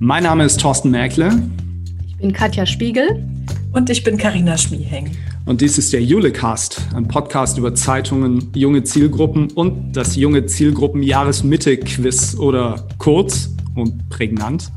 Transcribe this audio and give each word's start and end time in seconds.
Mein 0.00 0.24
Name 0.24 0.44
ist 0.44 0.60
Thorsten 0.60 0.90
Merkle. 0.90 1.40
Ich 2.08 2.16
bin 2.16 2.32
Katja 2.32 2.66
Spiegel. 2.66 3.24
Und 3.72 3.88
ich 3.90 4.02
bin 4.02 4.16
Karina 4.16 4.58
Schmieheng. 4.58 5.16
Und 5.46 5.60
dies 5.60 5.78
ist 5.78 5.92
der 5.92 6.02
Julecast, 6.02 6.80
ein 6.94 7.06
Podcast 7.06 7.58
über 7.58 7.74
Zeitungen, 7.74 8.50
junge 8.54 8.82
Zielgruppen 8.82 9.52
und 9.52 9.92
das 9.92 10.16
junge 10.16 10.46
Zielgruppen 10.46 11.02
Jahresmitte-Quiz 11.02 12.36
oder 12.38 12.88
kurz 12.98 13.50
und 13.76 14.08
prägnant 14.08 14.72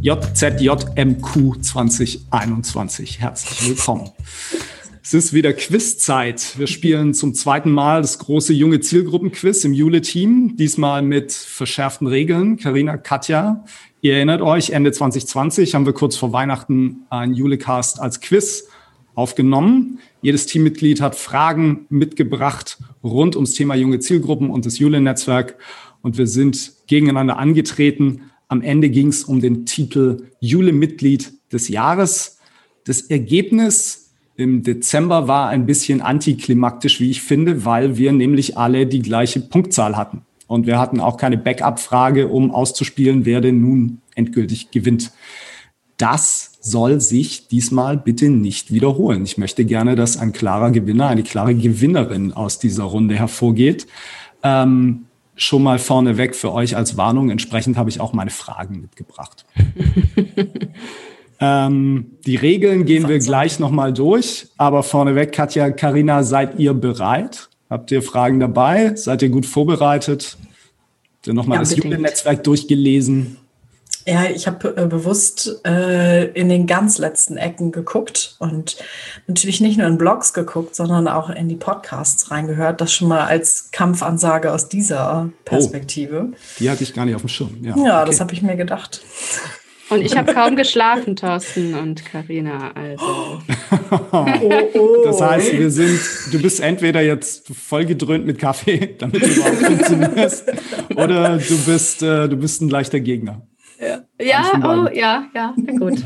JZJMQ 0.00 1.62
2021. 1.62 3.20
Herzlich 3.20 3.68
willkommen. 3.70 4.10
Es 5.02 5.14
ist 5.14 5.32
wieder 5.32 5.54
Quizzeit. 5.54 6.58
Wir 6.58 6.66
spielen 6.66 7.14
zum 7.14 7.32
zweiten 7.32 7.70
Mal 7.70 8.02
das 8.02 8.18
große 8.18 8.52
junge 8.52 8.80
Zielgruppenquiz 8.80 9.64
im 9.64 9.72
Jule-Team. 9.72 10.56
Diesmal 10.58 11.00
mit 11.00 11.32
verschärften 11.32 12.06
Regeln. 12.06 12.58
Karina, 12.58 12.98
Katja, 12.98 13.64
ihr 14.00 14.14
erinnert 14.14 14.42
euch, 14.42 14.70
Ende 14.70 14.92
2020 14.92 15.74
haben 15.74 15.86
wir 15.86 15.92
kurz 15.92 16.16
vor 16.16 16.32
Weihnachten 16.32 17.06
ein 17.10 17.34
Julecast 17.34 18.00
als 18.00 18.20
Quiz 18.20 18.68
aufgenommen. 19.14 19.98
Jedes 20.22 20.46
Teammitglied 20.46 21.00
hat 21.00 21.16
Fragen 21.16 21.86
mitgebracht 21.88 22.78
rund 23.02 23.34
ums 23.34 23.54
Thema 23.54 23.74
junge 23.74 23.98
Zielgruppen 23.98 24.50
und 24.50 24.64
das 24.64 24.78
Jule-Netzwerk. 24.78 25.56
Und 26.02 26.18
wir 26.18 26.26
sind 26.26 26.72
gegeneinander 26.86 27.38
angetreten. 27.38 28.30
Am 28.46 28.62
Ende 28.62 28.90
ging 28.90 29.08
es 29.08 29.24
um 29.24 29.40
den 29.40 29.66
Titel 29.66 30.28
Jule-Mitglied 30.40 31.32
des 31.52 31.68
Jahres. 31.68 32.38
Das 32.84 33.02
Ergebnis 33.02 34.14
im 34.36 34.62
Dezember 34.62 35.26
war 35.26 35.48
ein 35.48 35.66
bisschen 35.66 36.00
antiklimaktisch, 36.00 37.00
wie 37.00 37.10
ich 37.10 37.22
finde, 37.22 37.64
weil 37.64 37.96
wir 37.96 38.12
nämlich 38.12 38.56
alle 38.56 38.86
die 38.86 39.02
gleiche 39.02 39.40
Punktzahl 39.40 39.96
hatten. 39.96 40.22
Und 40.48 40.66
wir 40.66 40.80
hatten 40.80 40.98
auch 40.98 41.16
keine 41.16 41.38
Backup-Frage, 41.38 42.26
um 42.26 42.50
auszuspielen, 42.50 43.24
wer 43.24 43.40
denn 43.40 43.60
nun 43.60 44.00
endgültig 44.16 44.72
gewinnt. 44.72 45.12
Das 45.96 46.58
soll 46.60 47.00
sich 47.00 47.46
diesmal 47.46 47.96
bitte 47.96 48.28
nicht 48.28 48.72
wiederholen. 48.72 49.24
Ich 49.24 49.38
möchte 49.38 49.64
gerne, 49.64 49.94
dass 49.94 50.16
ein 50.16 50.32
klarer 50.32 50.72
Gewinner, 50.72 51.06
eine 51.06 51.22
klare 51.22 51.54
Gewinnerin 51.54 52.32
aus 52.32 52.58
dieser 52.58 52.84
Runde 52.84 53.14
hervorgeht. 53.14 53.86
Ähm, 54.42 55.04
schon 55.36 55.62
mal 55.62 55.78
vorneweg 55.78 56.34
für 56.34 56.52
euch 56.52 56.74
als 56.76 56.96
Warnung. 56.96 57.30
Entsprechend 57.30 57.76
habe 57.76 57.90
ich 57.90 58.00
auch 58.00 58.12
meine 58.12 58.30
Fragen 58.30 58.80
mitgebracht. 58.80 59.46
Ähm, 61.40 62.16
die 62.26 62.36
Regeln 62.36 62.84
gehen 62.84 63.08
wir 63.08 63.18
gleich 63.18 63.60
nochmal 63.60 63.92
durch, 63.92 64.48
aber 64.56 64.82
vorneweg, 64.82 65.32
Katja, 65.32 65.70
Karina, 65.70 66.22
seid 66.24 66.58
ihr 66.58 66.74
bereit? 66.74 67.48
Habt 67.70 67.90
ihr 67.90 68.02
Fragen 68.02 68.40
dabei? 68.40 68.94
Seid 68.96 69.22
ihr 69.22 69.28
gut 69.28 69.46
vorbereitet? 69.46 70.36
Habt 71.16 71.26
ihr 71.26 71.34
nochmal 71.34 71.56
ja, 71.56 71.62
das 71.62 71.76
Jugendnetzwerk 71.76 72.42
durchgelesen? 72.44 73.36
Ja, 74.06 74.24
ich 74.24 74.46
habe 74.46 74.74
äh, 74.74 74.86
bewusst 74.86 75.60
äh, 75.66 76.28
in 76.28 76.48
den 76.48 76.66
ganz 76.66 76.96
letzten 76.96 77.36
Ecken 77.36 77.72
geguckt 77.72 78.36
und 78.38 78.78
natürlich 79.26 79.60
nicht 79.60 79.76
nur 79.76 79.86
in 79.86 79.98
Blogs 79.98 80.32
geguckt, 80.32 80.74
sondern 80.74 81.08
auch 81.08 81.28
in 81.28 81.46
die 81.50 81.56
Podcasts 81.56 82.30
reingehört. 82.30 82.80
Das 82.80 82.90
schon 82.90 83.08
mal 83.08 83.26
als 83.26 83.70
Kampfansage 83.70 84.50
aus 84.50 84.70
dieser 84.70 85.30
Perspektive. 85.44 86.28
Oh, 86.30 86.36
die 86.58 86.70
hatte 86.70 86.84
ich 86.84 86.94
gar 86.94 87.04
nicht 87.04 87.16
auf 87.16 87.20
dem 87.20 87.28
Schirm. 87.28 87.58
Ja, 87.60 87.76
ja 87.76 87.98
okay. 87.98 88.10
das 88.10 88.20
habe 88.20 88.32
ich 88.32 88.40
mir 88.40 88.56
gedacht. 88.56 89.02
Und 89.90 90.02
ich 90.02 90.16
habe 90.16 90.32
kaum 90.32 90.56
geschlafen, 90.56 91.16
Thorsten 91.16 91.74
und 91.74 92.04
Karina. 92.04 92.72
Also. 92.72 93.04
oh, 94.12 94.26
oh. 94.74 95.04
Das 95.04 95.20
heißt, 95.20 95.58
wir 95.58 95.70
sind, 95.70 96.00
du 96.32 96.40
bist 96.40 96.60
entweder 96.60 97.00
jetzt 97.02 97.48
voll 97.54 97.86
gedröhnt 97.86 98.26
mit 98.26 98.38
Kaffee, 98.38 98.94
damit 98.98 99.22
du 99.22 99.26
überhaupt 99.26 99.56
funktionierst, 99.56 100.44
oder 100.94 101.38
du 101.38 101.58
bist, 101.64 102.02
äh, 102.02 102.28
du 102.28 102.36
bist 102.36 102.60
ein 102.60 102.68
leichter 102.68 103.00
Gegner. 103.00 103.42
Ja, 103.80 104.00
ja 104.20 104.44
oh, 104.56 104.88
ja, 104.92 105.26
ja, 105.34 105.54
gut. 105.78 106.02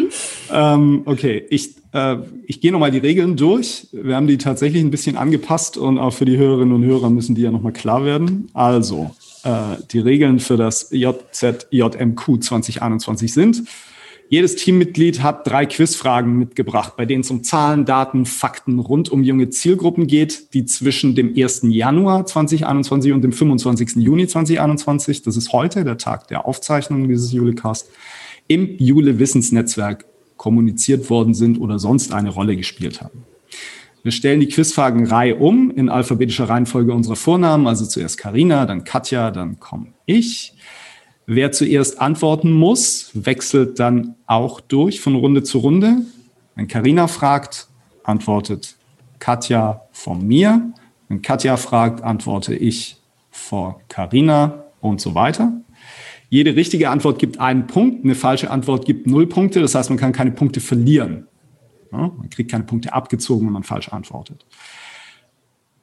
ähm, 0.52 1.02
okay, 1.06 1.44
ich, 1.50 1.74
äh, 1.92 2.16
ich 2.46 2.60
gehe 2.60 2.70
nochmal 2.70 2.92
die 2.92 2.98
Regeln 2.98 3.36
durch. 3.36 3.88
Wir 3.92 4.14
haben 4.14 4.28
die 4.28 4.38
tatsächlich 4.38 4.82
ein 4.82 4.92
bisschen 4.92 5.16
angepasst 5.16 5.76
und 5.76 5.98
auch 5.98 6.12
für 6.12 6.24
die 6.24 6.36
Hörerinnen 6.36 6.74
und 6.74 6.84
Hörer 6.84 7.10
müssen 7.10 7.34
die 7.34 7.42
ja 7.42 7.50
nochmal 7.50 7.72
klar 7.72 8.04
werden. 8.04 8.48
Also, 8.54 9.10
äh, 9.44 9.76
die 9.90 10.00
Regeln 10.00 10.40
für 10.40 10.56
das 10.56 10.90
JZJMQ 10.90 12.42
2021 12.42 13.32
sind. 13.32 13.62
Jedes 14.28 14.56
Teammitglied 14.56 15.22
hat 15.22 15.46
drei 15.46 15.66
Quizfragen 15.66 16.36
mitgebracht, 16.36 16.94
bei 16.96 17.06
denen 17.06 17.20
es 17.20 17.30
um 17.30 17.44
Zahlen, 17.44 17.84
Daten, 17.84 18.26
Fakten 18.26 18.80
rund 18.80 19.08
um 19.08 19.22
junge 19.22 19.50
Zielgruppen 19.50 20.08
geht, 20.08 20.52
die 20.52 20.64
zwischen 20.64 21.14
dem 21.14 21.34
1. 21.36 21.60
Januar 21.64 22.26
2021 22.26 23.12
und 23.12 23.22
dem 23.22 23.32
25. 23.32 23.96
Juni 23.96 24.26
2021, 24.26 25.22
das 25.22 25.36
ist 25.36 25.52
heute 25.52 25.84
der 25.84 25.96
Tag 25.96 26.26
der 26.26 26.44
Aufzeichnung 26.44 27.06
dieses 27.08 27.32
Julecast, 27.32 27.88
im 28.48 28.76
Jule 28.78 29.20
Wissensnetzwerk 29.20 30.06
kommuniziert 30.36 31.08
worden 31.08 31.32
sind 31.32 31.60
oder 31.60 31.78
sonst 31.78 32.12
eine 32.12 32.30
Rolle 32.30 32.56
gespielt 32.56 33.00
haben. 33.02 33.24
Wir 34.06 34.12
stellen 34.12 34.38
die 34.38 34.46
Quizfragen 34.46 35.04
Reihe 35.08 35.34
um 35.34 35.68
in 35.72 35.88
alphabetischer 35.88 36.48
Reihenfolge 36.48 36.94
unserer 36.94 37.16
Vornamen, 37.16 37.66
also 37.66 37.84
zuerst 37.84 38.18
Karina, 38.18 38.64
dann 38.64 38.84
Katja, 38.84 39.32
dann 39.32 39.58
komme 39.58 39.88
ich. 40.04 40.54
Wer 41.26 41.50
zuerst 41.50 42.00
antworten 42.00 42.52
muss, 42.52 43.10
wechselt 43.14 43.80
dann 43.80 44.14
auch 44.28 44.60
durch 44.60 45.00
von 45.00 45.16
Runde 45.16 45.42
zu 45.42 45.58
Runde. 45.58 46.02
Wenn 46.54 46.68
Karina 46.68 47.08
fragt, 47.08 47.66
antwortet 48.04 48.76
Katja 49.18 49.82
von 49.90 50.24
mir. 50.24 50.72
Wenn 51.08 51.20
Katja 51.20 51.56
fragt, 51.56 52.04
antworte 52.04 52.54
ich 52.54 52.98
vor 53.32 53.80
Karina 53.88 54.66
und 54.80 55.00
so 55.00 55.16
weiter. 55.16 55.50
Jede 56.30 56.54
richtige 56.54 56.90
Antwort 56.90 57.18
gibt 57.18 57.40
einen 57.40 57.66
Punkt, 57.66 58.04
eine 58.04 58.14
falsche 58.14 58.52
Antwort 58.52 58.84
gibt 58.84 59.08
null 59.08 59.26
Punkte. 59.26 59.60
Das 59.60 59.74
heißt, 59.74 59.90
man 59.90 59.98
kann 59.98 60.12
keine 60.12 60.30
Punkte 60.30 60.60
verlieren. 60.60 61.26
Man 61.90 62.30
kriegt 62.30 62.50
keine 62.50 62.64
Punkte 62.64 62.92
abgezogen, 62.92 63.46
wenn 63.46 63.52
man 63.52 63.62
falsch 63.62 63.88
antwortet. 63.88 64.44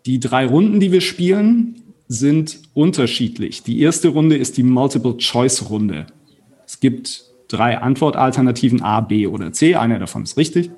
Die 0.05 0.19
drei 0.19 0.45
Runden, 0.45 0.79
die 0.79 0.91
wir 0.91 1.01
spielen, 1.01 1.81
sind 2.07 2.59
unterschiedlich. 2.73 3.63
Die 3.63 3.79
erste 3.81 4.09
Runde 4.09 4.37
ist 4.37 4.57
die 4.57 4.63
Multiple-Choice-Runde. 4.63 6.07
Es 6.65 6.79
gibt 6.79 7.25
drei 7.47 7.77
Antwortalternativen 7.77 8.81
A, 8.81 9.01
B 9.01 9.27
oder 9.27 9.53
C. 9.53 9.75
Eine 9.75 9.99
davon 9.99 10.23
ist 10.23 10.37
richtig. 10.37 10.71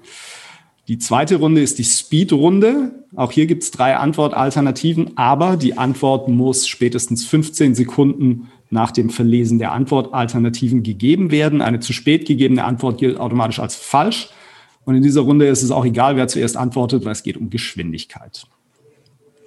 Die 0.88 1.00
zweite 1.00 1.38
Runde 1.38 1.62
ist 1.62 1.80
die 1.80 1.84
Speed-Runde. 1.84 3.06
Auch 3.16 3.32
hier 3.32 3.48
gibt 3.48 3.64
es 3.64 3.72
drei 3.72 3.98
Antwortalternativen, 3.98 5.18
aber 5.18 5.58
die 5.58 5.78
Antwort 5.78 6.28
muss 6.28 6.68
spätestens 6.68 7.26
15 7.26 7.74
Sekunden 7.74 8.50
nach 8.70 8.92
dem 8.92 9.10
Verlesen 9.10 9.58
der 9.58 9.72
Antwortalternativen 9.72 10.84
gegeben 10.84 11.32
werden. 11.32 11.62
Eine 11.62 11.80
zu 11.80 11.92
spät 11.92 12.28
gegebene 12.28 12.66
Antwort 12.66 13.00
gilt 13.00 13.20
automatisch 13.20 13.60
als 13.60 13.76
falsch. 13.76 14.30
Und 14.86 14.96
in 14.96 15.04
dieser 15.04 15.22
Runde 15.22 15.48
ist 15.48 15.64
es 15.64 15.72
auch 15.72 15.86
egal, 15.86 16.16
wer 16.16 16.28
zuerst 16.28 16.58
antwortet, 16.58 17.06
weil 17.06 17.12
es 17.12 17.24
geht 17.24 17.38
um 17.38 17.50
Geschwindigkeit. 17.50 18.48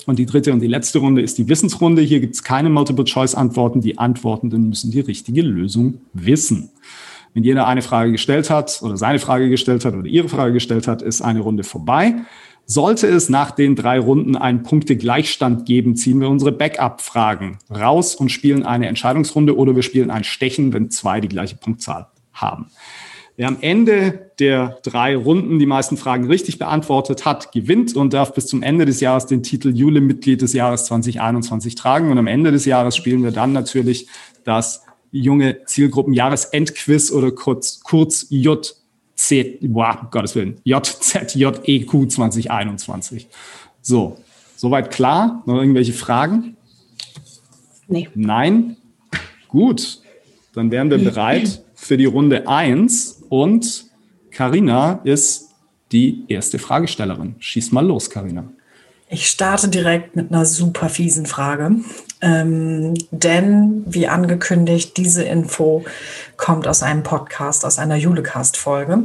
Und 0.07 0.19
die 0.19 0.27
dritte 0.27 0.53
und 0.53 0.61
die 0.61 0.67
letzte 0.67 0.99
Runde 0.99 1.23
ist 1.23 1.39
die 1.39 1.49
Wissensrunde. 1.49 2.03
Hier 2.03 2.21
gibt 2.21 2.35
es 2.35 2.43
keine 2.43 2.71
Multiple-Choice-Antworten. 2.71 3.81
Die 3.81 3.99
Antwortenden 3.99 4.69
müssen 4.69 4.91
die 4.91 5.01
richtige 5.01 5.43
Lösung 5.43 6.01
wissen. 6.13 6.71
Wenn 7.35 7.45
jeder 7.45 7.67
eine 7.67 7.83
Frage 7.83 8.11
gestellt 8.13 8.51
hat 8.51 8.81
oder 8.83 8.97
seine 8.97 9.19
Frage 9.19 9.51
gestellt 9.51 9.85
hat 9.85 9.95
oder 9.95 10.07
ihre 10.07 10.29
Frage 10.29 10.55
gestellt 10.55 10.89
hat, 10.89 11.03
ist 11.03 11.21
eine 11.21 11.41
Runde 11.41 11.63
vorbei. 11.63 12.15
Sollte 12.65 13.07
es 13.07 13.29
nach 13.29 13.51
den 13.51 13.77
drei 13.77 13.99
Runden 13.99 14.37
einen 14.37 14.63
Punktegleichstand 14.63 15.65
geben, 15.67 15.95
ziehen 15.95 16.21
wir 16.21 16.29
unsere 16.29 16.53
Backup-Fragen 16.53 17.59
raus 17.71 18.15
und 18.15 18.31
spielen 18.31 18.63
eine 18.63 18.89
Entscheidungsrunde 18.89 19.57
oder 19.57 19.77
wir 19.77 19.83
spielen 19.83 20.11
ein 20.11 20.25
Stechen, 20.25 20.73
wenn 20.73 20.91
zwei 20.91 21.21
die 21.21 21.29
gleiche 21.29 21.57
Punktzahl 21.57 22.09
haben. 22.33 22.67
Wer 23.39 23.47
am 23.47 23.59
Ende 23.61 24.33
der 24.41 24.81
drei 24.83 25.15
Runden 25.15 25.61
die 25.61 25.67
meisten 25.67 25.97
Fragen 25.97 26.27
richtig 26.27 26.59
beantwortet 26.59 27.25
hat, 27.25 27.53
gewinnt 27.53 27.95
und 27.95 28.13
darf 28.13 28.35
bis 28.35 28.47
zum 28.47 28.65
Ende 28.65 28.85
des 28.85 28.99
Jahres 28.99 29.27
den 29.27 29.45
Titel 29.45 29.73
Jule-Mitglied 29.73 30.43
des 30.43 30.55
Jahres 30.55 30.87
2021 30.87 31.77
tragen. 31.77 32.11
Und 32.11 32.19
am 32.19 32.27
Ende 32.27 32.51
des 32.51 32.65
Jahres 32.65 32.97
spielen 32.97 33.23
wir 33.23 33.31
dann 33.31 33.53
natürlich 33.53 34.09
das 34.43 34.83
junge 35.13 35.65
Zielgruppen 35.67 36.15
Jahresendquiz 36.15 37.13
oder 37.13 37.31
kurz, 37.31 37.79
kurz 37.79 38.27
JZ, 38.29 38.75
boah, 39.61 40.01
um 40.03 40.11
Gottes 40.11 40.35
Willen, 40.35 40.61
JZJEQ 40.65 42.11
2021. 42.11 43.29
So, 43.81 44.17
soweit 44.57 44.91
klar? 44.91 45.45
Noch 45.47 45.61
irgendwelche 45.61 45.93
Fragen? 45.93 46.57
Nee. 47.87 48.09
Nein? 48.17 48.79
Gut, 49.47 50.01
dann 50.55 50.73
wären 50.73 50.91
wir 50.91 50.99
bereit 50.99 51.63
für 51.77 51.97
die 51.97 52.07
Runde 52.07 52.49
eins 52.49 53.18
und 53.29 53.87
Karina 54.31 55.01
ist 55.05 55.51
die 55.93 56.25
erste 56.29 56.59
Fragestellerin. 56.59 57.37
Schieß 57.39 57.73
mal 57.73 57.87
los, 57.87 58.11
Karina. 58.11 58.45
Ich 59.11 59.29
starte 59.29 59.69
direkt 59.69 60.17
mit 60.17 60.31
einer 60.31 60.45
super 60.45 60.91
fiesen 60.91 61.25
Frage. 61.25 61.77
Ähm, 62.21 62.95
denn, 63.11 63.85
wie 63.87 64.07
angekündigt, 64.07 64.97
diese 64.97 65.23
Info 65.23 65.85
kommt 66.37 66.69
aus 66.69 66.83
einem 66.83 67.03
Podcast, 67.05 67.65
aus 67.65 67.79
einer 67.79 67.97
Julecast-Folge. 67.97 69.05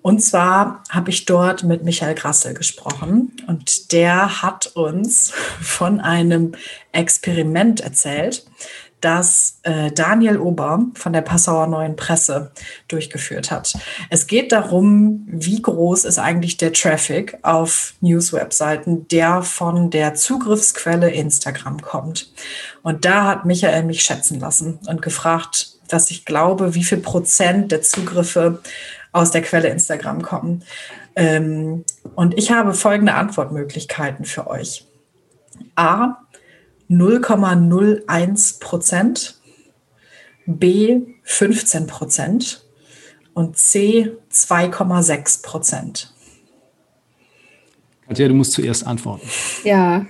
Und 0.00 0.20
zwar 0.22 0.84
habe 0.88 1.10
ich 1.10 1.26
dort 1.26 1.64
mit 1.64 1.82
Michael 1.82 2.14
Grassel 2.14 2.54
gesprochen 2.54 3.32
und 3.48 3.92
der 3.92 4.40
hat 4.40 4.68
uns 4.74 5.32
von 5.60 6.00
einem 6.00 6.52
Experiment 6.92 7.80
erzählt, 7.80 8.46
das 9.06 9.60
äh, 9.62 9.92
Daniel 9.92 10.36
Ober 10.36 10.84
von 10.94 11.12
der 11.12 11.20
Passauer 11.20 11.68
Neuen 11.68 11.94
Presse 11.94 12.50
durchgeführt 12.88 13.52
hat. 13.52 13.78
Es 14.10 14.26
geht 14.26 14.50
darum, 14.50 15.24
wie 15.28 15.62
groß 15.62 16.04
ist 16.04 16.18
eigentlich 16.18 16.56
der 16.56 16.72
Traffic 16.72 17.38
auf 17.42 17.94
News-Webseiten, 18.00 19.06
der 19.06 19.42
von 19.42 19.90
der 19.90 20.14
Zugriffsquelle 20.14 21.08
Instagram 21.10 21.80
kommt. 21.82 22.32
Und 22.82 23.04
da 23.04 23.26
hat 23.26 23.44
Michael 23.44 23.84
mich 23.84 24.02
schätzen 24.02 24.40
lassen 24.40 24.80
und 24.88 25.02
gefragt, 25.02 25.76
dass 25.86 26.10
ich 26.10 26.24
glaube, 26.24 26.74
wie 26.74 26.82
viel 26.82 26.98
Prozent 26.98 27.70
der 27.70 27.82
Zugriffe 27.82 28.60
aus 29.12 29.30
der 29.30 29.42
Quelle 29.42 29.68
Instagram 29.68 30.22
kommen. 30.22 30.64
Ähm, 31.14 31.84
und 32.16 32.36
ich 32.36 32.50
habe 32.50 32.74
folgende 32.74 33.14
Antwortmöglichkeiten 33.14 34.24
für 34.24 34.48
euch. 34.48 34.84
A, 35.76 36.16
0,01 36.90 38.60
Prozent, 38.60 39.40
B 40.46 41.00
15 41.22 41.86
Prozent 41.86 42.64
und 43.34 43.56
C 43.56 44.12
2,6 44.32 45.42
Prozent. 45.42 46.12
Katja, 48.08 48.28
du 48.28 48.34
musst 48.34 48.52
zuerst 48.52 48.86
antworten. 48.86 49.28
Ja. 49.64 50.06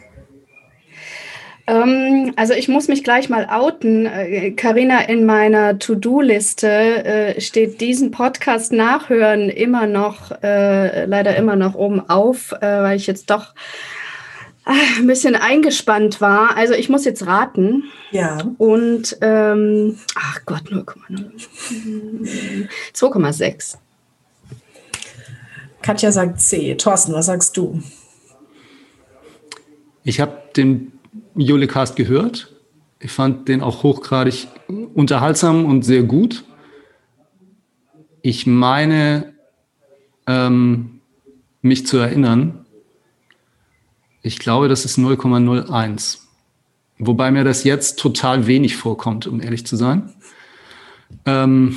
Ähm, 1.67 2.33
also 2.37 2.53
ich 2.55 2.69
muss 2.69 2.89
mich 2.89 3.03
gleich 3.03 3.29
mal 3.29 3.47
outen. 3.51 4.09
Karina, 4.57 5.03
äh, 5.03 5.13
in 5.13 5.27
meiner 5.27 5.79
To-Do-Liste 5.79 6.69
äh, 6.69 7.41
steht 7.41 7.81
diesen 7.81 8.11
Podcast 8.11 8.73
nachhören 8.73 9.49
immer 9.49 9.87
noch, 9.87 10.31
äh, 10.43 11.07
leider 11.07 11.37
immer 11.37 11.57
noch 11.57 11.75
oben 11.75 12.09
auf, 12.09 12.53
äh, 12.53 12.61
weil 12.61 12.97
ich 12.97 13.07
jetzt 13.07 13.31
doch 13.31 13.55
ein 14.67 15.07
bisschen 15.07 15.37
eingespannt 15.37 16.21
war. 16.21 16.57
Also 16.57 16.75
ich 16.75 16.89
muss 16.89 17.05
jetzt 17.05 17.27
raten. 17.27 17.85
Ja. 18.11 18.39
Und, 18.59 19.17
ähm, 19.21 19.97
ach 20.17 20.41
Gott, 20.45 20.65
0,0. 20.71 22.69
2,6. 22.93 23.79
Katja 25.83 26.11
sagt 26.11 26.41
C. 26.41 26.75
Thorsten, 26.75 27.13
was 27.13 27.27
sagst 27.27 27.57
du? 27.57 27.81
Ich 30.03 30.21
habe 30.21 30.37
den 30.57 30.93
Julecast 31.37 31.95
gehört. 31.95 32.53
Ich 32.99 33.13
fand 33.13 33.47
den 33.47 33.61
auch 33.61 33.85
hochgradig 33.85 34.49
unterhaltsam 34.95 35.65
und 35.65 35.85
sehr 35.85 36.03
gut. 36.03 36.45
Ich 38.23 38.47
meine, 38.49 39.35
ähm, 40.27 41.01
mich 41.63 41.87
zu 41.87 41.99
erinnern, 41.99 42.66
ich 44.27 44.39
glaube, 44.39 44.69
das 44.69 44.85
ist 44.85 44.99
0,01. 44.99 46.19
Wobei 46.99 47.31
mir 47.31 47.45
das 47.45 47.65
jetzt 47.65 47.99
total 47.99 48.47
wenig 48.47 48.77
vorkommt, 48.77 49.27
um 49.27 49.43
ehrlich 49.43 49.67
zu 49.67 49.77
sein. 49.77 50.15
Ähm, 51.25 51.77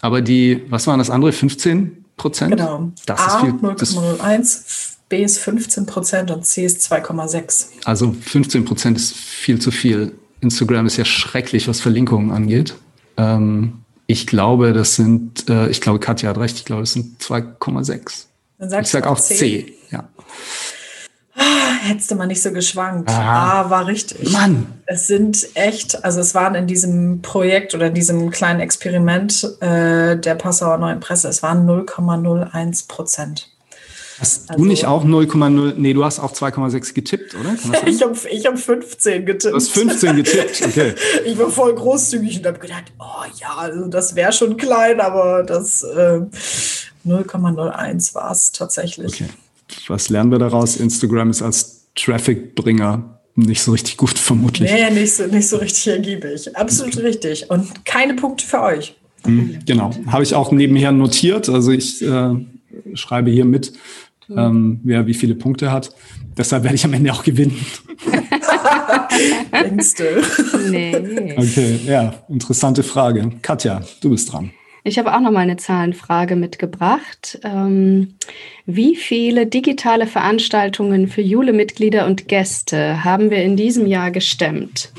aber 0.00 0.22
die, 0.22 0.62
was 0.68 0.86
waren 0.86 0.98
das 0.98 1.10
andere? 1.10 1.32
15 1.32 2.04
Prozent? 2.16 2.52
Genau. 2.52 2.92
Das 3.06 3.20
A 3.20 3.42
0,01, 3.42 4.96
B 5.08 5.22
ist 5.22 5.38
15 5.38 5.86
Prozent 5.86 6.30
und 6.30 6.46
C 6.46 6.64
ist 6.64 6.90
2,6. 6.90 7.66
Also 7.84 8.12
15 8.12 8.64
Prozent 8.64 8.96
ist 8.96 9.14
viel 9.14 9.58
zu 9.60 9.70
viel. 9.70 10.12
Instagram 10.40 10.86
ist 10.86 10.96
ja 10.96 11.04
schrecklich, 11.04 11.68
was 11.68 11.80
Verlinkungen 11.80 12.30
angeht. 12.30 12.74
Ähm, 13.16 13.80
ich 14.06 14.26
glaube, 14.26 14.72
das 14.72 14.96
sind, 14.96 15.48
äh, 15.50 15.68
ich 15.68 15.80
glaube, 15.80 16.00
Katja 16.00 16.30
hat 16.30 16.38
recht, 16.38 16.56
ich 16.56 16.64
glaube, 16.64 16.82
das 16.82 16.94
sind 16.94 17.20
2,6. 17.22 18.24
Ich 18.80 18.88
sage 18.88 19.08
auch 19.08 19.18
C. 19.18 19.36
C. 19.36 19.74
Ja. 19.90 20.08
Hättest 21.82 22.10
du 22.10 22.14
mal 22.14 22.26
nicht 22.26 22.42
so 22.42 22.52
geschwankt. 22.52 23.08
Aha. 23.08 23.62
Ah, 23.62 23.70
war 23.70 23.86
richtig. 23.86 24.30
Mann. 24.32 24.66
Es 24.84 25.06
sind 25.06 25.48
echt, 25.54 26.04
also 26.04 26.20
es 26.20 26.34
waren 26.34 26.54
in 26.54 26.66
diesem 26.66 27.22
Projekt 27.22 27.74
oder 27.74 27.86
in 27.86 27.94
diesem 27.94 28.30
kleinen 28.30 28.60
Experiment 28.60 29.56
äh, 29.60 30.18
der 30.18 30.34
Passauer 30.34 30.76
Neuen 30.76 31.00
Presse, 31.00 31.28
es 31.28 31.42
waren 31.42 31.66
0,01 31.66 32.86
Prozent. 32.86 33.48
Hast 34.18 34.50
also, 34.50 34.62
du 34.62 34.68
nicht 34.68 34.84
auch 34.84 35.06
0,0? 35.06 35.74
Nee, 35.78 35.94
du 35.94 36.04
hast 36.04 36.20
auch 36.20 36.32
2,6 36.32 36.92
getippt, 36.92 37.34
oder? 37.34 37.56
ich 37.86 38.02
habe 38.02 38.14
ich 38.30 38.44
hab 38.44 38.58
15 38.58 39.24
getippt. 39.24 39.54
Du 39.54 39.56
hast 39.56 39.70
15 39.70 40.16
getippt, 40.16 40.62
okay. 40.62 40.94
ich 41.24 41.38
war 41.38 41.48
voll 41.48 41.74
großzügig 41.74 42.40
und 42.40 42.46
habe 42.46 42.58
gedacht, 42.58 42.92
oh 42.98 43.24
ja, 43.40 43.56
also 43.56 43.86
das 43.86 44.16
wäre 44.16 44.32
schon 44.32 44.58
klein, 44.58 45.00
aber 45.00 45.44
das 45.44 45.82
äh, 45.82 46.20
0,01 47.06 48.14
war 48.14 48.32
es 48.32 48.52
tatsächlich. 48.52 49.14
Okay 49.22 49.30
was 49.88 50.08
lernen 50.08 50.30
wir 50.30 50.38
daraus? 50.38 50.76
Instagram 50.76 51.30
ist 51.30 51.42
als 51.42 51.88
Traffic-Bringer 51.94 53.20
nicht 53.36 53.62
so 53.62 53.72
richtig 53.72 53.96
gut, 53.96 54.18
vermutlich. 54.18 54.70
Nee, 54.70 54.90
nicht 54.90 55.12
so, 55.12 55.26
nicht 55.26 55.48
so 55.48 55.56
richtig 55.56 55.86
ergiebig. 55.88 56.56
Absolut 56.56 56.96
richtig. 56.98 57.50
Und 57.50 57.84
keine 57.84 58.14
Punkte 58.14 58.46
für 58.46 58.62
euch. 58.62 58.94
Mhm, 59.26 59.58
genau. 59.66 59.90
Habe 60.06 60.22
ich 60.22 60.34
auch 60.34 60.50
nebenher 60.52 60.92
notiert. 60.92 61.48
Also 61.48 61.72
ich 61.72 62.02
äh, 62.02 62.34
schreibe 62.94 63.30
hier 63.30 63.44
mit, 63.44 63.72
ähm, 64.34 64.80
wer 64.84 65.06
wie 65.06 65.14
viele 65.14 65.34
Punkte 65.34 65.70
hat. 65.70 65.94
Deshalb 66.36 66.62
werde 66.62 66.76
ich 66.76 66.84
am 66.84 66.92
Ende 66.92 67.12
auch 67.12 67.22
gewinnen. 67.22 67.56
Denkst 69.52 69.94
du? 69.96 70.70
Nee. 70.70 71.34
Okay, 71.36 71.80
ja, 71.86 72.14
interessante 72.28 72.82
Frage. 72.82 73.30
Katja, 73.42 73.82
du 74.00 74.10
bist 74.10 74.32
dran. 74.32 74.52
Ich 74.82 74.98
habe 74.98 75.14
auch 75.14 75.20
noch 75.20 75.30
mal 75.30 75.40
eine 75.40 75.56
Zahlenfrage 75.56 76.36
mitgebracht. 76.36 77.38
Ähm, 77.44 78.14
wie 78.64 78.96
viele 78.96 79.46
digitale 79.46 80.06
Veranstaltungen 80.06 81.08
für 81.08 81.20
Jule-Mitglieder 81.20 82.06
und 82.06 82.28
Gäste 82.28 83.04
haben 83.04 83.30
wir 83.30 83.42
in 83.42 83.56
diesem 83.56 83.86
Jahr 83.86 84.10
gestemmt? 84.10 84.92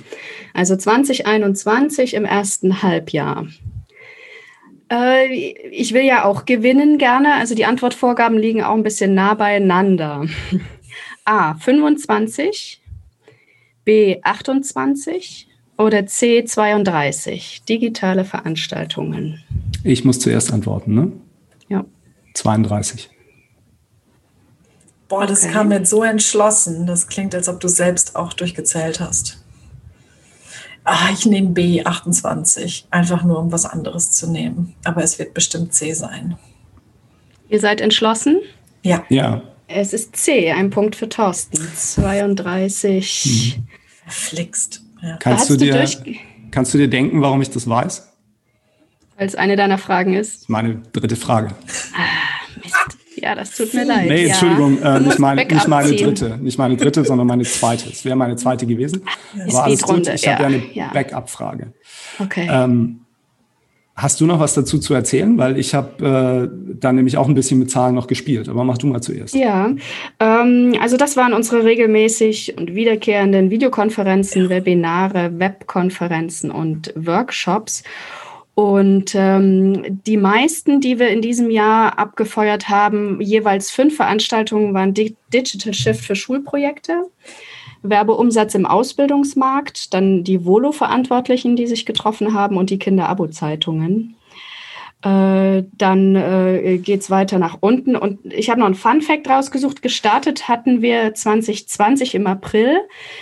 Also 0.54 0.76
2021 0.76 2.14
im 2.14 2.26
ersten 2.26 2.84
Halbjahr. 2.84 3.48
Äh, 4.92 5.34
ich 5.72 5.94
will 5.94 6.04
ja 6.04 6.26
auch 6.26 6.46
gewinnen 6.46 6.98
gerne. 6.98 7.36
Also 7.36 7.56
die 7.56 7.66
Antwortvorgaben 7.66 8.38
liegen 8.38 8.64
auch 8.64 8.76
ein 8.76 8.84
bisschen 8.84 9.16
nah 9.16 9.34
beieinander. 9.34 10.26
A 11.26 11.56
25, 11.56 12.82
B 13.86 14.20
28 14.22 15.48
oder 15.78 16.06
C 16.06 16.44
32. 16.44 17.64
Digitale 17.68 18.26
Veranstaltungen. 18.26 19.44
Ich 19.84 20.06
muss 20.06 20.20
zuerst 20.20 20.54
antworten, 20.54 20.94
ne? 20.94 21.12
Ja. 21.70 21.86
32. 22.34 23.10
Boah, 25.08 25.26
das 25.26 25.44
okay. 25.44 25.52
kam 25.52 25.72
jetzt 25.72 25.90
so 25.90 26.04
entschlossen. 26.04 26.88
Das 26.88 27.08
klingt, 27.08 27.36
als 27.36 27.50
ob 27.50 27.60
du 27.60 27.68
selbst 27.68 28.16
auch 28.16 28.34
durchgezählt 28.34 29.00
hast. 29.00 29.44
Ah, 30.84 31.10
ich 31.14 31.26
nehme 31.26 31.50
B 31.50 31.84
28, 31.84 32.88
einfach 32.90 33.24
nur 33.24 33.40
um 33.40 33.52
was 33.52 33.66
anderes 33.66 34.12
zu 34.12 34.32
nehmen. 34.32 34.74
Aber 34.84 35.04
es 35.04 35.20
wird 35.20 35.34
bestimmt 35.34 35.74
C 35.74 35.94
sein. 35.94 36.38
Ihr 37.50 37.60
seid 37.60 37.82
entschlossen? 37.82 38.40
Ja. 38.84 39.04
Ja. 39.10 39.44
Es 39.68 39.94
ist 39.94 40.16
C, 40.16 40.52
ein 40.52 40.70
Punkt 40.70 40.96
für 40.96 41.08
Thorsten. 41.08 41.58
32. 41.76 43.54
Hm. 43.56 43.68
Verflixt. 44.04 44.82
Ja. 45.02 45.18
Kannst, 45.18 45.50
du 45.50 45.58
dir, 45.58 45.74
du 45.74 46.16
kannst 46.52 46.74
du 46.74 46.78
dir 46.78 46.90
denken, 46.90 47.22
warum 47.22 47.42
ich 47.42 47.50
das 47.50 47.68
weiß? 47.68 48.11
Weil 49.22 49.28
es 49.28 49.36
eine 49.36 49.56
deiner 49.56 49.78
Fragen 49.78 50.16
ist. 50.16 50.50
Meine 50.50 50.82
dritte 50.94 51.16
Frage. 51.16 51.50
Ah, 51.94 52.60
Mist. 52.64 52.76
Ja, 53.18 53.36
das 53.36 53.56
tut 53.56 53.72
mir 53.72 53.86
leid. 53.86 54.10
Nee, 54.10 54.26
Entschuldigung, 54.26 54.82
äh, 54.82 55.00
nicht, 55.00 55.20
meine, 55.20 55.46
nicht 55.46 55.68
meine 55.68 55.96
dritte. 55.96 56.40
Nicht 56.42 56.58
meine 56.58 56.76
dritte, 56.76 57.06
sondern 57.06 57.28
meine 57.28 57.44
zweite. 57.44 57.88
Es 57.88 58.04
wäre 58.04 58.16
meine 58.16 58.36
zweite 58.36 58.66
gewesen. 58.66 59.04
Ist 59.46 59.54
War 59.54 59.66
alles 59.66 59.84
gut. 59.84 60.08
Ich 60.08 60.24
ja, 60.24 60.32
habe 60.32 60.42
ja 60.42 60.48
eine 60.48 60.64
ja. 60.74 60.90
Backup-Frage. 60.92 61.72
Okay. 62.18 62.48
Ähm, 62.50 63.02
hast 63.96 64.20
du 64.22 64.26
noch 64.26 64.40
was 64.40 64.56
dazu 64.56 64.80
zu 64.80 64.96
erzählen? 64.96 65.38
Weil 65.38 65.60
ich 65.60 65.76
habe 65.76 66.50
äh, 66.52 66.76
da 66.80 66.92
nämlich 66.92 67.16
auch 67.18 67.28
ein 67.28 67.36
bisschen 67.36 67.60
mit 67.60 67.70
Zahlen 67.70 67.94
noch 67.94 68.08
gespielt. 68.08 68.50
Aber 68.50 68.64
mach 68.64 68.80
du 68.80 68.88
mal 68.88 69.02
zuerst. 69.02 69.36
Ja, 69.36 69.70
ähm, 70.20 70.76
also 70.82 70.98
das 70.98 71.16
waren 71.16 71.34
unsere 71.34 71.64
regelmäßig 71.64 72.58
und 72.58 72.74
wiederkehrenden 72.74 73.52
Videokonferenzen, 73.52 74.50
Webinare, 74.50 75.38
Webkonferenzen 75.38 76.50
und 76.50 76.92
Workshops. 76.96 77.84
Und 78.54 79.16
ähm, 79.16 80.02
die 80.06 80.18
meisten, 80.18 80.82
die 80.82 81.00
wir 81.00 81.10
in 81.10 81.22
diesem 81.22 81.50
Jahr 81.50 81.98
abgefeuert 81.98 82.68
haben, 82.70 83.22
jeweils 83.22 83.72
fünf 83.72 83.96
Veranstaltungen 83.96 84.74
waren 84.74 84.94
Digital 84.94 85.74
Shift 85.74 86.04
für 86.04 86.16
Schulprojekte, 86.16 87.10
Werbeumsatz 87.82 88.54
im 88.56 88.66
Ausbildungsmarkt, 88.66 89.94
dann 89.94 90.24
die 90.24 90.46
Volo-Verantwortlichen, 90.46 91.56
die 91.56 91.66
sich 91.66 91.86
getroffen 91.86 92.34
haben 92.34 92.58
und 92.58 92.70
die 92.70 92.80
Kinder-Abo-Zeitungen. 92.80 94.16
Äh, 95.04 95.64
dann 95.78 96.16
äh, 96.16 96.78
geht 96.78 97.02
es 97.02 97.10
weiter 97.10 97.40
nach 97.40 97.58
unten. 97.60 97.96
Und 97.96 98.20
ich 98.32 98.50
habe 98.52 98.60
noch 98.60 98.68
einen 98.68 98.76
Fun-Fact 98.76 99.28
rausgesucht. 99.28 99.82
Gestartet 99.82 100.48
hatten 100.48 100.84
wir 100.84 101.14
2020 101.16 102.14
im 102.14 102.28
April. 102.28 102.78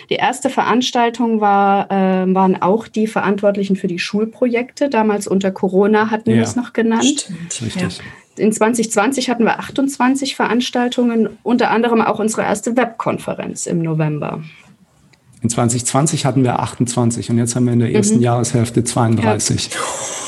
Die 0.10 0.16
erste 0.16 0.50
Veranstaltung 0.50 1.40
war, 1.40 1.90
äh, 1.90 2.34
waren 2.34 2.62
auch 2.62 2.90
die 2.90 3.08
Verantwortlichen 3.08 3.78
für 3.78 3.88
die 3.88 4.00
Schulprojekte. 4.00 4.90
Damals 4.90 5.26
unter 5.26 5.52
Corona 5.52 6.12
hatten 6.12 6.32
ja. 6.32 6.38
wir 6.38 6.44
es 6.44 6.58
noch 6.58 6.74
genannt. 6.74 7.22
Stimmt, 7.22 7.62
richtig. 7.62 7.98
Ja. 7.98 8.04
In 8.44 8.52
2020 8.52 9.30
hatten 9.30 9.44
wir 9.44 9.60
28 9.60 10.36
Veranstaltungen, 10.36 11.30
unter 11.44 11.72
anderem 11.72 12.02
auch 12.02 12.20
unsere 12.20 12.42
erste 12.42 12.76
Webkonferenz 12.76 13.68
im 13.68 13.82
November. 13.82 14.42
In 15.42 15.50
2020 15.50 16.26
hatten 16.26 16.44
wir 16.44 16.60
28 16.60 17.30
und 17.30 17.38
jetzt 17.38 17.56
haben 17.56 17.66
wir 17.66 17.74
in 17.74 17.80
der 17.80 17.94
ersten 17.94 18.18
mhm. 18.18 18.24
Jahreshälfte 18.24 18.84
32. 18.84 19.70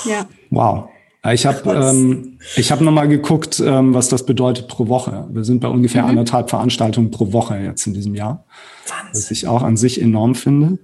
Ja. 0.06 0.12
ja. 0.12 0.26
Wow. 0.50 0.91
Ich 1.30 1.46
habe 1.46 1.72
ähm, 1.72 2.40
ich 2.56 2.72
hab 2.72 2.82
nochmal 2.82 3.08
geguckt, 3.08 3.62
ähm, 3.64 3.94
was 3.94 4.10
das 4.10 4.26
bedeutet 4.26 4.68
pro 4.68 4.88
Woche. 4.88 5.28
Wir 5.32 5.44
sind 5.44 5.60
bei 5.60 5.68
ungefähr 5.68 6.04
mhm. 6.04 6.10
anderthalb 6.10 6.50
Veranstaltungen 6.50 7.12
pro 7.12 7.32
Woche 7.32 7.58
jetzt 7.58 7.86
in 7.86 7.94
diesem 7.94 8.16
Jahr. 8.16 8.44
Wahnsinn. 8.88 9.10
Was 9.14 9.30
ich 9.30 9.48
auch 9.48 9.62
an 9.62 9.78
sich 9.78 10.02
enorm 10.02 10.34
finde. 10.34 10.80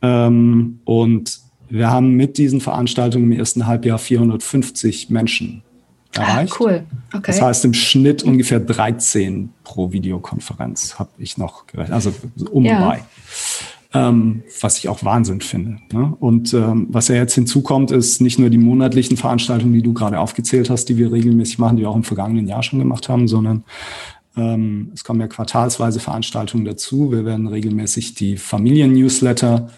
Ähm, 0.00 0.80
und 0.84 1.40
wir 1.68 1.90
haben 1.90 2.14
mit 2.14 2.38
diesen 2.38 2.60
Veranstaltungen 2.60 3.32
im 3.32 3.38
ersten 3.38 3.66
Halbjahr 3.66 3.98
450 3.98 5.10
Menschen 5.10 5.64
ah, 6.14 6.20
erreicht. 6.20 6.52
Ah, 6.52 6.56
cool. 6.60 6.86
Okay. 7.12 7.22
Das 7.26 7.42
heißt 7.42 7.64
im 7.64 7.74
Schnitt 7.74 8.22
ungefähr 8.22 8.60
13 8.60 9.50
pro 9.64 9.90
Videokonferenz 9.90 11.00
habe 11.00 11.10
ich 11.18 11.38
noch 11.38 11.66
gerechnet. 11.66 11.94
Also 11.94 12.12
um 12.52 12.64
ja. 12.64 12.88
bei 12.88 13.02
ähm, 13.94 14.42
was 14.60 14.78
ich 14.78 14.88
auch 14.88 15.04
Wahnsinn 15.04 15.40
finde. 15.40 15.78
Ne? 15.92 16.14
Und 16.18 16.54
ähm, 16.54 16.86
was 16.90 17.08
ja 17.08 17.16
jetzt 17.16 17.34
hinzukommt, 17.34 17.90
ist 17.90 18.20
nicht 18.20 18.38
nur 18.38 18.50
die 18.50 18.58
monatlichen 18.58 19.16
Veranstaltungen, 19.16 19.74
die 19.74 19.82
du 19.82 19.92
gerade 19.92 20.18
aufgezählt 20.18 20.70
hast, 20.70 20.86
die 20.88 20.96
wir 20.96 21.12
regelmäßig 21.12 21.58
machen, 21.58 21.76
die 21.76 21.82
wir 21.82 21.90
auch 21.90 21.96
im 21.96 22.04
vergangenen 22.04 22.48
Jahr 22.48 22.62
schon 22.62 22.78
gemacht 22.78 23.08
haben, 23.08 23.28
sondern 23.28 23.64
ähm, 24.36 24.90
es 24.94 25.04
kommen 25.04 25.20
ja 25.20 25.26
quartalsweise 25.26 26.00
Veranstaltungen 26.00 26.64
dazu. 26.64 27.12
Wir 27.12 27.24
werden 27.24 27.46
regelmäßig 27.46 28.14
die 28.14 28.36
Familien-Newsletter 28.36 29.68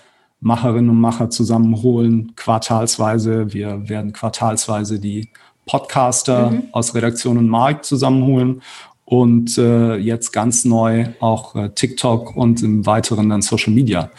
Macherinnen 0.40 0.90
und 0.90 1.00
Macher 1.00 1.30
zusammenholen, 1.30 2.37
quartalsweise. 2.37 3.52
Wir 3.54 3.88
werden 3.88 4.12
quartalsweise 4.12 5.00
die 5.00 5.30
Podcaster 5.66 6.50
mhm. 6.50 6.62
aus 6.73 6.94
Redaktion 6.94 7.38
und 7.38 7.49
Markt 7.49 7.87
zusammenholen 7.87 8.61
und 9.04 9.58
äh, 9.58 9.96
jetzt 9.96 10.32
ganz 10.32 10.64
neu 10.64 11.06
auch 11.20 11.54
äh, 11.56 11.70
TikTok 11.70 12.37
und 12.37 12.62
im 12.62 12.87
weiteren 12.87 13.28
dann 13.28 13.42
Social 13.42 13.73
Media 13.73 14.11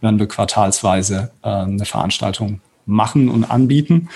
werden 0.00 0.18
wir 0.18 0.26
quartalsweise 0.26 1.30
äh, 1.42 1.48
eine 1.48 1.84
Veranstaltung 1.84 2.60
machen 2.86 3.28
und 3.28 3.44
anbieten. 3.44 4.08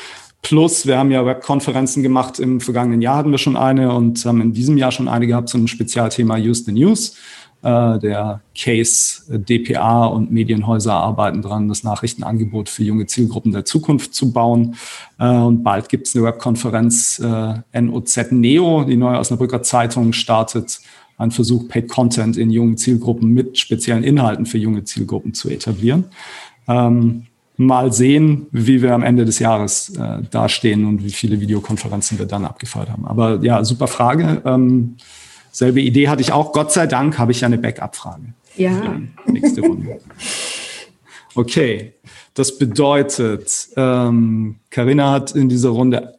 Plus, 0.43 0.87
wir 0.87 0.99
haben 0.99 1.11
ja 1.11 1.25
Webkonferenzen 1.25 2.03
gemacht. 2.03 2.39
Im 2.39 2.61
vergangenen 2.61 3.01
Jahr 3.01 3.17
hatten 3.17 3.31
wir 3.31 3.39
schon 3.39 3.57
eine 3.57 3.93
und 3.95 4.25
haben 4.27 4.43
in 4.43 4.53
diesem 4.53 4.77
Jahr 4.77 4.93
schon 4.93 5.09
eine 5.09 5.27
gehabt 5.27 5.49
zum 5.49 5.67
Spezialthema 5.67 6.37
Use 6.37 6.65
the 6.65 6.73
News. 6.73 7.17
Äh, 7.65 7.99
der 7.99 8.43
Case 8.55 9.23
äh, 9.33 9.39
DPA 9.39 10.05
und 10.05 10.31
Medienhäuser 10.31 10.93
arbeiten 10.93 11.41
dran, 11.41 11.67
das 11.69 11.83
Nachrichtenangebot 11.83 12.69
für 12.69 12.85
junge 12.85 13.07
Zielgruppen 13.07 13.53
der 13.53 13.65
Zukunft 13.65 14.15
zu 14.15 14.33
bauen. 14.33 14.77
Äh, 15.19 15.29
und 15.29 15.65
bald 15.65 15.89
gibt 15.89 16.07
es 16.07 16.15
eine 16.15 16.27
Webkonferenz 16.27 17.23
NOZ 17.73 18.33
Neo, 18.33 18.85
die 18.85 18.97
neue 18.97 19.19
Osnabrücker 19.19 19.63
Zeitung 19.63 20.13
startet 20.13 20.81
ein 21.17 21.31
Versuch, 21.31 21.69
Paid 21.69 21.89
Content 21.89 22.37
in 22.37 22.51
jungen 22.51 22.77
Zielgruppen 22.77 23.31
mit 23.31 23.57
speziellen 23.57 24.05
Inhalten 24.05 24.47
für 24.47 24.59
junge 24.59 24.85
Zielgruppen 24.85 25.33
zu 25.33 25.49
etablieren. 25.49 26.07
Ähm, 26.69 27.27
mal 27.57 27.93
sehen, 27.93 28.47
wie 28.51 28.83
wir 28.83 28.95
am 28.95 29.03
Ende 29.03 29.25
des 29.25 29.39
Jahres 29.39 29.91
äh, 29.97 30.23
dastehen 30.31 30.85
und 30.85 31.05
wie 31.05 31.13
viele 31.13 31.41
Videokonferenzen 31.41 32.19
wir 32.19 32.27
dann 32.27 32.45
abgefeuert 32.45 32.91
haben. 32.91 33.07
Aber 33.07 33.43
ja, 33.43 33.65
super 33.65 33.87
Frage. 33.87 34.43
Ähm, 34.45 34.97
Selbe 35.55 35.81
Idee 35.81 36.09
hatte 36.09 36.21
ich 36.21 36.33
auch. 36.33 36.53
Gott 36.53 36.73
sei 36.73 36.89
Dank 36.89 37.17
habe 37.17 37.31
ich 37.31 37.43
ja 37.43 37.47
eine 37.47 37.59
Backup-Frage. 37.59 38.35
Ja. 38.57 39.01
Nächste 39.25 39.61
Runde. 39.61 40.01
Okay, 41.37 41.93
das 42.35 42.59
bedeutet, 42.59 43.69
ähm, 43.77 44.57
Carina 44.71 45.13
hat 45.13 45.31
in 45.33 45.49
dieser 45.49 45.69
Runde 45.69 46.19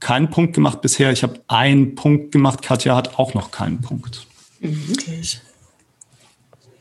keinen 0.00 0.28
Punkt 0.28 0.54
gemacht 0.54 0.80
bisher. 0.80 1.12
Ich 1.12 1.22
habe 1.22 1.40
einen 1.46 1.94
Punkt 1.94 2.32
gemacht. 2.32 2.62
Katja 2.62 2.96
hat 2.96 3.16
auch 3.16 3.34
noch 3.34 3.52
keinen 3.52 3.80
Punkt. 3.80 4.26
Mhm. 4.60 4.96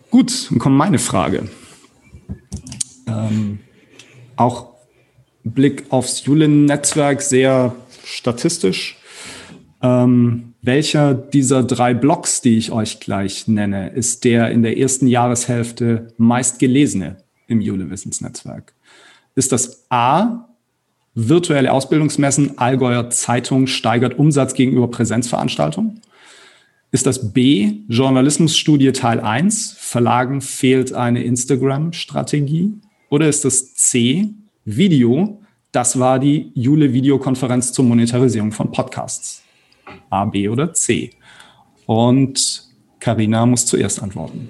Gut, 0.10 0.50
dann 0.50 0.58
kommt 0.58 0.76
meine 0.76 0.98
Frage. 0.98 1.48
Ähm, 3.06 3.60
auch 4.36 4.70
Blick 5.44 5.86
aufs 5.90 6.26
Julin-Netzwerk 6.26 7.22
sehr 7.22 7.76
statistisch. 8.04 8.98
Ähm, 9.84 10.54
welcher 10.62 11.13
dieser 11.13 11.62
drei 11.62 11.94
Blogs, 11.94 12.40
die 12.40 12.58
ich 12.58 12.72
euch 12.72 13.02
gleich 13.02 13.50
nenne, 13.50 13.90
ist 13.90 14.24
der 14.24 14.50
in 14.50 14.63
der 14.63 14.78
ersten 14.78 15.08
Jahreshälfte 15.08 16.08
meistgelesene 16.18 17.18
im 17.48 17.60
Jule 17.60 17.90
Wissensnetzwerk? 17.90 18.74
Ist 19.36 19.52
das 19.52 19.86
A, 19.90 20.48
virtuelle 21.16 21.74
Ausbildungsmessen, 21.74 22.58
Allgäuer 22.58 23.10
Zeitung 23.10 23.68
steigert 23.68 24.18
Umsatz 24.18 24.54
gegenüber 24.54 24.90
Präsenzveranstaltungen? 24.90 26.00
Ist 26.92 27.06
das 27.06 27.34
B, 27.34 27.80
Journalismusstudie 27.90 28.94
Teil 28.94 29.20
1, 29.20 29.75
Verlagen 29.78 30.40
fehlt 30.40 30.94
eine 30.94 31.24
Instagram-Strategie? 31.24 32.74
Oder 33.10 33.28
ist 33.28 33.44
das 33.44 33.74
C, 33.74 34.30
Video, 34.63 35.42
das 35.74 36.00
war 36.00 36.20
die 36.20 36.52
Jule-Videokonferenz 36.54 37.74
zur 37.74 37.84
Monetarisierung 37.84 38.52
von 38.54 38.72
Podcasts? 38.72 39.43
A, 40.10 40.25
B 40.25 40.50
oder 40.50 40.74
C? 40.74 41.12
Und 41.86 42.63
Karina 43.00 43.46
muss 43.46 43.66
zuerst 43.66 44.02
antworten. 44.02 44.50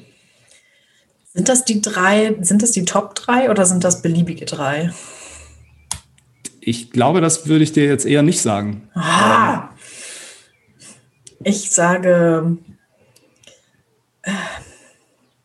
Sind 1.33 1.49
das 1.49 1.65
die 1.65 1.81
drei, 1.81 2.35
sind 2.41 2.61
das 2.61 2.71
die 2.71 2.85
Top 2.85 3.15
drei 3.15 3.49
oder 3.49 3.65
sind 3.65 3.83
das 3.83 4.03
beliebige 4.03 4.45
drei? 4.45 4.91
Ich 6.61 6.91
glaube, 6.91 7.21
das 7.21 7.47
würde 7.47 7.63
ich 7.63 7.73
dir 7.73 7.85
jetzt 7.85 8.05
eher 8.05 8.21
nicht 8.21 8.39
sagen. 8.39 8.89
Ah, 8.93 9.69
ich 11.43 11.71
sage, 11.71 12.57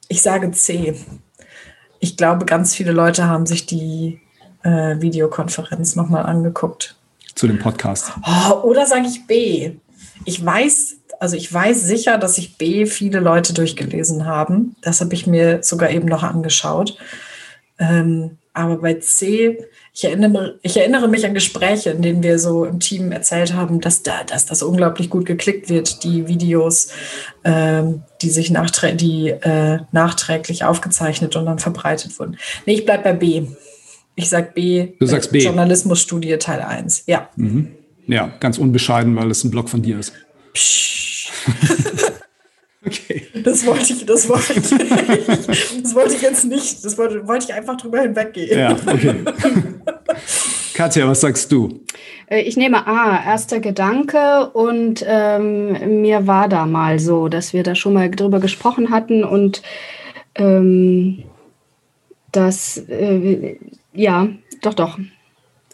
ich 0.09 0.23
sage 0.23 0.51
C. 0.53 0.95
Ich 2.01 2.17
glaube, 2.17 2.45
ganz 2.45 2.75
viele 2.75 2.93
Leute 2.93 3.25
haben 3.25 3.47
sich 3.47 3.67
die 3.67 4.21
äh, 4.63 5.01
Videokonferenz 5.01 5.97
nochmal 5.97 6.27
angeguckt. 6.27 6.98
Zu 7.39 7.47
dem 7.47 7.61
Podcast. 7.61 8.11
Oh, 8.27 8.63
oder 8.65 8.85
sage 8.85 9.07
ich 9.07 9.29
B? 9.29 9.77
Ich 10.25 10.45
weiß, 10.45 10.97
also 11.21 11.37
ich 11.37 11.53
weiß 11.53 11.81
sicher, 11.85 12.19
dass 12.19 12.35
sich 12.35 12.59
B 12.59 12.85
viele 12.85 13.21
Leute 13.21 13.55
durchgelesen 13.55 14.27
haben. 14.27 14.75
Das 14.83 15.01
habe 15.01 15.15
ich 15.15 15.29
mir 15.29 15.63
sogar 15.63 15.91
eben 15.91 16.09
noch 16.09 16.25
angeschaut. 16.25 16.99
Ähm, 17.79 18.39
aber 18.55 18.79
bei 18.79 18.95
C, 18.95 19.57
ich 19.95 20.05
erinnere, 20.05 20.59
ich 20.63 20.77
erinnere 20.77 21.07
mich 21.07 21.25
an 21.25 21.33
Gespräche, 21.33 21.91
in 21.91 22.03
denen 22.03 22.25
wir 22.25 22.41
so 22.41 22.65
im 22.65 22.81
Team 22.81 23.13
erzählt 23.13 23.55
haben, 23.55 23.81
dass, 23.81 24.03
da, 24.03 24.25
dass 24.25 24.47
das 24.47 24.65
unglaublich 24.65 25.09
gut 25.09 25.25
geklickt 25.25 25.69
wird, 25.69 26.03
die 26.03 26.27
Videos, 26.27 26.89
ähm, 27.45 28.03
die 28.21 28.31
sich 28.31 28.51
nachträ 28.51 28.97
die, 28.97 29.29
äh, 29.29 29.79
nachträglich 29.93 30.65
aufgezeichnet 30.65 31.37
und 31.37 31.47
dann 31.47 31.61
verbreitet 31.61 32.19
wurden. 32.19 32.37
Nee, 32.67 32.75
ich 32.75 32.85
bleibe 32.85 33.05
bei 33.05 33.13
B. 33.13 33.47
Ich 34.19 34.29
sage 34.31 34.51
B. 34.53 34.89
Du 34.99 35.07
sagst 35.07 35.31
B. 35.31 35.39
Journalismusstudie 35.39 36.37
Teil 36.39 36.61
1. 36.61 37.05
Ja. 37.07 37.29
Mhm. 37.37 37.69
Ja, 38.09 38.33
ganz 38.41 38.59
unbescheiden, 38.59 39.15
weil 39.15 39.31
es 39.31 39.45
ein 39.45 39.53
Blog 39.53 39.69
von 39.69 39.81
dir 39.81 39.97
ist. 39.97 40.13
Psch. 40.55 41.31
okay. 42.85 43.29
Das 43.45 43.65
wollte 43.65 43.93
ich, 43.93 44.05
das 44.07 44.29
wollte 44.29 44.55
ich, 44.55 45.83
das 45.83 45.95
wollte 45.95 46.15
ich 46.17 46.23
jetzt 46.23 46.45
nicht. 46.47 46.85
Das 46.85 46.99
wollte, 46.99 47.29
wollte 47.29 47.45
ich 47.45 47.55
einfach 47.55 47.77
drüber 47.77 48.01
hinweggehen. 48.01 48.59
Ja, 48.59 48.73
okay. 48.73 49.15
Katja, 50.75 51.07
was 51.07 51.21
sagst 51.21 51.53
du? 51.53 51.85
Äh, 52.27 52.41
ich 52.41 52.57
nehme 52.57 52.89
A, 52.89 53.25
erster 53.25 53.61
Gedanke 53.61 54.51
und 54.53 55.05
ähm, 55.07 56.01
mir 56.03 56.27
war 56.27 56.49
da 56.49 56.67
mal 56.67 56.99
so, 56.99 57.29
dass 57.29 57.53
wir 57.53 57.63
da 57.63 57.77
schon 57.77 57.93
mal 57.93 58.11
drüber 58.11 58.41
gesprochen 58.41 58.91
hatten 58.91 59.23
und 59.23 59.63
ähm, 60.35 61.23
das, 62.33 62.79
äh, 62.89 63.59
ja, 63.99 64.29
doch, 64.63 64.75
doch, 64.75 64.99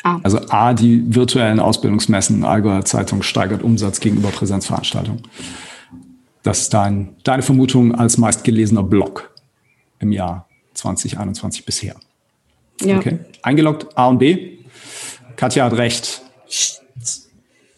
Ah. 0.04 0.21
Also 0.23 0.38
A, 0.50 0.75
die 0.75 1.02
virtuellen 1.14 1.59
Ausbildungsmessen, 1.59 2.45
Allgäuer 2.45 2.85
Zeitung 2.85 3.23
steigert 3.23 3.62
Umsatz 3.62 4.00
gegenüber 4.00 4.28
Präsenzveranstaltungen. 4.28 5.23
Das 6.43 6.61
ist 6.61 6.75
dein, 6.75 7.16
deine 7.25 7.43
Vermutung 7.43 7.95
als 7.95 8.19
meistgelesener 8.19 8.83
Blog 8.83 9.35
im 10.00 10.12
Jahr 10.12 10.47
2021 10.75 11.64
bisher. 11.64 11.97
Ja. 12.83 12.99
Okay. 12.99 13.19
Eingeloggt 13.43 13.97
A 13.97 14.09
und 14.09 14.19
B. 14.19 14.59
Katja 15.37 15.64
hat 15.64 15.73
recht. 15.73 16.21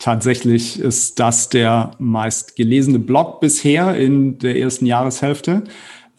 Tatsächlich 0.01 0.81
ist 0.81 1.21
das 1.21 1.49
der 1.49 1.93
meistgelesene 1.99 2.99
Blog 2.99 3.41
bisher 3.41 3.97
in 3.97 4.39
der 4.39 4.59
ersten 4.59 4.87
Jahreshälfte. 4.87 5.63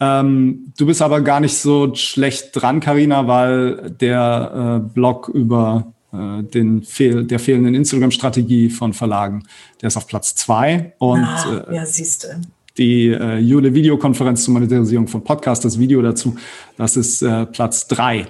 Ähm, 0.00 0.72
du 0.76 0.86
bist 0.86 1.02
aber 1.02 1.20
gar 1.22 1.40
nicht 1.40 1.56
so 1.56 1.94
schlecht 1.94 2.50
dran, 2.52 2.80
Karina, 2.80 3.26
weil 3.26 3.90
der 3.90 4.82
äh, 4.84 4.88
Blog 4.94 5.28
über 5.28 5.92
äh, 6.12 6.42
den 6.42 6.82
fehl, 6.82 7.24
der 7.24 7.38
fehlenden 7.38 7.74
Instagram-Strategie 7.74 8.70
von 8.70 8.92
Verlagen. 8.92 9.44
Der 9.82 9.88
ist 9.88 9.96
auf 9.96 10.06
Platz 10.06 10.34
zwei. 10.34 10.94
Und 10.98 11.24
ah, 11.24 11.64
äh, 11.68 11.76
ja, 11.76 11.86
siehst 11.86 12.24
du. 12.24 12.28
Die 12.76 13.08
äh, 13.08 13.38
Jule 13.38 13.74
Videokonferenz 13.74 14.44
zur 14.44 14.54
Monetarisierung 14.54 15.08
von 15.08 15.24
Podcast, 15.24 15.64
das 15.64 15.78
Video 15.78 16.00
dazu, 16.00 16.36
das 16.76 16.96
ist 16.96 17.22
äh, 17.22 17.44
Platz 17.46 17.88
drei. 17.88 18.28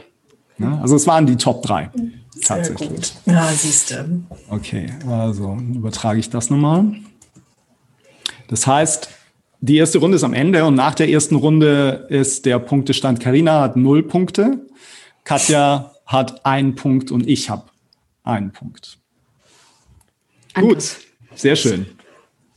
Ne? 0.57 0.79
Also 0.81 0.97
es 0.97 1.07
waren 1.07 1.27
die 1.27 1.37
Top 1.37 1.63
drei. 1.63 1.91
Sehr 2.31 2.57
tatsächlich. 2.57 2.89
Gut. 2.89 3.13
Ja, 3.27 3.47
siehst 3.49 3.91
du. 3.91 4.23
Okay, 4.49 4.91
also 5.07 5.57
übertrage 5.75 6.19
ich 6.19 6.31
das 6.31 6.49
nochmal. 6.49 6.95
Das 8.49 8.67
heißt, 8.67 9.11
die 9.61 9.77
erste 9.77 9.99
Runde 9.99 10.17
ist 10.17 10.25
am 10.25 10.35
Ende 10.35 10.65
und 10.65 10.75
nach 10.75 10.95
der 10.95 11.09
ersten 11.09 11.35
Runde 11.35 12.07
ist 12.11 12.47
der 12.47 12.59
Punktestand. 12.59 13.21
Karina 13.21 13.61
hat 13.61 13.77
null 13.77 14.03
Punkte, 14.03 14.67
Katja 15.25 15.93
hat 16.07 16.47
einen 16.47 16.75
Punkt 16.75 17.11
und 17.11 17.29
ich 17.29 17.51
habe 17.51 17.65
einen 18.23 18.53
Punkt. 18.53 18.99
Gut, 20.55 20.97
sehr 21.35 21.57
schön. 21.57 21.87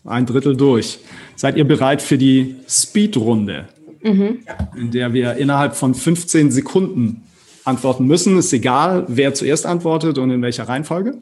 Ein 0.03 0.25
Drittel 0.25 0.55
durch. 0.55 1.00
Seid 1.36 1.58
ihr 1.58 1.65
bereit 1.65 2.01
für 2.01 2.17
die 2.17 2.55
Speed-Runde, 2.67 3.67
mhm. 4.01 4.39
in 4.75 4.91
der 4.91 5.13
wir 5.13 5.36
innerhalb 5.36 5.75
von 5.75 5.93
15 5.93 6.51
Sekunden 6.51 7.24
antworten 7.65 8.05
müssen? 8.05 8.38
Ist 8.38 8.53
egal, 8.53 9.05
wer 9.08 9.34
zuerst 9.34 9.65
antwortet 9.65 10.17
und 10.17 10.31
in 10.31 10.41
welcher 10.41 10.67
Reihenfolge. 10.67 11.22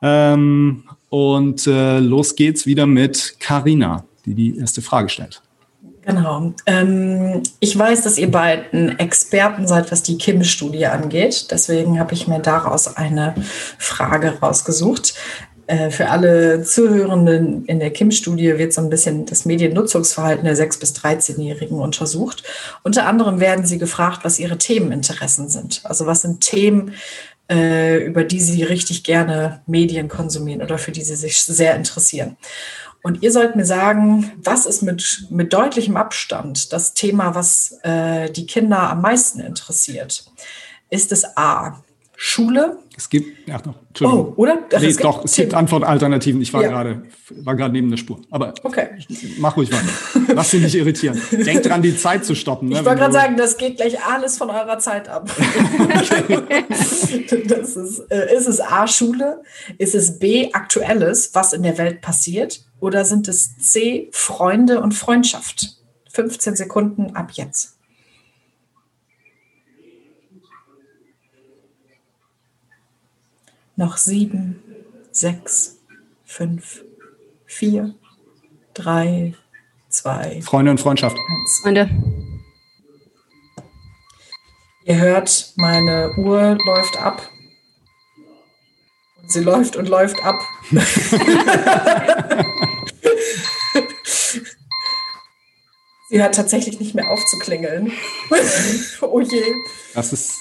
Ähm, 0.00 0.84
und 1.10 1.66
äh, 1.66 1.98
los 1.98 2.34
geht's 2.36 2.66
wieder 2.66 2.86
mit 2.86 3.36
Karina, 3.38 4.04
die 4.26 4.34
die 4.34 4.58
erste 4.58 4.82
Frage 4.82 5.08
stellt. 5.08 5.42
Genau. 6.04 6.52
Ähm, 6.66 7.42
ich 7.60 7.78
weiß, 7.78 8.02
dass 8.02 8.18
ihr 8.18 8.30
beiden 8.30 8.98
Experten 8.98 9.68
seid, 9.68 9.92
was 9.92 10.02
die 10.02 10.18
Kim-Studie 10.18 10.86
angeht. 10.86 11.48
Deswegen 11.50 12.00
habe 12.00 12.14
ich 12.14 12.26
mir 12.26 12.40
daraus 12.40 12.96
eine 12.96 13.34
Frage 13.78 14.38
rausgesucht. 14.40 15.14
Äh, 15.68 15.90
für 15.90 16.08
alle 16.10 16.64
Zuhörenden 16.64 17.64
in 17.66 17.78
der 17.78 17.92
Kim-Studie 17.92 18.58
wird 18.58 18.72
so 18.72 18.80
ein 18.80 18.90
bisschen 18.90 19.26
das 19.26 19.44
Mediennutzungsverhalten 19.44 20.44
der 20.44 20.56
6- 20.56 20.80
bis 20.80 20.92
13-Jährigen 20.96 21.78
untersucht. 21.78 22.42
Unter 22.82 23.06
anderem 23.06 23.38
werden 23.38 23.64
sie 23.64 23.78
gefragt, 23.78 24.24
was 24.24 24.40
ihre 24.40 24.58
Themeninteressen 24.58 25.48
sind. 25.48 25.82
Also 25.84 26.06
was 26.06 26.22
sind 26.22 26.40
Themen, 26.40 26.94
äh, 27.48 27.98
über 28.04 28.24
die 28.24 28.40
sie 28.40 28.62
richtig 28.64 29.04
gerne 29.04 29.62
Medien 29.66 30.08
konsumieren 30.08 30.62
oder 30.62 30.78
für 30.78 30.92
die 30.92 31.02
sie 31.02 31.16
sich 31.16 31.40
sehr 31.42 31.76
interessieren. 31.76 32.36
Und 33.02 33.22
ihr 33.22 33.32
sollt 33.32 33.56
mir 33.56 33.64
sagen, 33.64 34.32
was 34.36 34.64
ist 34.64 34.82
mit, 34.82 35.26
mit 35.30 35.52
deutlichem 35.52 35.96
Abstand 35.96 36.72
das 36.72 36.94
Thema, 36.94 37.34
was 37.34 37.78
äh, 37.82 38.30
die 38.30 38.46
Kinder 38.46 38.90
am 38.90 39.00
meisten 39.00 39.40
interessiert? 39.40 40.24
Ist 40.88 41.10
es 41.10 41.36
A, 41.36 41.82
Schule? 42.24 42.78
Es 42.96 43.10
gibt, 43.10 43.48
ja, 43.48 43.60
noch, 43.66 43.74
Entschuldigung. 43.88 44.34
Oh, 44.36 44.40
oder? 44.40 44.60
Ach, 44.72 44.80
nee, 44.80 44.86
es 44.86 44.96
doch, 44.96 45.24
es 45.24 45.34
gibt 45.34 45.54
Antwortalternativen. 45.54 46.40
Ich 46.40 46.54
war 46.54 46.62
ja. 46.62 46.68
gerade, 46.68 47.02
war 47.42 47.56
gerade 47.56 47.72
neben 47.72 47.90
der 47.90 47.96
Spur. 47.96 48.20
Aber 48.30 48.54
okay. 48.62 48.90
mach 49.38 49.56
ruhig 49.56 49.72
weiter. 49.72 50.32
Lass 50.32 50.52
dich 50.52 50.62
nicht 50.62 50.76
irritieren. 50.76 51.20
Denk 51.32 51.64
dran, 51.64 51.82
die 51.82 51.96
Zeit 51.96 52.24
zu 52.24 52.36
stoppen. 52.36 52.68
Ne, 52.68 52.78
ich 52.78 52.84
wollte 52.84 53.00
gerade 53.00 53.12
sagen, 53.12 53.36
das 53.36 53.56
geht 53.56 53.78
gleich 53.78 54.00
alles 54.04 54.38
von 54.38 54.50
eurer 54.50 54.78
Zeit 54.78 55.08
ab. 55.08 55.28
das 57.48 57.76
ist, 57.76 57.98
äh, 58.08 58.36
ist 58.36 58.46
es 58.46 58.60
A, 58.60 58.86
Schule? 58.86 59.42
Ist 59.78 59.96
es 59.96 60.20
B, 60.20 60.52
Aktuelles, 60.52 61.34
was 61.34 61.52
in 61.52 61.64
der 61.64 61.76
Welt 61.76 62.02
passiert? 62.02 62.64
Oder 62.78 63.04
sind 63.04 63.26
es 63.26 63.58
C, 63.58 64.10
Freunde 64.12 64.80
und 64.80 64.92
Freundschaft? 64.94 65.76
15 66.12 66.54
Sekunden 66.54 67.16
ab 67.16 67.32
jetzt. 67.32 67.71
Noch 73.76 73.96
sieben, 73.96 74.62
sechs, 75.10 75.78
fünf, 76.24 76.84
vier, 77.46 77.94
drei, 78.74 79.34
zwei. 79.88 80.40
Freunde 80.42 80.70
und 80.72 80.80
Freundschaft. 80.80 81.16
Eins. 81.16 81.60
Freunde. 81.62 81.90
Ihr 84.84 84.96
hört, 84.96 85.52
meine 85.56 86.12
Uhr 86.16 86.58
läuft 86.66 86.96
ab. 86.98 87.22
Sie 89.26 89.40
läuft 89.40 89.76
und 89.76 89.88
läuft 89.88 90.22
ab. 90.24 90.40
Sie 96.10 96.20
hört 96.20 96.34
tatsächlich 96.34 96.78
nicht 96.78 96.94
mehr 96.94 97.10
aufzuklingeln. 97.10 97.90
oh 99.00 99.20
je. 99.20 99.42
Das 99.94 100.12
ist. 100.12 100.34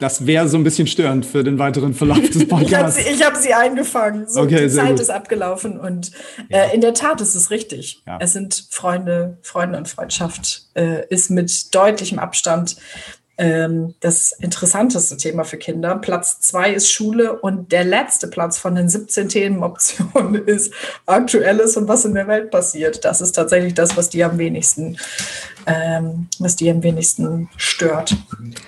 Das 0.00 0.26
wäre 0.26 0.48
so 0.48 0.56
ein 0.56 0.64
bisschen 0.64 0.86
störend 0.86 1.26
für 1.26 1.44
den 1.44 1.58
weiteren 1.58 1.94
Verlauf 1.94 2.28
des 2.30 2.48
Podcasts. 2.48 2.98
ich 2.98 3.06
habe 3.06 3.16
sie, 3.16 3.24
hab 3.24 3.36
sie, 3.36 3.54
eingefangen. 3.54 4.26
So, 4.28 4.40
okay, 4.40 4.62
die 4.62 4.70
Zeit 4.70 4.90
gut. 4.90 5.00
ist 5.00 5.10
abgelaufen 5.10 5.78
und 5.78 6.10
ja. 6.48 6.64
äh, 6.64 6.74
in 6.74 6.80
der 6.80 6.94
Tat 6.94 7.20
ist 7.20 7.34
es 7.34 7.50
richtig. 7.50 8.02
Ja. 8.06 8.18
Es 8.20 8.32
sind 8.32 8.66
Freunde, 8.70 9.38
Freunde 9.42 9.78
und 9.78 9.88
Freundschaft 9.88 10.64
äh, 10.74 11.06
ist 11.08 11.30
mit 11.30 11.74
deutlichem 11.74 12.18
Abstand 12.18 12.76
ähm, 13.40 13.94
das 14.00 14.32
interessanteste 14.32 15.16
Thema 15.16 15.44
für 15.44 15.56
Kinder. 15.56 15.96
Platz 15.96 16.40
zwei 16.40 16.74
ist 16.74 16.92
Schule 16.92 17.40
und 17.40 17.72
der 17.72 17.84
letzte 17.84 18.28
Platz 18.28 18.58
von 18.58 18.74
den 18.74 18.90
17 18.90 19.30
Themenoptionen 19.30 20.34
ist 20.46 20.74
Aktuelles 21.06 21.78
und 21.78 21.88
was 21.88 22.04
in 22.04 22.12
der 22.12 22.28
Welt 22.28 22.50
passiert. 22.50 23.02
Das 23.06 23.22
ist 23.22 23.32
tatsächlich 23.32 23.72
das, 23.72 23.96
was 23.96 24.10
die 24.10 24.22
am 24.22 24.36
wenigsten, 24.36 24.98
ähm, 25.66 26.28
was 26.38 26.54
die 26.56 26.70
am 26.70 26.82
wenigsten 26.82 27.48
stört. 27.56 28.14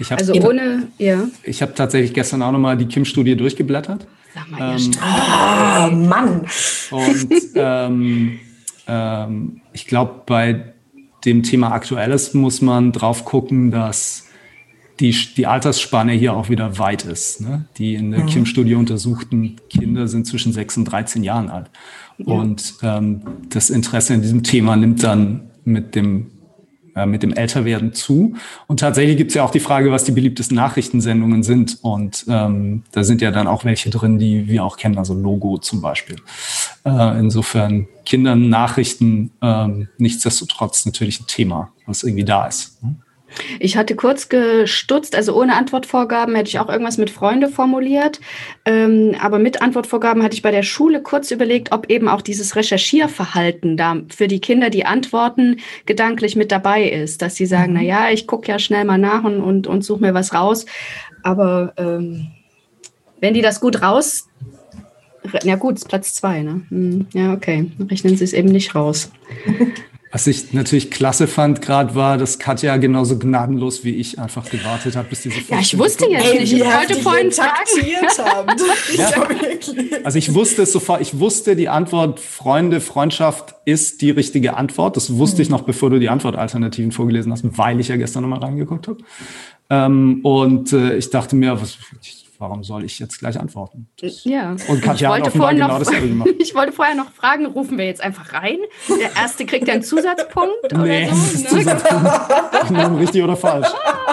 also 0.08 0.32
ohne, 0.32 0.88
ja. 0.96 1.28
Ich 1.42 1.60
habe 1.60 1.74
tatsächlich 1.74 2.14
gestern 2.14 2.40
auch 2.40 2.52
nochmal 2.52 2.78
die 2.78 2.86
Kim-Studie 2.86 3.36
durchgeblättert. 3.36 4.06
Sag 4.34 4.50
mal, 4.50 4.78
ähm, 4.78 4.90
ah, 5.02 5.90
Mann. 5.92 6.46
Und 6.90 7.28
ähm, 7.56 8.40
ähm, 8.88 9.60
ich 9.74 9.86
glaube, 9.86 10.22
bei 10.24 10.72
dem 11.26 11.42
Thema 11.42 11.72
Aktuelles 11.72 12.32
muss 12.32 12.62
man 12.62 12.92
drauf 12.92 13.26
gucken, 13.26 13.70
dass 13.70 14.28
die, 15.00 15.16
die 15.36 15.46
Altersspanne 15.46 16.12
hier 16.12 16.34
auch 16.34 16.48
wieder 16.48 16.78
weit 16.78 17.04
ist. 17.04 17.40
Ne? 17.40 17.66
Die 17.78 17.94
in 17.94 18.10
der 18.10 18.20
mhm. 18.20 18.26
Kim-Studie 18.26 18.74
untersuchten 18.74 19.56
Kinder 19.68 20.08
sind 20.08 20.26
zwischen 20.26 20.52
6 20.52 20.78
und 20.78 20.84
13 20.84 21.22
Jahren 21.22 21.50
alt. 21.50 21.70
Ja. 22.18 22.26
Und 22.26 22.74
ähm, 22.82 23.22
das 23.48 23.70
Interesse 23.70 24.14
in 24.14 24.22
diesem 24.22 24.42
Thema 24.42 24.76
nimmt 24.76 25.02
dann 25.02 25.50
mit 25.64 25.94
dem 25.94 26.32
äh, 26.94 27.06
mit 27.06 27.22
dem 27.22 27.32
Älterwerden 27.32 27.94
zu. 27.94 28.34
Und 28.66 28.80
tatsächlich 28.80 29.16
gibt 29.16 29.30
es 29.30 29.34
ja 29.34 29.44
auch 29.44 29.50
die 29.50 29.60
Frage, 29.60 29.90
was 29.90 30.04
die 30.04 30.12
beliebtesten 30.12 30.54
Nachrichtensendungen 30.56 31.42
sind. 31.42 31.78
Und 31.80 32.26
ähm, 32.28 32.82
da 32.92 33.02
sind 33.02 33.22
ja 33.22 33.30
dann 33.30 33.46
auch 33.46 33.64
welche 33.64 33.88
drin, 33.88 34.18
die 34.18 34.46
wir 34.46 34.62
auch 34.62 34.76
kennen, 34.76 34.98
also 34.98 35.14
Logo 35.14 35.56
zum 35.56 35.80
Beispiel. 35.80 36.16
Äh, 36.84 37.18
insofern 37.18 37.88
Kindern 38.04 38.50
Nachrichten 38.50 39.30
ähm, 39.40 39.88
nichtsdestotrotz 39.96 40.84
natürlich 40.84 41.20
ein 41.20 41.26
Thema, 41.26 41.72
was 41.86 42.02
irgendwie 42.02 42.24
da 42.24 42.46
ist. 42.46 42.82
Ne? 42.82 42.96
Ich 43.58 43.76
hatte 43.76 43.96
kurz 43.96 44.28
gestutzt, 44.28 45.14
also 45.14 45.38
ohne 45.38 45.56
Antwortvorgaben 45.56 46.34
hätte 46.34 46.48
ich 46.48 46.58
auch 46.58 46.68
irgendwas 46.68 46.98
mit 46.98 47.10
Freunde 47.10 47.48
formuliert. 47.48 48.20
Ähm, 48.64 49.14
aber 49.20 49.38
mit 49.38 49.62
Antwortvorgaben 49.62 50.22
hatte 50.22 50.34
ich 50.34 50.42
bei 50.42 50.50
der 50.50 50.62
Schule 50.62 51.02
kurz 51.02 51.30
überlegt, 51.30 51.72
ob 51.72 51.90
eben 51.90 52.08
auch 52.08 52.22
dieses 52.22 52.56
Recherchierverhalten 52.56 53.76
da 53.76 53.96
für 54.14 54.28
die 54.28 54.40
Kinder, 54.40 54.70
die 54.70 54.84
antworten, 54.84 55.56
gedanklich 55.86 56.36
mit 56.36 56.52
dabei 56.52 56.88
ist. 56.88 57.22
Dass 57.22 57.34
sie 57.34 57.46
sagen, 57.46 57.72
mhm. 57.72 57.78
na 57.78 57.84
ja, 57.84 58.10
ich 58.10 58.26
gucke 58.26 58.48
ja 58.48 58.58
schnell 58.58 58.84
mal 58.84 58.98
nach 58.98 59.24
und, 59.24 59.40
und, 59.40 59.66
und 59.66 59.82
suche 59.82 60.00
mir 60.00 60.14
was 60.14 60.34
raus. 60.34 60.66
Aber 61.22 61.72
ähm, 61.76 62.28
wenn 63.20 63.34
die 63.34 63.42
das 63.42 63.60
gut 63.60 63.82
raus 63.82 64.28
ja 65.44 65.56
gut, 65.56 65.76
ist 65.76 65.88
Platz 65.88 66.14
zwei, 66.14 66.42
ne? 66.42 66.62
Hm, 66.68 67.06
ja, 67.12 67.32
okay. 67.32 67.70
Rechnen 67.88 68.16
Sie 68.16 68.24
es 68.24 68.32
eben 68.32 68.48
nicht 68.48 68.74
raus. 68.74 69.10
Was 70.12 70.26
ich 70.26 70.52
natürlich 70.52 70.90
klasse 70.90 71.26
fand 71.26 71.62
gerade 71.62 71.94
war, 71.94 72.18
dass 72.18 72.38
Katja 72.38 72.76
genauso 72.76 73.18
gnadenlos 73.18 73.82
wie 73.82 73.96
ich 73.96 74.18
einfach 74.18 74.48
gewartet 74.50 74.94
hat, 74.94 75.08
bis 75.08 75.22
diese 75.22 75.40
Ja, 75.48 75.58
ich 75.58 75.78
wusste 75.78 76.04
jetzt 76.04 76.26
Ey, 76.26 76.40
nicht. 76.40 76.52
Ich 76.52 76.62
wollte 76.62 76.96
vorhin 76.96 77.32
fragen. 77.32 77.50
ja. 78.94 79.10
Also 80.04 80.18
ich 80.18 80.34
wusste 80.34 80.62
es 80.62 80.72
sofort. 80.72 81.00
Ich 81.00 81.18
wusste, 81.18 81.56
die 81.56 81.70
Antwort 81.70 82.20
Freunde, 82.20 82.82
Freundschaft 82.82 83.54
ist 83.64 84.02
die 84.02 84.10
richtige 84.10 84.54
Antwort. 84.58 84.98
Das 84.98 85.16
wusste 85.16 85.38
mhm. 85.38 85.42
ich 85.42 85.48
noch, 85.48 85.62
bevor 85.62 85.88
du 85.88 85.98
die 85.98 86.10
Antwortalternativen 86.10 86.92
vorgelesen 86.92 87.32
hast, 87.32 87.44
weil 87.56 87.80
ich 87.80 87.88
ja 87.88 87.96
gestern 87.96 88.22
nochmal 88.22 88.40
reingeguckt 88.40 88.88
habe. 88.88 88.98
Ähm, 89.70 90.20
und 90.24 90.74
äh, 90.74 90.94
ich 90.94 91.08
dachte 91.08 91.36
mir, 91.36 91.58
was, 91.58 91.78
warum 92.42 92.64
soll 92.64 92.84
ich 92.84 92.98
jetzt 92.98 93.20
gleich 93.20 93.38
antworten? 93.38 93.88
Das 94.00 94.24
ja. 94.24 94.56
Und 94.68 94.82
Katja 94.82 95.14
hat 95.14 95.22
offenbar 95.22 95.54
genau 95.54 95.78
dasselbe 95.78 96.08
gemacht. 96.08 96.30
ich 96.38 96.54
wollte 96.54 96.72
vorher 96.72 96.94
noch 96.94 97.10
fragen, 97.12 97.46
rufen 97.46 97.78
wir 97.78 97.86
jetzt 97.86 98.02
einfach 98.02 98.34
rein? 98.34 98.58
Der 98.88 99.14
Erste 99.16 99.46
kriegt 99.46 99.70
einen 99.70 99.82
Zusatzpunkt 99.82 100.50
nee, 100.76 101.06
oder 101.06 101.14
so? 101.14 101.38
Ne? 101.38 101.48
Zusatzpunkt. 101.48 103.00
richtig 103.00 103.22
oder 103.22 103.36
falsch. 103.36 103.68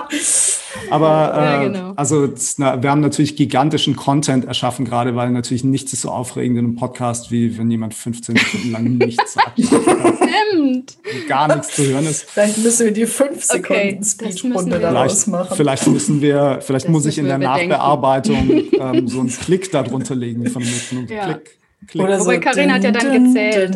Aber 0.91 1.33
äh, 1.35 1.43
ja, 1.43 1.63
genau. 1.63 1.93
also 1.95 2.29
na, 2.57 2.81
wir 2.81 2.89
haben 2.89 3.01
natürlich 3.01 3.35
gigantischen 3.35 3.95
Content 3.95 4.45
erschaffen, 4.45 4.85
gerade 4.85 5.15
weil 5.15 5.31
natürlich 5.31 5.63
nichts 5.63 5.93
ist 5.93 6.01
so 6.01 6.09
aufregend 6.09 6.57
in 6.57 6.65
einem 6.65 6.75
Podcast, 6.75 7.31
wie 7.31 7.57
wenn 7.57 7.69
jemand 7.69 7.93
15 7.93 8.37
Stunden 8.37 8.71
lang 8.71 8.97
nichts 8.97 9.33
sagt. 9.33 9.59
Stimmt. 9.59 10.97
Gar 11.27 11.55
nichts 11.55 11.75
zu 11.75 11.85
hören 11.85 12.05
ist. 12.05 12.29
Vielleicht 12.29 12.57
müssen 12.59 12.85
wir 12.85 12.93
die 12.93 13.05
5 13.05 13.43
Sekunden 13.43 13.81
okay, 13.81 13.99
Speechrunde 14.03 14.79
daraus 14.79 15.27
machen. 15.27 15.55
Vielleicht 15.55 15.87
müssen 15.87 16.21
wir, 16.21 16.59
vielleicht 16.61 16.85
das 16.85 16.91
muss 16.91 17.05
ich 17.05 17.17
in 17.17 17.25
der 17.25 17.37
Nachbearbeitung 17.37 18.49
ähm, 18.79 19.07
so 19.07 19.19
einen 19.19 19.29
Klick 19.29 19.71
darunter 19.71 20.15
legen 20.15 20.45
von 20.49 20.61
Minuten 20.61 20.97
und 20.97 21.09
ja. 21.09 21.25
Klick. 21.25 21.59
Klick. 21.87 22.03
Oder 22.03 22.19
Wobei 22.19 22.35
so 22.35 22.41
Karin 22.41 22.73
hat 22.73 22.83
ja 22.83 22.91
dann 22.91 23.25
gezählt. 23.25 23.71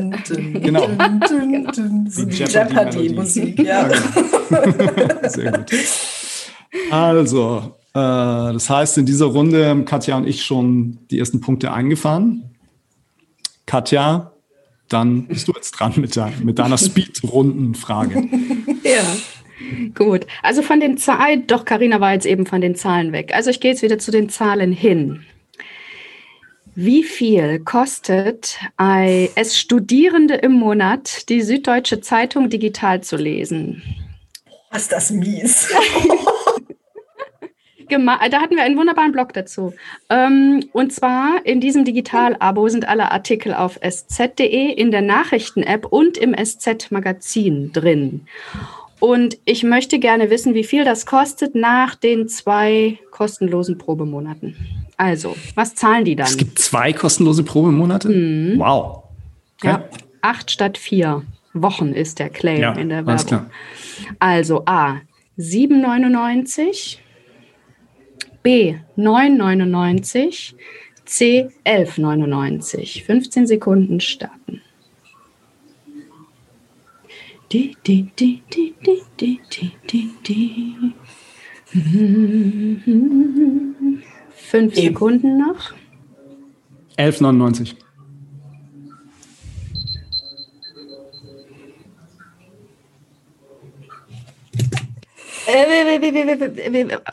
genau. 0.62 0.88
genau. 0.88 1.72
Die 1.72 2.44
Jeopardy-Musik, 2.44 3.64
ja. 3.64 3.88
Genau. 3.88 5.30
Sehr 5.30 5.52
gut. 5.52 5.72
Also, 6.92 7.76
äh, 7.94 8.00
das 8.54 8.70
heißt, 8.70 8.98
in 8.98 9.06
dieser 9.06 9.26
Runde 9.26 9.68
haben 9.68 9.86
Katja 9.86 10.18
und 10.18 10.28
ich 10.28 10.44
schon 10.44 11.00
die 11.12 11.20
ersten 11.20 11.42
Punkte 11.42 11.72
eingefahren. 11.72 12.56
Katja, 13.66 14.34
dann 14.90 15.28
bist 15.28 15.48
du 15.48 15.54
jetzt 15.54 15.72
dran 15.72 15.94
mit, 15.98 16.16
der, 16.16 16.32
mit 16.44 16.60
deiner 16.60 16.78
Speed-Runden-Frage. 16.78 18.28
ja. 18.84 19.04
Gut, 19.96 20.26
also 20.42 20.62
von 20.62 20.80
den 20.80 20.98
Zahlen, 20.98 21.48
doch, 21.48 21.64
Karina 21.64 22.00
war 22.02 22.14
jetzt 22.14 22.26
eben 22.26 22.46
von 22.46 22.62
den 22.62 22.76
Zahlen 22.76 23.12
weg. 23.12 23.32
Also 23.34 23.50
ich 23.50 23.60
gehe 23.60 23.72
jetzt 23.72 23.82
wieder 23.82 23.98
zu 23.98 24.12
den 24.12 24.30
Zahlen 24.30 24.72
hin. 24.72 25.24
Wie 26.76 27.04
viel 27.04 27.60
kostet 27.60 28.58
es 28.78 29.60
Studierende 29.60 30.34
im 30.36 30.54
Monat, 30.54 31.30
die 31.30 31.42
Süddeutsche 31.44 32.02
Zeitung 32.02 32.50
digital 32.50 33.02
zu 33.02 33.16
lesen? 33.16 33.84
Was 34.72 34.84
ist 34.84 34.92
das 34.92 35.12
mies? 35.12 35.70
da 37.98 38.42
hatten 38.42 38.56
wir 38.56 38.64
einen 38.64 38.78
wunderbaren 38.78 39.12
Blog 39.12 39.34
dazu. 39.34 39.74
Ähm, 40.10 40.66
und 40.74 40.94
zwar 40.94 41.46
in 41.46 41.62
diesem 41.62 41.86
Digital-Abo 41.86 42.68
sind 42.70 42.88
alle 42.88 43.12
Artikel 43.12 43.54
auf 43.54 43.80
sz.de, 43.82 44.72
in 44.74 44.92
der 44.92 45.02
Nachrichten-App 45.02 45.86
und 45.86 46.18
im 46.18 46.36
SZ-Magazin 46.36 47.72
drin. 47.74 48.28
Und 49.00 49.38
ich 49.44 49.64
möchte 49.64 50.00
gerne 50.00 50.30
wissen, 50.30 50.54
wie 50.54 50.64
viel 50.64 50.86
das 50.86 51.06
kostet 51.06 51.56
nach 51.56 51.96
den 51.96 52.30
zwei 52.30 53.00
kostenlosen 53.12 53.78
Probemonaten. 53.78 54.56
Also, 54.96 55.36
was 55.56 55.76
zahlen 55.76 56.06
die 56.06 56.16
dann? 56.16 56.28
Es 56.28 56.38
gibt 56.38 56.60
zwei 56.60 56.94
kostenlose 56.94 57.44
Probemonate? 57.44 58.08
Mhm. 58.08 58.60
Wow. 58.60 59.04
Okay. 59.58 59.68
Ja, 59.68 59.84
acht 60.22 60.52
statt 60.52 60.78
vier 60.78 61.24
Wochen 61.54 61.94
ist 61.94 62.20
der 62.20 62.30
Claim 62.30 62.62
ja, 62.62 62.72
in 62.74 62.90
der 62.90 63.06
Werbung. 63.06 63.26
Klar. 63.26 63.50
Also 64.20 64.64
A, 64.66 65.02
7,99, 65.38 66.98
B, 68.44 68.76
9,99, 68.98 70.54
C, 71.06 71.50
11,99. 71.66 73.04
15 73.04 73.48
Sekunden 73.48 74.00
starten. 74.00 74.62
Die, 77.52 77.76
die, 77.86 78.10
die, 78.20 78.42
die, 78.54 78.74
die, 78.86 79.02
die, 79.20 79.40
die, 79.52 79.72
die, 79.90 80.12
die. 80.28 80.94
Fünf 84.36 84.76
Sekunden 84.76 85.38
noch. 85.38 85.74
11,99. 86.98 87.83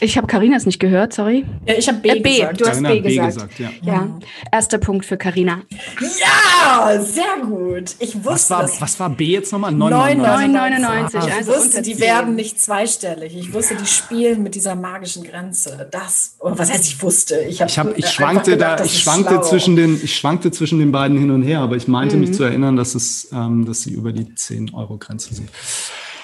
Ich 0.01 0.17
habe 0.17 0.27
Karinas 0.27 0.67
nicht 0.67 0.79
gehört, 0.79 1.13
sorry. 1.13 1.45
Ja, 1.67 1.75
ich 1.77 1.89
habe 1.89 1.99
B, 1.99 2.09
äh, 2.09 2.21
B 2.21 2.39
gesagt. 2.39 2.61
Du 2.61 2.67
hast 2.67 2.83
B, 2.83 3.01
B 3.01 3.17
gesagt. 3.17 3.59
ja. 3.59 3.71
ja. 3.83 4.19
Erster 4.53 4.79
Punkt 4.79 5.05
für 5.05 5.17
Karina. 5.17 5.63
Ja, 6.01 7.01
sehr 7.01 7.25
gut. 7.43 7.97
Ich 7.99 8.15
wusste 8.17 8.31
was 8.31 8.51
war, 8.51 8.63
das. 8.63 8.81
Was 8.81 9.01
war 9.01 9.11
B 9.11 9.25
jetzt 9.27 9.53
nochmal? 9.53 9.73
9,99. 9.73 11.17
Ah, 11.17 11.29
also 11.37 11.53
ich 11.53 11.59
wusste, 11.59 11.83
die 11.83 11.99
werden 11.99 12.37
nicht 12.37 12.61
zweistellig. 12.61 13.37
Ich 13.37 13.53
wusste, 13.53 13.75
die 13.75 13.87
spielen 13.87 14.43
mit 14.43 14.55
dieser 14.55 14.75
magischen 14.75 15.25
Grenze. 15.25 15.89
Das, 15.91 16.37
oh, 16.39 16.53
was 16.55 16.71
heißt 16.71 16.85
ich 16.87 17.03
wusste? 17.03 17.41
Ich, 17.41 17.61
ich, 17.61 17.79
hab, 17.79 17.99
ich 17.99 18.07
schwankte 18.09 18.53
gedacht, 18.53 18.81
da, 18.81 18.85
ich 18.85 19.01
schwankte 19.01 19.41
zwischen 19.43 19.77
den, 19.77 20.01
ich 20.03 20.17
schwankte 20.17 20.51
zwischen 20.53 20.79
den 20.79 20.93
beiden 20.93 21.19
hin 21.19 21.31
und 21.31 21.43
her, 21.43 21.61
aber 21.61 21.77
ich 21.77 21.89
meinte 21.89 22.17
mhm. 22.17 22.21
mich 22.23 22.35
zu 22.35 22.45
erinnern, 22.45 22.77
dass 22.77 22.95
es, 22.95 23.29
ähm, 23.33 23.67
dass 23.67 23.83
sie 23.83 23.91
über 23.91 24.13
die 24.13 24.35
10 24.35 24.75
Euro 24.75 24.99
Grenze 24.99 25.35
sind. 25.35 25.51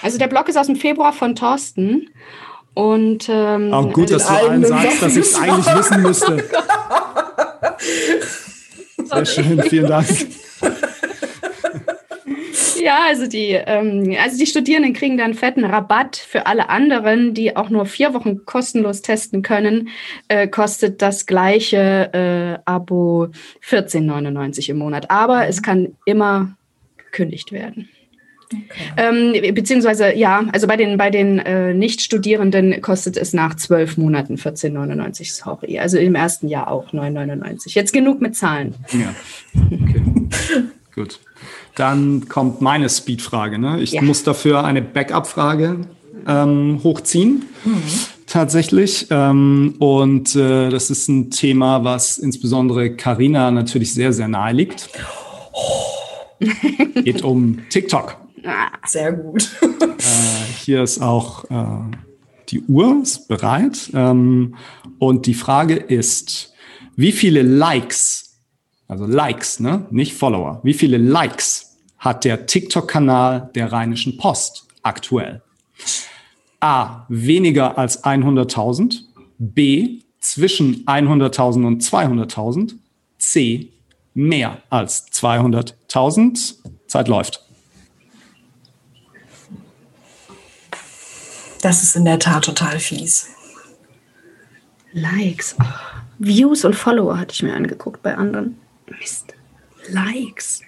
Also 0.02 0.18
der 0.18 0.28
Blog 0.28 0.48
ist 0.48 0.56
aus 0.56 0.66
dem 0.66 0.76
Februar 0.76 1.12
von 1.12 1.34
Thorsten. 1.34 2.10
Und 2.74 3.28
ähm, 3.30 3.72
auch 3.72 3.92
gut, 3.92 4.10
dass 4.10 4.26
du 4.26 4.32
allen 4.34 4.64
sagst, 4.64 5.02
dass 5.02 5.16
ich 5.16 5.24
es 5.24 5.34
eigentlich 5.38 5.66
wissen 5.74 6.02
müsste. 6.02 6.44
Sehr 9.04 9.24
schön, 9.24 9.62
vielen 9.62 9.86
Dank. 9.86 10.06
Ja, 12.86 13.00
also 13.08 13.26
die, 13.26 13.50
ähm, 13.50 14.16
also 14.22 14.38
die 14.38 14.46
Studierenden 14.46 14.92
kriegen 14.92 15.16
dann 15.16 15.34
fetten 15.34 15.64
Rabatt 15.64 16.16
für 16.16 16.46
alle 16.46 16.68
anderen, 16.68 17.34
die 17.34 17.56
auch 17.56 17.68
nur 17.68 17.86
vier 17.86 18.14
Wochen 18.14 18.44
kostenlos 18.44 19.02
testen 19.02 19.42
können. 19.42 19.88
Äh, 20.28 20.46
kostet 20.46 21.02
das 21.02 21.26
gleiche 21.26 22.12
äh, 22.12 22.58
Abo 22.64 23.28
14,99 23.66 24.70
im 24.70 24.78
Monat. 24.78 25.10
Aber 25.10 25.48
es 25.48 25.62
kann 25.62 25.96
immer 26.04 26.56
gekündigt 26.96 27.50
werden. 27.50 27.88
Okay. 28.52 28.64
Ähm, 28.96 29.54
beziehungsweise, 29.54 30.14
ja, 30.14 30.44
also 30.52 30.66
bei 30.66 30.76
den, 30.76 30.96
bei 30.96 31.10
den 31.10 31.38
äh, 31.40 31.74
Nicht-Studierenden 31.74 32.80
kostet 32.80 33.16
es 33.16 33.32
nach 33.32 33.56
zwölf 33.56 33.96
Monaten 33.96 34.36
14,99, 34.36 35.34
sorry. 35.34 35.78
Also 35.78 35.98
im 35.98 36.14
ersten 36.14 36.48
Jahr 36.48 36.70
auch 36.70 36.92
9,99. 36.92 37.74
Jetzt 37.74 37.92
genug 37.92 38.20
mit 38.20 38.36
Zahlen. 38.36 38.74
Ja. 38.92 39.14
Okay. 39.70 40.02
Gut. 40.94 41.20
Dann 41.74 42.28
kommt 42.28 42.62
meine 42.62 42.88
Speed-Frage. 42.88 43.58
Ne? 43.58 43.80
Ich 43.82 43.92
ja. 43.92 44.02
muss 44.02 44.22
dafür 44.22 44.64
eine 44.64 44.80
Backup-Frage 44.80 45.80
ähm, 46.26 46.80
hochziehen. 46.82 47.44
Mhm. 47.64 47.82
Tatsächlich. 48.26 49.06
Ähm, 49.10 49.74
und 49.78 50.34
äh, 50.36 50.70
das 50.70 50.90
ist 50.90 51.08
ein 51.08 51.30
Thema, 51.30 51.84
was 51.84 52.18
insbesondere 52.18 52.90
Karina 52.90 53.50
natürlich 53.50 53.92
sehr, 53.92 54.12
sehr 54.12 54.28
nahe 54.28 54.52
liegt. 54.52 54.88
Geht 57.04 57.22
um 57.22 57.60
TikTok. 57.70 58.16
Sehr 58.86 59.12
gut. 59.12 59.50
äh, 59.62 60.52
hier 60.58 60.82
ist 60.82 61.00
auch 61.00 61.44
äh, 61.50 61.96
die 62.48 62.62
Uhr 62.62 63.02
ist 63.02 63.28
bereit. 63.28 63.90
Ähm, 63.94 64.56
und 64.98 65.26
die 65.26 65.34
Frage 65.34 65.74
ist, 65.74 66.52
wie 66.96 67.12
viele 67.12 67.42
Likes, 67.42 68.38
also 68.88 69.06
Likes, 69.06 69.60
ne, 69.60 69.86
nicht 69.90 70.14
Follower, 70.14 70.60
wie 70.62 70.74
viele 70.74 70.98
Likes 70.98 71.76
hat 71.98 72.24
der 72.24 72.46
TikTok-Kanal 72.46 73.50
der 73.54 73.72
Rheinischen 73.72 74.16
Post 74.16 74.66
aktuell? 74.82 75.42
A, 76.60 77.06
weniger 77.08 77.78
als 77.78 78.04
100.000. 78.04 79.00
B, 79.38 80.00
zwischen 80.20 80.86
100.000 80.86 81.66
und 81.66 81.82
200.000. 81.82 82.74
C, 83.18 83.72
mehr 84.14 84.62
als 84.70 85.08
200.000. 85.12 86.54
Zeit 86.86 87.08
läuft. 87.08 87.45
Das 91.66 91.82
ist 91.82 91.96
in 91.96 92.04
der 92.04 92.20
Tat 92.20 92.44
total 92.44 92.78
fies. 92.78 93.26
Likes. 94.92 95.56
Oh, 95.60 95.64
Views 96.20 96.64
und 96.64 96.74
Follower 96.74 97.18
hatte 97.18 97.32
ich 97.32 97.42
mir 97.42 97.54
angeguckt 97.54 98.04
bei 98.04 98.14
anderen. 98.14 98.60
Mist. 98.86 99.34
Likes. 99.88 100.60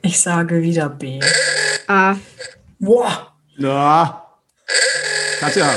Ich 0.00 0.18
sage 0.18 0.62
wieder 0.62 0.88
B. 0.88 1.20
A. 1.86 2.16
Boah. 2.78 3.34
Ja. 3.58 4.26
Katja, 5.38 5.70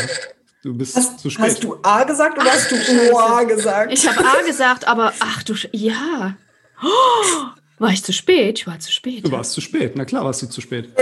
du 0.63 0.73
bist 0.73 0.95
hast, 0.95 1.19
zu 1.19 1.29
spät. 1.29 1.47
Hast 1.47 1.63
du 1.65 1.77
A 1.83 2.05
gesagt 2.05 2.39
oder 2.39 2.49
hast 2.49 2.71
du 2.71 3.17
A 3.17 3.43
gesagt? 3.43 3.91
Ich 3.91 4.07
habe 4.07 4.25
A 4.25 4.41
gesagt, 4.47 4.87
aber 4.87 5.11
ach 5.19 5.43
du, 5.43 5.53
ja. 5.73 6.37
Oh, 6.81 7.47
war 7.77 7.89
ich 7.89 8.05
zu 8.05 8.13
spät? 8.13 8.59
Ich 8.59 8.67
war 8.67 8.79
zu 8.79 8.93
spät. 8.93 9.27
Du 9.27 9.31
warst 9.33 9.51
zu 9.51 9.59
spät. 9.59 9.97
Na 9.97 10.05
klar 10.05 10.23
warst 10.23 10.41
du 10.43 10.47
zu 10.47 10.61
spät. 10.61 10.93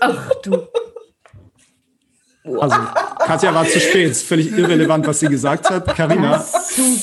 Ach 0.00 0.30
du. 0.42 0.66
Also, 2.44 2.76
Katja 3.18 3.54
war 3.54 3.66
zu 3.66 3.80
spät. 3.80 4.10
Ist 4.10 4.26
völlig 4.26 4.50
irrelevant, 4.52 5.06
was 5.06 5.20
sie 5.20 5.28
gesagt 5.28 5.68
hat. 5.68 5.94
Karina, 5.94 6.42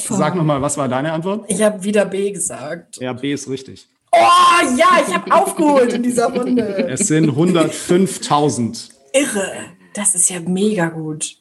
sag 0.09 0.35
nochmal, 0.35 0.61
was 0.61 0.77
war 0.77 0.87
deine 0.87 1.11
Antwort? 1.13 1.45
Ich 1.47 1.61
habe 1.61 1.83
wieder 1.83 2.05
B 2.05 2.31
gesagt. 2.31 2.97
Ja, 2.99 3.13
B 3.13 3.33
ist 3.33 3.49
richtig. 3.49 3.87
Oh 4.11 4.77
ja, 4.77 4.87
ich 5.07 5.13
habe 5.13 5.31
aufgeholt 5.31 5.93
in 5.93 6.03
dieser 6.03 6.33
Runde. 6.33 6.87
Es 6.89 7.07
sind 7.07 7.29
105.000. 7.29 8.89
Irre. 9.13 9.51
Das 9.93 10.15
ist 10.15 10.29
ja 10.29 10.39
mega 10.39 10.87
gut. 10.87 11.37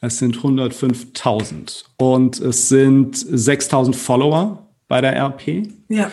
Es 0.00 0.18
sind 0.18 0.36
105.000. 0.36 1.84
Und 1.96 2.38
es 2.40 2.68
sind 2.68 3.16
6.000 3.16 3.94
Follower 3.94 4.66
bei 4.86 5.00
der 5.00 5.16
RP. 5.16 5.68
Ja. 5.88 6.10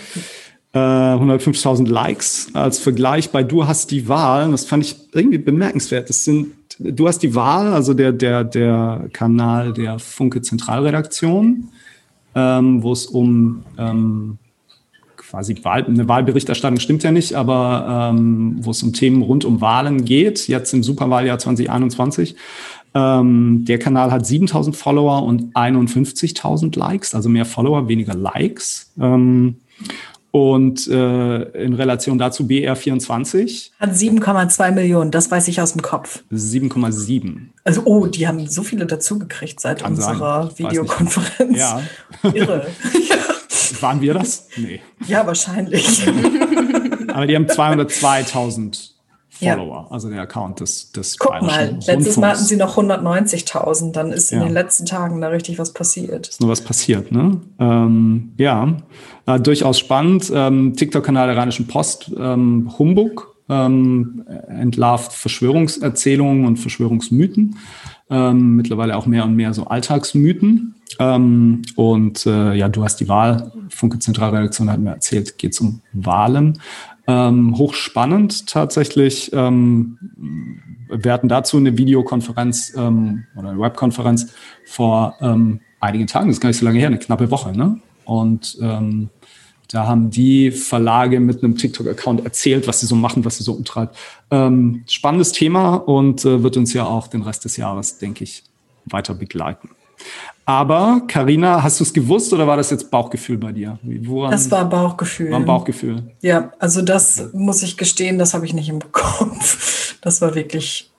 Äh, 0.74 0.78
105.000 0.78 1.88
Likes. 1.88 2.48
Als 2.54 2.80
Vergleich 2.80 3.32
bei 3.32 3.44
Du 3.44 3.68
hast 3.68 3.92
die 3.92 4.08
Wahl, 4.08 4.50
das 4.52 4.66
fand 4.66 4.86
ich 4.86 4.96
irgendwie 5.14 5.40
bemerkenswert. 5.40 6.10
Das 6.10 6.24
sind 6.24 6.54
du 6.80 7.08
hast 7.08 7.20
die 7.20 7.36
Wahl, 7.36 7.74
also 7.74 7.94
der, 7.94 8.12
der, 8.12 8.44
der 8.44 9.10
Kanal 9.14 9.74
der 9.74 10.00
Funke 10.00 10.42
Zentralredaktion, 10.42 11.70
ähm, 12.36 12.84
wo 12.84 12.92
es 12.92 13.06
um 13.06 13.64
ähm, 13.78 14.38
quasi 15.18 15.56
Wahl, 15.64 15.86
eine 15.86 16.08
Wahlberichterstattung 16.08 16.80
stimmt 16.80 17.04
ja 17.04 17.12
nicht, 17.12 17.36
aber 17.36 18.12
ähm, 18.14 18.58
wo 18.62 18.72
es 18.72 18.84
um 18.84 18.94
Themen 18.94 19.22
rund 19.22 19.46
um 19.46 19.62
Wahlen 19.62 20.04
geht, 20.04 20.48
jetzt 20.48 20.74
im 20.74 20.84
Superwahljahr 20.84 21.40
2021. 21.40 22.36
Ähm, 22.94 23.64
der 23.64 23.80
Kanal 23.80 24.12
hat 24.12 24.26
7000 24.26 24.76
Follower 24.76 25.24
und 25.24 25.56
51.000 25.56 26.78
Likes, 26.78 27.16
also 27.16 27.30
mehr 27.30 27.46
Follower, 27.46 27.88
weniger 27.88 28.14
Likes. 28.14 28.92
Und 30.32 30.88
äh, 30.88 31.42
in 31.62 31.74
Relation 31.74 32.18
dazu 32.18 32.44
BR24. 32.44 33.72
Hat 33.80 33.92
7,2 33.92 34.72
Millionen, 34.72 35.12
das 35.12 35.30
weiß 35.30 35.50
ich 35.50 35.60
aus 35.60 35.74
dem 35.74 35.82
Kopf. 35.82 36.24
7,7. 36.32 37.48
Also, 37.66 37.82
oh, 37.84 38.06
die 38.06 38.28
haben 38.28 38.48
so 38.48 38.64
viele 38.64 38.86
dazugekriegt 38.86 39.60
seit 39.60 39.82
Kann 39.82 39.92
unserer 39.92 40.50
sein. 40.52 40.60
Videokonferenz. 40.70 41.58
Ja. 41.58 41.82
Irre. 42.34 42.68
Waren 43.82 44.00
wir 44.00 44.14
das? 44.14 44.48
Nee. 44.56 44.82
Ja, 45.06 45.28
wahrscheinlich. 45.28 46.08
Aber 47.08 47.28
die 47.28 47.36
haben 47.36 47.48
202.000 47.48 48.91
Follower, 49.42 49.86
ja. 49.86 49.88
also 49.90 50.10
der 50.10 50.22
Account 50.22 50.60
des, 50.60 50.92
des 50.92 51.18
Guck 51.18 51.42
mal, 51.42 51.78
letztes 51.86 52.18
Mal 52.18 52.32
hatten 52.32 52.44
sie 52.44 52.56
noch 52.56 52.78
190.000, 52.78 53.92
dann 53.92 54.12
ist 54.12 54.32
in 54.32 54.40
ja. 54.40 54.46
den 54.46 54.54
letzten 54.54 54.86
Tagen 54.86 55.20
da 55.22 55.30
richtig 55.30 55.60
was 55.60 55.74
passiert. 55.74 56.28
Ist 56.28 56.42
nur 56.42 56.50
was 56.50 56.62
passiert, 56.62 57.12
ne? 57.12 57.42
Ähm, 57.60 58.34
ja, 58.38 58.78
äh, 59.26 59.40
durchaus 59.40 59.80
spannend. 59.80 60.32
Ähm, 60.34 60.76
TikTok-Kanal 60.76 61.28
der 61.28 61.38
Rheinischen 61.38 61.68
Post, 61.68 62.12
ähm, 62.18 62.72
Humbug, 62.78 63.36
ähm, 63.50 64.24
entlarvt 64.48 65.14
Verschwörungserzählungen 65.14 66.46
und 66.46 66.58
Verschwörungsmythen. 66.58 67.58
Ähm, 68.10 68.56
mittlerweile 68.58 68.98
auch 68.98 69.06
mehr 69.06 69.24
und 69.24 69.36
mehr 69.36 69.54
so 69.54 69.66
Alltagsmythen. 69.66 70.76
Ähm, 71.00 71.62
und 71.76 72.26
äh, 72.26 72.54
ja, 72.54 72.70
du 72.70 72.84
hast 72.84 72.98
die 72.98 73.08
Wahl, 73.08 73.52
Funke 73.70 74.00
Zentralredaktion 74.00 74.70
hat 74.70 74.80
mir 74.80 74.92
erzählt, 74.92 75.38
geht 75.38 75.54
es 75.54 75.62
um 75.62 75.82
Wahlen. 75.94 76.60
Ähm, 77.08 77.58
hochspannend 77.58 78.48
tatsächlich. 78.48 79.32
Ähm, 79.34 79.98
wir 80.90 81.14
hatten 81.14 81.30
dazu 81.30 81.58
eine 81.58 81.78
Videokonferenz 81.78 82.74
ähm, 82.76 83.26
oder 83.36 83.50
eine 83.50 83.60
Webkonferenz 83.60 84.34
vor 84.66 85.16
ähm, 85.22 85.62
einigen 85.80 86.08
Tagen, 86.08 86.28
das 86.28 86.38
ist 86.38 86.42
gar 86.42 86.50
nicht 86.50 86.60
so 86.60 86.66
lange 86.66 86.80
her, 86.80 86.88
eine 86.88 87.00
knappe 87.00 87.32
Woche. 87.32 87.58
Ne? 87.58 87.80
Und 88.06 88.58
ähm, 88.62 89.10
da 89.70 89.88
haben 89.88 90.10
die 90.10 90.52
Verlage 90.52 91.20
mit 91.20 91.44
einem 91.44 91.56
TikTok-Account 91.56 92.26
erzählt, 92.26 92.68
was 92.68 92.82
sie 92.82 92.88
so 92.88 92.96
machen, 92.96 93.24
was 93.24 93.38
sie 93.38 93.44
so 93.44 93.54
umtreibt. 93.54 93.98
Ähm, 94.30 94.84
spannendes 94.88 95.32
Thema 95.32 95.76
und 95.76 96.26
äh, 96.26 96.44
wird 96.44 96.58
uns 96.58 96.74
ja 96.74 96.86
auch 96.86 97.08
den 97.08 97.22
Rest 97.22 97.46
des 97.46 97.58
Jahres, 97.58 97.98
denke 97.98 98.24
ich, 98.24 98.44
weiter 98.86 99.14
begleiten. 99.14 99.70
Aber 100.46 101.04
Karina, 101.08 101.62
hast 101.62 101.80
du 101.80 101.84
es 101.84 101.94
gewusst 101.94 102.34
oder 102.34 102.48
war 102.48 102.58
das 102.58 102.72
jetzt 102.72 102.90
Bauchgefühl 102.90 103.38
bei 103.38 103.52
dir? 103.52 103.80
Woran, 103.84 104.32
das 104.32 104.50
war 104.50 104.66
Bauchgefühl. 104.66 105.32
War 105.32 105.40
ein 105.40 105.46
Bauchgefühl. 105.46 106.04
Ja, 106.22 106.52
also 106.60 106.82
das 106.82 107.30
muss 107.34 107.64
ich 107.64 107.78
gestehen, 107.78 108.18
das 108.18 108.34
habe 108.34 108.46
ich 108.46 108.54
nicht 108.54 108.70
im 108.70 108.80
Kopf. 108.92 109.96
Das 110.02 110.22
war 110.22 110.36
wirklich 110.36 110.92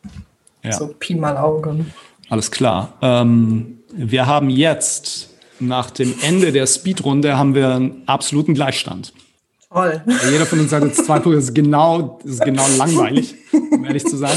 ja. 0.62 0.72
so 0.72 0.94
Pi 0.98 1.14
mal 1.14 1.36
Auge. 1.36 1.84
Alles 2.30 2.50
klar. 2.50 2.94
Ähm, 3.02 3.78
wir 3.92 4.26
haben 4.26 4.48
jetzt 4.48 5.30
nach 5.60 5.90
dem 5.90 6.14
Ende 6.22 6.52
der 6.52 6.66
Speedrunde 6.66 7.36
haben 7.36 7.54
wir 7.54 7.74
einen 7.74 8.02
absoluten 8.06 8.54
Gleichstand. 8.54 9.12
Toll. 9.70 10.02
Jeder 10.30 10.44
von 10.44 10.60
uns 10.60 10.72
hat 10.72 10.82
jetzt 10.82 11.06
zwei 11.06 11.18
Punkte. 11.18 11.36
Das 11.36 11.44
ist 11.46 11.54
genau, 11.54 12.20
das 12.22 12.34
ist 12.34 12.44
genau 12.44 12.64
langweilig, 12.76 13.34
um 13.70 13.84
ehrlich 13.84 14.04
zu 14.04 14.16
sein. 14.16 14.36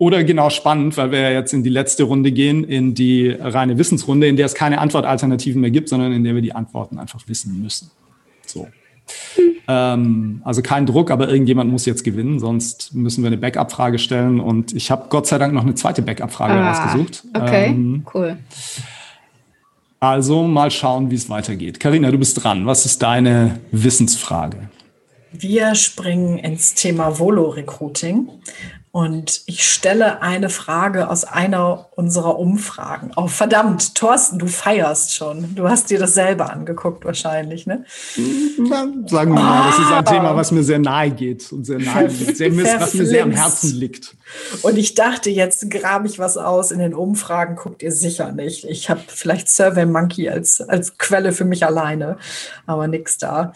Oder 0.00 0.24
genau 0.24 0.48
spannend, 0.48 0.96
weil 0.96 1.10
wir 1.10 1.20
ja 1.20 1.30
jetzt 1.30 1.52
in 1.52 1.62
die 1.62 1.68
letzte 1.68 2.04
Runde 2.04 2.32
gehen, 2.32 2.64
in 2.64 2.94
die 2.94 3.28
reine 3.28 3.76
Wissensrunde, 3.76 4.26
in 4.28 4.36
der 4.38 4.46
es 4.46 4.54
keine 4.54 4.78
Antwortalternativen 4.78 5.60
mehr 5.60 5.70
gibt, 5.70 5.90
sondern 5.90 6.14
in 6.14 6.24
der 6.24 6.34
wir 6.34 6.40
die 6.40 6.54
Antworten 6.54 6.98
einfach 6.98 7.20
wissen 7.28 7.60
müssen. 7.60 7.90
So. 8.46 8.66
Ähm, 9.68 10.40
also 10.42 10.62
kein 10.62 10.86
Druck, 10.86 11.10
aber 11.10 11.28
irgendjemand 11.28 11.70
muss 11.70 11.84
jetzt 11.84 12.02
gewinnen, 12.02 12.40
sonst 12.40 12.94
müssen 12.94 13.22
wir 13.22 13.26
eine 13.26 13.36
Backup-Frage 13.36 13.98
stellen. 13.98 14.40
Und 14.40 14.72
ich 14.72 14.90
habe 14.90 15.08
Gott 15.10 15.26
sei 15.26 15.36
Dank 15.36 15.52
noch 15.52 15.64
eine 15.64 15.74
zweite 15.74 16.00
Backup-Frage 16.00 16.54
ah, 16.54 16.70
rausgesucht. 16.70 17.24
Okay, 17.34 17.66
ähm, 17.66 18.06
cool. 18.14 18.38
Also 20.00 20.44
mal 20.44 20.70
schauen, 20.70 21.10
wie 21.10 21.16
es 21.16 21.28
weitergeht. 21.28 21.78
Karina, 21.78 22.10
du 22.10 22.16
bist 22.16 22.42
dran. 22.42 22.64
Was 22.64 22.86
ist 22.86 23.02
deine 23.02 23.60
Wissensfrage? 23.70 24.70
Wir 25.30 25.74
springen 25.74 26.38
ins 26.38 26.72
Thema 26.72 27.18
Volo-Recruiting. 27.18 28.30
Und 28.92 29.42
ich 29.46 29.64
stelle 29.70 30.20
eine 30.20 30.50
Frage 30.50 31.08
aus 31.08 31.24
einer 31.24 31.86
unserer 31.92 32.40
Umfragen. 32.40 33.12
Oh, 33.14 33.28
verdammt, 33.28 33.94
Thorsten, 33.94 34.40
du 34.40 34.48
feierst 34.48 35.14
schon. 35.14 35.54
Du 35.54 35.68
hast 35.68 35.90
dir 35.90 36.00
das 36.00 36.14
selber 36.14 36.52
angeguckt 36.52 37.04
wahrscheinlich, 37.04 37.68
ne? 37.68 37.84
Na, 38.58 38.88
sagen 39.06 39.32
wir 39.32 39.40
mal, 39.40 39.68
das 39.68 39.78
ist 39.78 39.92
ein 39.92 40.04
Thema, 40.04 40.34
was 40.34 40.50
mir 40.50 40.64
sehr 40.64 40.80
nahe 40.80 41.12
geht 41.12 41.52
und 41.52 41.66
sehr 41.66 41.78
nahe 41.78 42.06
liegt, 42.08 42.36
sehr, 42.36 42.80
was 42.80 42.94
mir 42.94 43.06
sehr 43.06 43.22
am 43.22 43.30
Herzen 43.30 43.76
liegt. 43.76 44.16
Und 44.62 44.76
ich 44.76 44.94
dachte, 44.96 45.30
jetzt 45.30 45.70
grabe 45.70 46.08
ich 46.08 46.18
was 46.18 46.36
aus. 46.36 46.72
In 46.72 46.80
den 46.80 46.94
Umfragen 46.94 47.54
guckt 47.54 47.84
ihr 47.84 47.92
sicher 47.92 48.32
nicht. 48.32 48.64
Ich 48.64 48.90
habe 48.90 49.02
vielleicht 49.06 49.48
Survey 49.48 49.86
Monkey 49.86 50.28
als, 50.28 50.60
als 50.60 50.98
Quelle 50.98 51.30
für 51.30 51.44
mich 51.44 51.64
alleine, 51.64 52.18
aber 52.66 52.88
nix 52.88 53.18
da. 53.18 53.52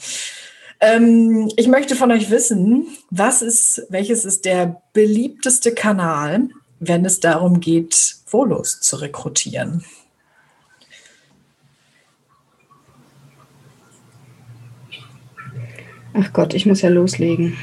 Ähm, 0.80 1.50
ich 1.56 1.68
möchte 1.68 1.96
von 1.96 2.10
euch 2.10 2.30
wissen, 2.30 2.86
was 3.10 3.42
ist, 3.42 3.86
welches 3.88 4.24
ist 4.24 4.44
der 4.44 4.82
beliebteste 4.92 5.72
Kanal, 5.72 6.48
wenn 6.80 7.04
es 7.04 7.20
darum 7.20 7.60
geht, 7.60 8.16
Volos 8.26 8.80
zu 8.80 8.96
rekrutieren? 8.96 9.84
Ach 16.14 16.32
Gott, 16.32 16.54
ich 16.54 16.64
muss 16.64 16.80
ja 16.80 16.90
loslegen. 16.90 17.56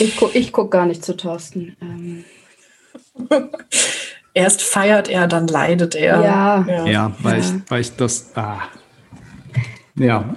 ich 0.00 0.16
gucke 0.16 0.50
guck 0.50 0.70
gar 0.70 0.86
nicht 0.86 1.04
zu 1.04 1.16
Thorsten. 1.16 1.76
Ähm. 1.80 2.24
Erst 4.34 4.62
feiert 4.62 5.08
er, 5.08 5.28
dann 5.28 5.46
leidet 5.46 5.94
er. 5.94 6.20
Ja, 6.20 6.66
ja, 6.68 6.86
ja 6.86 7.16
weil, 7.20 7.40
ja. 7.40 7.44
Ich, 7.44 7.70
weil 7.70 7.80
ich 7.80 7.96
das. 7.96 8.32
Ah. 8.34 8.62
Ja, 9.96 10.34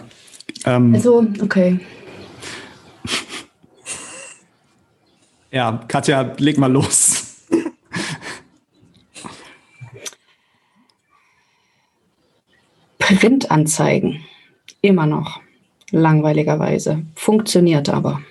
ähm, 0.65 0.95
also, 0.95 1.25
okay. 1.41 1.79
Ja, 5.51 5.83
Katja, 5.87 6.33
leg 6.39 6.57
mal 6.57 6.71
los. 6.71 7.45
Printanzeigen. 12.97 14.25
Immer 14.81 15.05
noch. 15.05 15.41
Langweiligerweise. 15.91 17.03
Funktioniert 17.15 17.87
aber. 17.89 18.23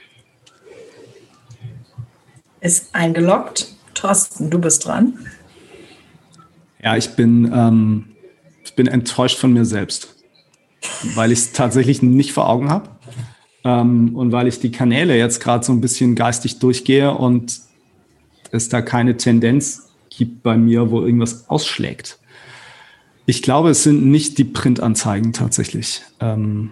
Ist 2.61 2.93
eingeloggt. 2.93 3.73
Thorsten, 3.95 4.51
du 4.51 4.59
bist 4.59 4.85
dran. 4.85 5.17
Ja, 6.83 6.97
ich 6.97 7.11
bin, 7.11 7.53
ähm, 7.55 8.17
ich 8.65 8.75
bin 8.75 8.89
enttäuscht 8.89 9.39
von 9.39 9.53
mir 9.53 9.65
selbst 9.65 10.22
weil 11.15 11.33
ich 11.33 11.39
es 11.41 11.53
tatsächlich 11.53 12.03
nicht 12.03 12.33
vor 12.33 12.49
Augen 12.49 12.71
habe. 12.71 12.89
Ähm, 13.65 14.17
und 14.17 14.33
weil 14.33 14.49
ich 14.49 14.61
die 14.61 14.73
Kanäle 14.73 15.17
jetzt 15.17 15.41
gerade 15.41 15.65
so 15.65 15.73
ein 15.73 15.81
bisschen 15.81 16.15
geistig 16.15 16.59
durchgehe 16.59 17.13
und 17.13 17.61
es 18.51 18.69
da 18.69 18.83
keine 18.83 19.17
Tendenz 19.17 19.91
gibt 20.11 20.43
bei 20.43 20.57
mir, 20.57 20.91
wo 20.91 21.03
irgendwas 21.03 21.49
ausschlägt. 21.49 22.19
Ich 23.25 23.43
glaube, 23.43 23.71
es 23.71 23.83
sind 23.83 24.05
nicht 24.05 24.39
die 24.39 24.45
Printanzeigen 24.45 25.33
tatsächlich. 25.33 26.03
Ähm, 26.21 26.71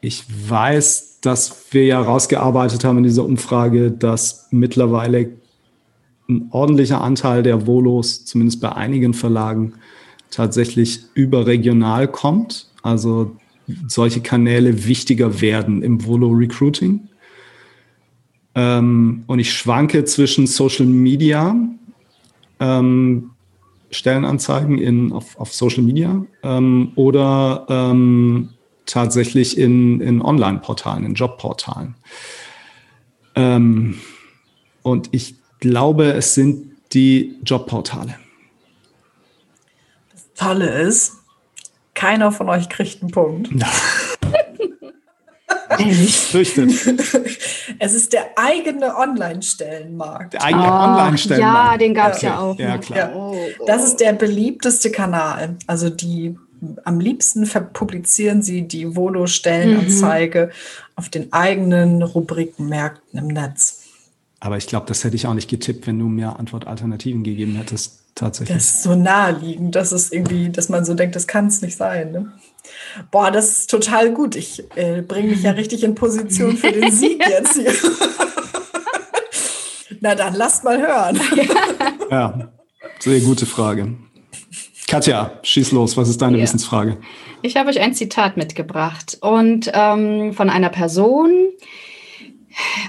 ich 0.00 0.24
weiß, 0.48 1.20
dass 1.20 1.66
wir 1.72 1.84
ja 1.84 2.00
rausgearbeitet 2.00 2.84
haben 2.84 2.98
in 2.98 3.04
dieser 3.04 3.24
Umfrage, 3.24 3.90
dass 3.90 4.48
mittlerweile 4.50 5.30
ein 6.28 6.48
ordentlicher 6.50 7.02
Anteil 7.02 7.42
der 7.42 7.66
Volos, 7.66 8.24
zumindest 8.24 8.60
bei 8.60 8.72
einigen 8.72 9.12
Verlagen, 9.12 9.74
tatsächlich 10.30 11.00
überregional 11.14 12.08
kommt, 12.08 12.68
also 12.82 13.36
solche 13.86 14.20
Kanäle 14.20 14.86
wichtiger 14.86 15.40
werden 15.40 15.82
im 15.82 16.04
Volo-Recruiting. 16.04 17.08
Ähm, 18.54 19.24
und 19.26 19.38
ich 19.38 19.52
schwanke 19.52 20.04
zwischen 20.04 20.46
Social 20.46 20.86
Media, 20.86 21.54
ähm, 22.58 23.30
Stellenanzeigen 23.90 24.78
in, 24.78 25.12
auf, 25.12 25.38
auf 25.38 25.52
Social 25.52 25.82
Media 25.82 26.24
ähm, 26.42 26.92
oder 26.94 27.66
ähm, 27.68 28.50
tatsächlich 28.86 29.58
in, 29.58 30.00
in 30.00 30.22
Online-Portalen, 30.22 31.04
in 31.04 31.14
Jobportalen. 31.14 31.94
Ähm, 33.34 33.98
und 34.82 35.08
ich 35.12 35.36
glaube, 35.60 36.12
es 36.12 36.34
sind 36.34 36.72
die 36.92 37.36
Jobportale. 37.44 38.16
Tolle 40.40 40.68
ist, 40.68 41.18
keiner 41.94 42.32
von 42.32 42.48
euch 42.48 42.70
kriegt 42.70 43.02
einen 43.02 43.10
Punkt. 43.10 43.50
Fürchtet. 46.30 46.72
Es 47.78 47.92
ist 47.92 48.12
der 48.12 48.26
eigene 48.36 48.96
Online-Stellenmarkt. 48.96 50.32
Der 50.34 50.42
eigene 50.42 50.64
oh, 50.64 50.66
Online-Stellenmarkt. 50.66 51.72
Ja, 51.72 51.78
den 51.78 51.94
gab 51.94 52.14
es 52.14 52.22
ja. 52.22 52.30
ja. 52.30 52.38
auch. 52.38 52.58
Ja, 52.58 52.78
klar. 52.78 52.98
Ja. 52.98 53.12
Oh, 53.14 53.36
oh. 53.58 53.66
Das 53.66 53.84
ist 53.84 54.00
der 54.00 54.14
beliebteste 54.14 54.90
Kanal. 54.90 55.56
Also 55.66 55.90
die 55.90 56.36
am 56.84 57.00
liebsten 57.00 57.48
publizieren 57.72 58.42
sie 58.42 58.66
die 58.66 58.96
Volo-Stellenanzeige 58.96 60.46
mhm. 60.46 60.52
auf 60.96 61.08
den 61.08 61.32
eigenen 61.32 62.02
Rubrikenmärkten 62.02 63.18
im 63.18 63.28
Netz. 63.28 63.84
Aber 64.40 64.56
ich 64.56 64.66
glaube, 64.66 64.86
das 64.86 65.04
hätte 65.04 65.16
ich 65.16 65.26
auch 65.26 65.34
nicht 65.34 65.48
getippt, 65.48 65.86
wenn 65.86 65.98
du 65.98 66.06
mir 66.06 66.38
Antwortalternativen 66.38 67.24
gegeben 67.24 67.56
hättest 67.56 68.00
tatsächlich. 68.20 68.56
Das 68.56 68.66
ist 68.66 68.82
so 68.82 68.94
naheliegend, 68.94 69.74
dass 69.74 69.92
es 69.92 70.12
irgendwie, 70.12 70.50
dass 70.50 70.68
man 70.68 70.84
so 70.84 70.94
denkt, 70.94 71.16
das 71.16 71.26
kann 71.26 71.46
es 71.46 71.62
nicht 71.62 71.76
sein. 71.76 72.12
Ne? 72.12 72.32
Boah, 73.10 73.30
das 73.30 73.58
ist 73.58 73.70
total 73.70 74.12
gut. 74.12 74.36
Ich 74.36 74.64
äh, 74.76 75.02
bringe 75.02 75.30
mich 75.30 75.42
ja 75.42 75.52
richtig 75.52 75.82
in 75.82 75.94
Position 75.94 76.56
für 76.56 76.72
den 76.72 76.92
Sieg 76.92 77.22
jetzt 77.28 77.54
hier. 77.54 77.72
Na 80.00 80.14
dann, 80.14 80.34
lasst 80.34 80.64
mal 80.64 80.80
hören. 80.80 81.20
ja, 82.10 82.48
sehr 83.00 83.20
gute 83.20 83.44
Frage. 83.44 83.96
Katja, 84.86 85.38
schieß 85.42 85.72
los. 85.72 85.96
Was 85.96 86.08
ist 86.08 86.22
deine 86.22 86.38
ja. 86.38 86.42
Wissensfrage? 86.42 86.98
Ich 87.42 87.56
habe 87.56 87.70
euch 87.70 87.80
ein 87.80 87.94
Zitat 87.94 88.36
mitgebracht 88.36 89.18
und 89.20 89.70
ähm, 89.72 90.32
von 90.32 90.50
einer 90.50 90.68
Person 90.68 91.30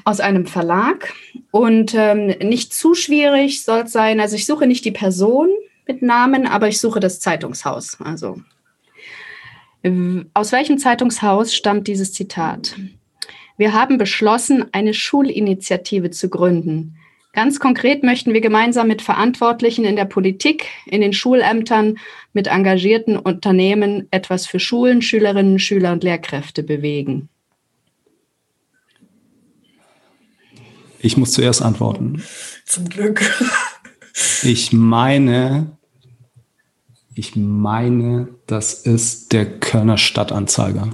aus 0.03 0.19
einem 0.19 0.45
Verlag 0.45 1.13
und 1.51 1.93
ähm, 1.95 2.27
nicht 2.41 2.73
zu 2.73 2.93
schwierig 2.93 3.63
soll 3.63 3.81
es 3.81 3.91
sein. 3.91 4.19
Also 4.19 4.36
ich 4.36 4.45
suche 4.45 4.67
nicht 4.67 4.86
die 4.86 4.91
Person 4.91 5.49
mit 5.88 6.01
Namen, 6.01 6.47
aber 6.47 6.67
ich 6.67 6.79
suche 6.79 6.99
das 6.99 7.19
Zeitungshaus. 7.19 7.97
Also 7.99 8.41
aus 10.34 10.51
welchem 10.51 10.77
Zeitungshaus 10.77 11.55
stammt 11.55 11.88
dieses 11.88 12.13
Zitat? 12.13 12.75
Wir 13.57 13.73
haben 13.73 13.97
beschlossen, 13.97 14.65
eine 14.71 14.93
Schulinitiative 14.93 16.12
zu 16.12 16.29
gründen. 16.29 16.97
Ganz 17.34 17.60
konkret 17.60 18.03
möchten 18.03 18.34
wir 18.34 18.41
gemeinsam 18.41 18.88
mit 18.88 19.01
Verantwortlichen 19.01 19.86
in 19.86 19.95
der 19.95 20.05
Politik, 20.05 20.67
in 20.86 21.01
den 21.01 21.13
Schulämtern, 21.13 21.97
mit 22.34 22.47
engagierten 22.47 23.17
Unternehmen 23.17 24.07
etwas 24.12 24.45
für 24.45 24.60
Schulen, 24.60 25.01
Schülerinnen, 25.01 25.57
Schüler 25.57 25.93
und 25.93 26.03
Lehrkräfte 26.03 26.62
bewegen. 26.62 27.29
Ich 31.01 31.17
muss 31.17 31.31
zuerst 31.31 31.61
antworten. 31.61 32.23
Zum 32.65 32.87
Glück. 32.89 33.21
Ich 34.43 34.71
meine, 34.71 35.77
ich 37.15 37.35
meine, 37.35 38.29
das 38.47 38.73
ist 38.73 39.31
der 39.33 39.59
Kölner 39.59 39.97
Stadtanzeiger. 39.97 40.89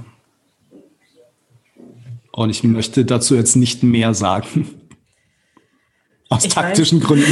Und 2.32 2.50
ich 2.50 2.62
möchte 2.62 3.04
dazu 3.04 3.34
jetzt 3.34 3.56
nicht 3.56 3.82
mehr 3.82 4.14
sagen. 4.14 4.68
Aus 6.28 6.44
ich 6.44 6.54
taktischen 6.54 7.00
weiß. 7.00 7.06
Gründen. 7.06 7.30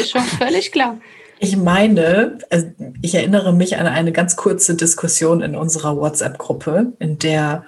Ist 0.00 0.10
schon 0.10 0.22
völlig 0.22 0.72
klar. 0.72 1.00
Ich 1.38 1.56
meine, 1.56 2.38
also 2.50 2.66
ich 3.00 3.14
erinnere 3.14 3.52
mich 3.52 3.76
an 3.76 3.86
eine 3.86 4.12
ganz 4.12 4.36
kurze 4.36 4.74
Diskussion 4.74 5.40
in 5.40 5.54
unserer 5.54 5.96
WhatsApp-Gruppe, 5.96 6.94
in 6.98 7.18
der 7.18 7.66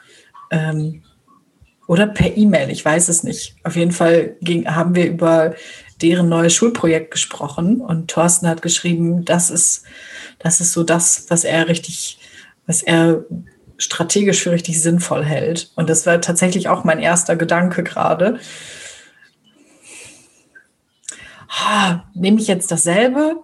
ähm, 0.51 1.03
oder 1.91 2.07
per 2.07 2.37
E-Mail, 2.37 2.71
ich 2.71 2.85
weiß 2.85 3.09
es 3.09 3.25
nicht. 3.25 3.57
Auf 3.65 3.75
jeden 3.75 3.91
Fall 3.91 4.37
ging, 4.43 4.65
haben 4.73 4.95
wir 4.95 5.07
über 5.07 5.57
deren 6.01 6.29
neues 6.29 6.55
Schulprojekt 6.55 7.11
gesprochen 7.11 7.81
und 7.81 8.09
Thorsten 8.09 8.47
hat 8.47 8.63
geschrieben, 8.63 9.25
das 9.25 9.51
ist, 9.51 9.83
das 10.39 10.61
ist 10.61 10.73
so 10.73 10.85
das, 10.85 11.27
was 11.31 11.43
er 11.43 11.67
richtig, 11.67 12.21
was 12.69 12.85
er 12.85 13.25
strategisch 13.77 14.41
für 14.41 14.53
richtig 14.53 14.81
sinnvoll 14.81 15.25
hält. 15.25 15.73
Und 15.75 15.91
das 15.91 16.07
war 16.07 16.21
tatsächlich 16.21 16.69
auch 16.69 16.85
mein 16.85 17.01
erster 17.01 17.35
Gedanke 17.35 17.83
gerade. 17.83 18.39
Ah, 21.49 22.05
nehme 22.15 22.41
ich 22.41 22.47
jetzt 22.47 22.71
dasselbe 22.71 23.35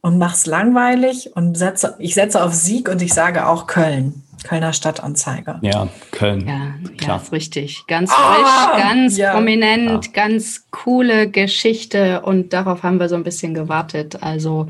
und 0.00 0.16
mache 0.16 0.36
es 0.36 0.46
langweilig 0.46 1.36
und 1.36 1.58
setze, 1.58 1.96
ich 1.98 2.14
setze 2.14 2.42
auf 2.42 2.54
Sieg 2.54 2.88
und 2.88 3.02
ich 3.02 3.12
sage 3.12 3.46
auch 3.46 3.66
Köln. 3.66 4.22
Kölner 4.42 4.72
Stadtanzeiger. 4.72 5.58
Ja, 5.62 5.88
Köln. 6.12 6.46
Ja, 6.46 6.74
Klar. 6.96 7.16
ja 7.18 7.22
ist 7.22 7.32
richtig. 7.32 7.84
Ganz 7.86 8.10
ah, 8.10 8.34
frisch, 8.34 8.82
ganz 8.82 9.16
ja. 9.18 9.32
prominent, 9.32 10.06
ja. 10.06 10.12
ganz 10.12 10.66
coole 10.70 11.28
Geschichte 11.28 12.22
und 12.22 12.52
darauf 12.52 12.82
haben 12.82 12.98
wir 12.98 13.08
so 13.08 13.16
ein 13.16 13.22
bisschen 13.22 13.54
gewartet. 13.54 14.22
Also 14.22 14.68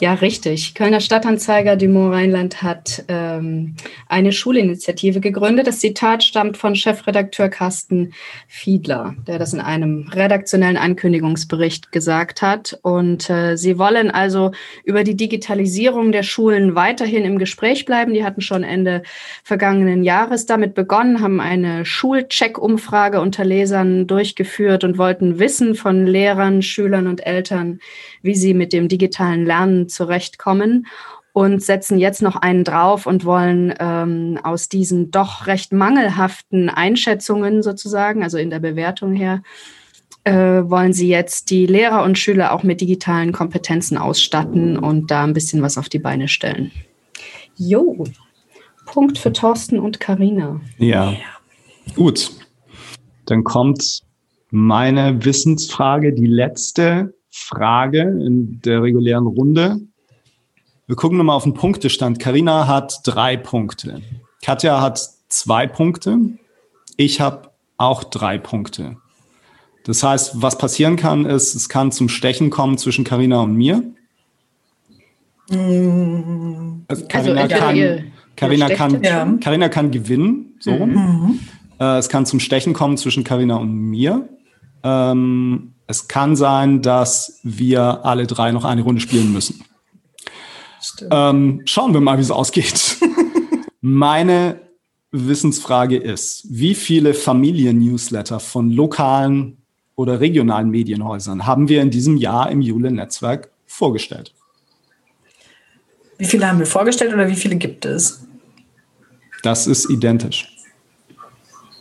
ja, 0.00 0.14
richtig. 0.14 0.74
Kölner 0.74 1.00
Stadtanzeiger 1.00 1.76
Dumont 1.76 2.14
Rheinland 2.14 2.62
hat 2.62 3.04
ähm, 3.08 3.76
eine 4.08 4.32
Schulinitiative 4.32 5.20
gegründet. 5.20 5.66
Das 5.66 5.80
Zitat 5.80 6.24
stammt 6.24 6.56
von 6.56 6.74
Chefredakteur 6.74 7.48
Carsten 7.48 8.14
Fiedler, 8.48 9.14
der 9.26 9.38
das 9.38 9.52
in 9.52 9.60
einem 9.60 10.08
redaktionellen 10.08 10.76
Ankündigungsbericht 10.78 11.92
gesagt 11.92 12.40
hat. 12.40 12.78
Und 12.82 13.28
äh, 13.28 13.56
sie 13.56 13.78
wollen 13.78 14.10
also 14.10 14.52
über 14.84 15.04
die 15.04 15.16
Digitalisierung 15.16 16.12
der 16.12 16.22
Schulen 16.22 16.74
weiterhin 16.74 17.24
im 17.24 17.38
Gespräch 17.38 17.84
bleiben. 17.84 18.14
Die 18.14 18.24
hatten 18.24 18.40
schon 18.40 18.64
Ende 18.64 19.01
vergangenen 19.44 20.02
Jahres 20.02 20.46
damit 20.46 20.74
begonnen, 20.74 21.20
haben 21.20 21.40
eine 21.40 21.84
Schulcheck-Umfrage 21.84 23.20
unter 23.20 23.44
Lesern 23.44 24.06
durchgeführt 24.06 24.84
und 24.84 24.98
wollten 24.98 25.38
wissen 25.38 25.74
von 25.74 26.06
Lehrern, 26.06 26.62
Schülern 26.62 27.06
und 27.06 27.26
Eltern, 27.26 27.80
wie 28.22 28.34
sie 28.34 28.54
mit 28.54 28.72
dem 28.72 28.88
digitalen 28.88 29.46
Lernen 29.46 29.88
zurechtkommen 29.88 30.86
und 31.32 31.62
setzen 31.62 31.98
jetzt 31.98 32.22
noch 32.22 32.36
einen 32.36 32.64
drauf 32.64 33.06
und 33.06 33.24
wollen 33.24 33.74
ähm, 33.78 34.38
aus 34.42 34.68
diesen 34.68 35.10
doch 35.10 35.46
recht 35.46 35.72
mangelhaften 35.72 36.68
Einschätzungen 36.68 37.62
sozusagen, 37.62 38.22
also 38.22 38.36
in 38.36 38.50
der 38.50 38.60
Bewertung 38.60 39.14
her, 39.14 39.42
äh, 40.24 40.32
wollen 40.32 40.92
sie 40.92 41.08
jetzt 41.08 41.50
die 41.50 41.66
Lehrer 41.66 42.04
und 42.04 42.18
Schüler 42.18 42.52
auch 42.52 42.62
mit 42.62 42.80
digitalen 42.80 43.32
Kompetenzen 43.32 43.96
ausstatten 43.96 44.78
und 44.78 45.10
da 45.10 45.24
ein 45.24 45.32
bisschen 45.32 45.62
was 45.62 45.78
auf 45.78 45.88
die 45.88 45.98
Beine 45.98 46.28
stellen. 46.28 46.70
Jo, 47.56 48.04
Punkt 48.92 49.16
für 49.16 49.32
Thorsten 49.32 49.78
und 49.80 50.00
Karina. 50.00 50.60
Ja. 50.76 51.14
Gut. 51.96 52.30
Dann 53.24 53.42
kommt 53.42 54.02
meine 54.50 55.24
Wissensfrage, 55.24 56.12
die 56.12 56.26
letzte 56.26 57.14
Frage 57.30 58.02
in 58.02 58.60
der 58.60 58.82
regulären 58.82 59.26
Runde. 59.26 59.78
Wir 60.86 60.96
gucken 60.96 61.16
nochmal 61.16 61.36
auf 61.36 61.44
den 61.44 61.54
Punktestand. 61.54 62.18
Karina 62.18 62.66
hat 62.66 63.00
drei 63.04 63.38
Punkte. 63.38 64.02
Katja 64.42 64.82
hat 64.82 65.00
zwei 65.28 65.66
Punkte. 65.66 66.18
Ich 66.98 67.18
habe 67.18 67.50
auch 67.78 68.04
drei 68.04 68.36
Punkte. 68.36 68.98
Das 69.84 70.02
heißt, 70.02 70.42
was 70.42 70.58
passieren 70.58 70.96
kann, 70.96 71.24
ist, 71.24 71.54
es 71.54 71.70
kann 71.70 71.92
zum 71.92 72.10
Stechen 72.10 72.50
kommen 72.50 72.76
zwischen 72.76 73.04
Karina 73.04 73.40
und 73.40 73.54
mir. 73.56 73.82
Also 75.48 77.06
Carina 77.08 77.40
also 77.40 77.54
kann, 77.56 78.11
Carina 78.36 78.68
kann, 78.70 79.02
ja. 79.02 79.26
Carina 79.40 79.68
kann 79.68 79.90
gewinnen, 79.90 80.54
so 80.60 80.72
mhm. 80.72 81.40
Äh, 81.78 81.98
es 81.98 82.08
kann 82.08 82.26
zum 82.26 82.38
Stechen 82.38 82.74
kommen 82.74 82.96
zwischen 82.96 83.24
Carina 83.24 83.56
und 83.56 83.72
mir. 83.72 84.28
Ähm, 84.84 85.74
es 85.86 86.06
kann 86.06 86.36
sein, 86.36 86.80
dass 86.80 87.40
wir 87.42 88.04
alle 88.04 88.26
drei 88.26 88.52
noch 88.52 88.64
eine 88.64 88.82
Runde 88.82 89.00
spielen 89.00 89.32
müssen. 89.32 89.64
Ähm, 91.10 91.62
schauen 91.64 91.92
wir 91.92 92.00
mal, 92.00 92.18
wie 92.18 92.22
es 92.22 92.30
ausgeht. 92.30 92.98
Meine 93.80 94.60
Wissensfrage 95.10 95.96
ist, 95.96 96.46
wie 96.48 96.74
viele 96.74 97.14
Familien-Newsletter 97.14 98.40
von 98.40 98.70
lokalen 98.70 99.58
oder 99.94 100.20
regionalen 100.20 100.70
Medienhäusern 100.70 101.46
haben 101.46 101.68
wir 101.68 101.82
in 101.82 101.90
diesem 101.90 102.16
Jahr 102.16 102.50
im 102.50 102.62
Jule-Netzwerk 102.62 103.50
vorgestellt? 103.66 104.34
Wie 106.18 106.24
viele 106.24 106.46
haben 106.46 106.58
wir 106.58 106.66
vorgestellt 106.66 107.12
oder 107.12 107.28
wie 107.28 107.36
viele 107.36 107.56
gibt 107.56 107.84
es? 107.84 108.24
Das 109.42 109.66
ist 109.66 109.90
identisch. 109.90 110.48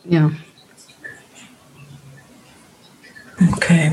Ja. 0.06 0.32
Okay. 3.54 3.92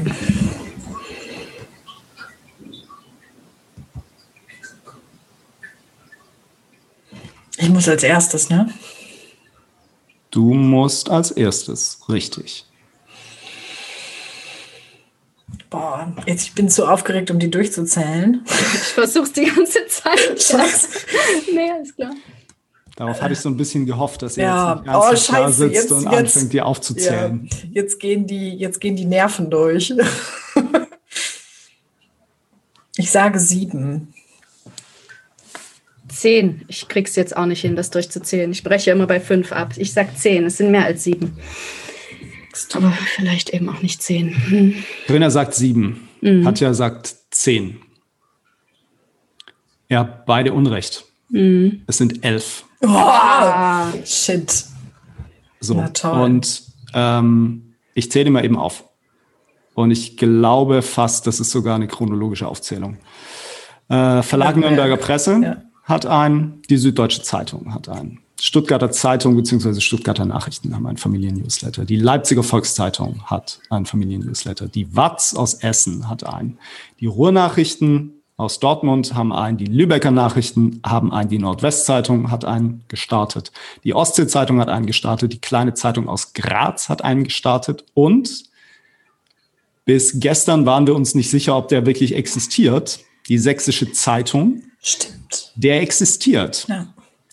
Ich 7.58 7.68
muss 7.68 7.88
als 7.88 8.02
erstes, 8.02 8.48
ne? 8.48 8.72
Du 10.30 10.54
musst 10.54 11.10
als 11.10 11.30
erstes, 11.30 12.00
richtig. 12.08 12.67
Boah, 15.70 16.14
jetzt 16.26 16.44
ich 16.44 16.54
bin 16.54 16.70
zu 16.70 16.86
aufgeregt, 16.86 17.30
um 17.30 17.38
die 17.38 17.50
durchzuzählen. 17.50 18.42
Ich 18.46 18.80
versuch's 18.94 19.32
die 19.32 19.44
ganze 19.44 19.86
Zeit. 19.86 20.18
Scheiße. 20.42 20.88
nee, 21.54 21.70
ist 21.82 21.94
klar. 21.94 22.14
Darauf 22.96 23.22
hatte 23.22 23.34
ich 23.34 23.38
so 23.38 23.48
ein 23.48 23.56
bisschen 23.56 23.86
gehofft, 23.86 24.22
dass 24.22 24.36
er 24.36 24.44
ja. 24.44 24.72
jetzt 24.72 24.78
nicht 24.78 24.92
ganz 24.92 25.04
oh, 25.04 25.10
scheiße, 25.10 25.32
da 25.32 25.52
sitzt 25.52 25.74
jetzt, 25.74 25.92
und 25.92 26.02
jetzt, 26.04 26.12
anfängt, 26.14 26.52
die 26.52 26.62
aufzuzählen. 26.62 27.48
Ja, 27.50 27.58
jetzt, 27.82 28.00
gehen 28.00 28.26
die, 28.26 28.56
jetzt 28.56 28.80
gehen 28.80 28.96
die 28.96 29.04
Nerven 29.04 29.50
durch. 29.50 29.94
ich 32.96 33.10
sage 33.10 33.38
sieben. 33.38 34.12
Zehn. 36.08 36.64
Ich 36.66 36.88
krieg's 36.88 37.14
jetzt 37.14 37.36
auch 37.36 37.46
nicht 37.46 37.60
hin, 37.60 37.76
das 37.76 37.90
durchzuzählen. 37.90 38.50
Ich 38.50 38.64
breche 38.64 38.90
immer 38.90 39.06
bei 39.06 39.20
fünf 39.20 39.52
ab. 39.52 39.74
Ich 39.76 39.92
sag 39.92 40.18
zehn. 40.18 40.44
Es 40.46 40.56
sind 40.56 40.72
mehr 40.72 40.84
als 40.84 41.04
sieben. 41.04 41.38
Aber 42.74 42.92
vielleicht 42.92 43.50
eben 43.50 43.68
auch 43.68 43.82
nicht 43.82 44.02
zehn. 44.02 44.34
Hm. 44.48 44.74
Grüner 45.06 45.30
sagt 45.30 45.54
sieben. 45.54 46.08
Mhm. 46.20 46.44
Katja 46.44 46.74
sagt 46.74 47.14
zehn. 47.30 47.80
Ja, 49.88 50.02
beide 50.02 50.52
Unrecht. 50.52 51.04
Mhm. 51.30 51.82
Es 51.86 51.98
sind 51.98 52.24
elf. 52.24 52.64
Oh, 52.80 54.04
shit. 54.04 54.64
So. 55.60 55.74
Und 55.74 56.62
ähm, 56.94 57.74
ich 57.94 58.10
zähle 58.10 58.30
mal 58.30 58.44
eben 58.44 58.56
auf. 58.56 58.84
Und 59.74 59.90
ich 59.90 60.16
glaube 60.16 60.82
fast, 60.82 61.26
das 61.26 61.40
ist 61.40 61.50
sogar 61.50 61.76
eine 61.76 61.86
chronologische 61.86 62.46
Aufzählung. 62.46 62.98
Äh, 63.88 64.22
Verlag 64.22 64.56
Nürnberger 64.56 64.96
Presse 64.96 65.40
ja. 65.42 65.62
hat 65.84 66.04
einen, 66.06 66.62
die 66.68 66.76
Süddeutsche 66.76 67.22
Zeitung 67.22 67.74
hat 67.74 67.88
einen. 67.88 68.20
Stuttgarter 68.40 68.90
Zeitung 68.90 69.36
bzw. 69.36 69.80
Stuttgarter 69.80 70.24
Nachrichten 70.24 70.74
haben 70.74 70.86
einen 70.86 70.96
Familiennewsletter. 70.96 71.84
Die 71.84 71.96
Leipziger 71.96 72.42
Volkszeitung 72.42 73.22
hat 73.24 73.60
einen 73.68 73.86
Familiennewsletter. 73.86 74.68
Die 74.68 74.94
Watz 74.94 75.34
aus 75.34 75.54
Essen 75.54 76.08
hat 76.08 76.24
einen. 76.24 76.58
Die 77.00 77.06
Ruhrnachrichten 77.06 78.18
aus 78.36 78.60
Dortmund 78.60 79.14
haben 79.14 79.32
einen, 79.32 79.58
die 79.58 79.66
Lübecker 79.66 80.12
Nachrichten 80.12 80.80
haben 80.86 81.12
einen, 81.12 81.28
die 81.28 81.40
Nordwestzeitung 81.40 82.30
hat 82.30 82.44
einen 82.44 82.84
gestartet, 82.86 83.50
die 83.82 83.94
Ostsee-Zeitung 83.94 84.60
hat 84.60 84.68
einen 84.68 84.86
gestartet, 84.86 85.32
die 85.32 85.40
kleine 85.40 85.74
Zeitung 85.74 86.08
aus 86.08 86.34
Graz 86.34 86.88
hat 86.88 87.02
einen 87.02 87.24
gestartet 87.24 87.84
und 87.94 88.44
bis 89.84 90.20
gestern 90.20 90.66
waren 90.66 90.86
wir 90.86 90.94
uns 90.94 91.16
nicht 91.16 91.30
sicher, 91.30 91.56
ob 91.56 91.68
der 91.68 91.84
wirklich 91.84 92.14
existiert. 92.14 93.00
Die 93.28 93.38
Sächsische 93.38 93.90
Zeitung. 93.90 94.62
Stimmt. 94.82 95.52
Der 95.56 95.80
existiert. 95.80 96.66
Ja. 96.68 96.86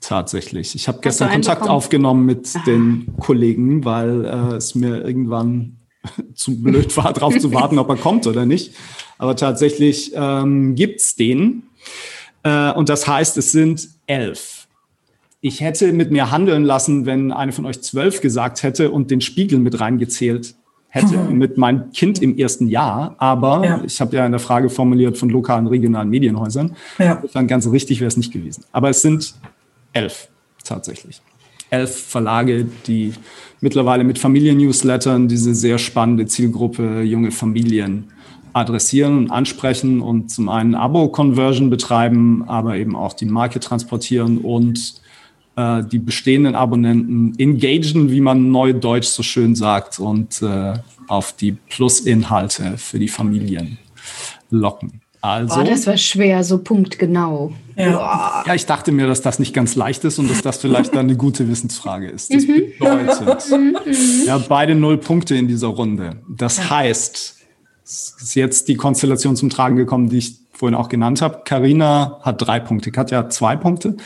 Tatsächlich. 0.07 0.75
Ich 0.75 0.87
habe 0.87 0.99
gestern 1.01 1.31
Kontakt 1.31 1.61
bekommen? 1.61 1.75
aufgenommen 1.75 2.25
mit 2.25 2.55
Aha. 2.55 2.63
den 2.65 3.13
Kollegen, 3.19 3.85
weil 3.85 4.25
äh, 4.25 4.55
es 4.55 4.75
mir 4.75 5.03
irgendwann 5.03 5.77
zu 6.35 6.61
blöd 6.61 6.95
war, 6.97 7.13
darauf 7.13 7.37
zu 7.37 7.53
warten, 7.53 7.79
ob 7.79 7.89
er 7.89 7.95
kommt 7.95 8.27
oder 8.27 8.45
nicht. 8.45 8.75
Aber 9.17 9.35
tatsächlich 9.35 10.11
ähm, 10.15 10.75
gibt 10.75 11.19
den. 11.19 11.63
Äh, 12.43 12.71
und 12.73 12.89
das 12.89 13.07
heißt, 13.07 13.37
es 13.37 13.51
sind 13.51 13.87
elf. 14.05 14.67
Ich 15.41 15.61
hätte 15.61 15.91
mit 15.93 16.11
mir 16.11 16.31
handeln 16.31 16.63
lassen, 16.63 17.05
wenn 17.05 17.31
eine 17.31 17.51
von 17.51 17.65
euch 17.65 17.81
zwölf 17.81 18.21
gesagt 18.21 18.63
hätte 18.63 18.91
und 18.91 19.11
den 19.11 19.21
Spiegel 19.21 19.59
mit 19.59 19.79
reingezählt 19.79 20.55
hätte 20.87 21.17
mhm. 21.17 21.37
mit 21.37 21.57
meinem 21.57 21.91
Kind 21.91 22.21
im 22.21 22.37
ersten 22.37 22.67
Jahr. 22.67 23.15
Aber 23.17 23.65
ja. 23.65 23.81
ich 23.85 23.99
habe 24.01 24.15
ja 24.15 24.25
in 24.25 24.31
der 24.31 24.39
Frage 24.39 24.69
formuliert 24.69 25.17
von 25.17 25.29
lokalen, 25.29 25.67
regionalen 25.67 26.09
Medienhäusern. 26.09 26.75
Ja. 26.99 27.23
Dann 27.33 27.47
ganz 27.47 27.67
richtig 27.67 27.99
wäre 27.99 28.07
es 28.07 28.17
nicht 28.17 28.31
gewesen. 28.31 28.65
Aber 28.71 28.89
es 28.89 29.01
sind 29.01 29.35
elf 29.95 30.27
tatsächlich. 30.63 31.21
Elf 31.71 31.95
Verlage, 31.95 32.67
die 32.85 33.13
mittlerweile 33.61 34.03
mit 34.03 34.19
Familiennewslettern 34.19 35.27
diese 35.27 35.55
sehr 35.55 35.77
spannende 35.79 36.27
Zielgruppe 36.27 37.01
junge 37.01 37.31
Familien 37.31 38.11
adressieren 38.53 39.17
und 39.17 39.31
ansprechen 39.31 40.01
und 40.01 40.29
zum 40.29 40.47
einen 40.47 40.75
Abo-Conversion 40.75 41.69
betreiben, 41.69 42.43
aber 42.47 42.77
eben 42.77 42.95
auch 42.95 43.13
die 43.13 43.25
Marke 43.25 43.59
transportieren 43.59 44.37
und 44.37 45.01
äh, 45.57 45.83
die 45.83 45.99
bestehenden 45.99 46.55
Abonnenten 46.55 47.33
engagen, 47.37 48.11
wie 48.11 48.21
man 48.21 48.51
neudeutsch 48.51 49.07
so 49.07 49.23
schön 49.23 49.55
sagt, 49.55 49.99
und 49.99 50.41
äh, 50.41 50.73
auf 51.07 51.33
die 51.33 51.51
Plus-Inhalte 51.53 52.77
für 52.77 52.99
die 52.99 53.09
Familien 53.09 53.77
locken. 54.49 55.01
Also, 55.25 55.59
oh, 55.59 55.63
das 55.63 55.87
war 55.87 55.97
schwer, 55.97 56.43
so 56.43 56.59
punktgenau. 56.59 57.51
Ja. 57.75 58.43
ja, 58.45 58.53
ich 58.53 58.67
dachte 58.67 58.91
mir, 58.91 59.07
dass 59.07 59.21
das 59.21 59.39
nicht 59.39 59.53
ganz 59.53 59.75
leicht 59.75 60.03
ist 60.05 60.19
und 60.19 60.29
dass 60.29 60.43
das 60.43 60.57
vielleicht 60.57 60.93
dann 60.93 61.07
eine 61.07 61.17
gute 61.17 61.49
Wissensfrage 61.49 62.07
ist. 62.07 62.31
Das 62.31 62.43
mhm. 62.43 62.71
bedeutet, 62.77 63.51
mhm. 63.51 63.75
ja, 64.25 64.37
beide 64.37 64.75
null 64.75 64.97
Punkte 64.97 65.35
in 65.35 65.47
dieser 65.47 65.67
Runde. 65.67 66.21
Das 66.29 66.57
ja. 66.57 66.69
heißt, 66.69 67.35
es 67.83 68.15
ist 68.21 68.35
jetzt 68.35 68.67
die 68.67 68.75
Konstellation 68.75 69.35
zum 69.35 69.49
Tragen 69.49 69.75
gekommen, 69.77 70.09
die 70.09 70.19
ich 70.19 70.35
vorhin 70.51 70.75
auch 70.75 70.89
genannt 70.89 71.23
habe. 71.23 71.41
Karina 71.43 72.19
hat 72.21 72.45
drei 72.45 72.59
Punkte, 72.59 72.91
Katja 72.91 73.17
hat 73.17 73.33
zwei 73.33 73.55
Punkte. 73.55 73.97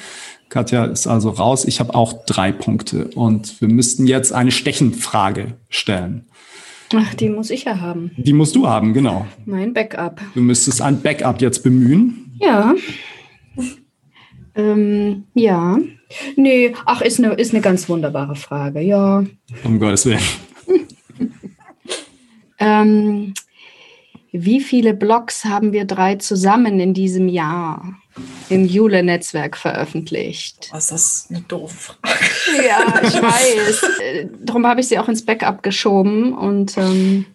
Katja 0.48 0.86
ist 0.86 1.06
also 1.06 1.30
raus. 1.30 1.66
Ich 1.66 1.82
habe 1.82 1.94
auch 1.94 2.26
drei 2.26 2.52
Punkte 2.54 3.10
und 3.14 3.60
wir 3.62 3.68
müssten 3.68 4.08
jetzt 4.08 4.34
eine 4.34 4.52
Stechenfrage 4.52 5.54
stellen. 5.70 6.26
Ach, 6.96 7.14
die 7.14 7.30
muss 7.30 7.50
ich 7.52 7.66
ja 7.66 7.80
haben. 7.80 8.12
Die 8.18 8.34
musst 8.34 8.56
du 8.56 8.68
haben, 8.68 8.94
genau. 8.94 9.28
Mein 9.46 9.74
Backup. 9.74 10.22
Du 10.34 10.42
müsstest 10.42 10.82
ein 10.82 11.02
Backup 11.02 11.42
jetzt 11.42 11.64
bemühen. 11.64 12.36
Ja. 12.40 12.74
ähm, 14.56 15.26
ja. 15.36 15.78
Nee, 16.36 16.74
ach, 16.86 17.02
ist 17.02 17.20
eine, 17.20 17.34
ist 17.34 17.54
eine 17.54 17.62
ganz 17.62 17.88
wunderbare 17.88 18.36
Frage, 18.36 18.82
ja. 18.82 19.24
Um 19.64 19.80
Gottes 19.80 20.06
Willen. 20.08 20.20
ähm, 22.60 23.34
wie 24.32 24.60
viele 24.60 24.94
Blogs 24.94 25.46
haben 25.46 25.74
wir 25.74 25.86
drei 25.86 26.16
zusammen 26.16 26.80
in 26.80 26.94
diesem 26.94 27.28
Jahr 27.28 28.00
im 28.50 28.66
Jule-Netzwerk 28.66 29.58
veröffentlicht? 29.58 30.70
Was 30.72 30.86
ist 30.86 30.92
das 30.92 31.28
eine 31.30 31.42
doofe 31.42 31.94
Frage? 32.02 32.20
Ja, 32.68 33.02
ich 33.04 33.14
weiß. 33.22 33.86
Darum 34.42 34.66
habe 34.66 34.82
ich 34.82 34.88
sie 34.88 34.98
auch 34.98 35.08
ins 35.08 35.24
Backup 35.24 35.62
geschoben 35.62 36.34
und 36.34 36.78
ähm, 36.78 37.26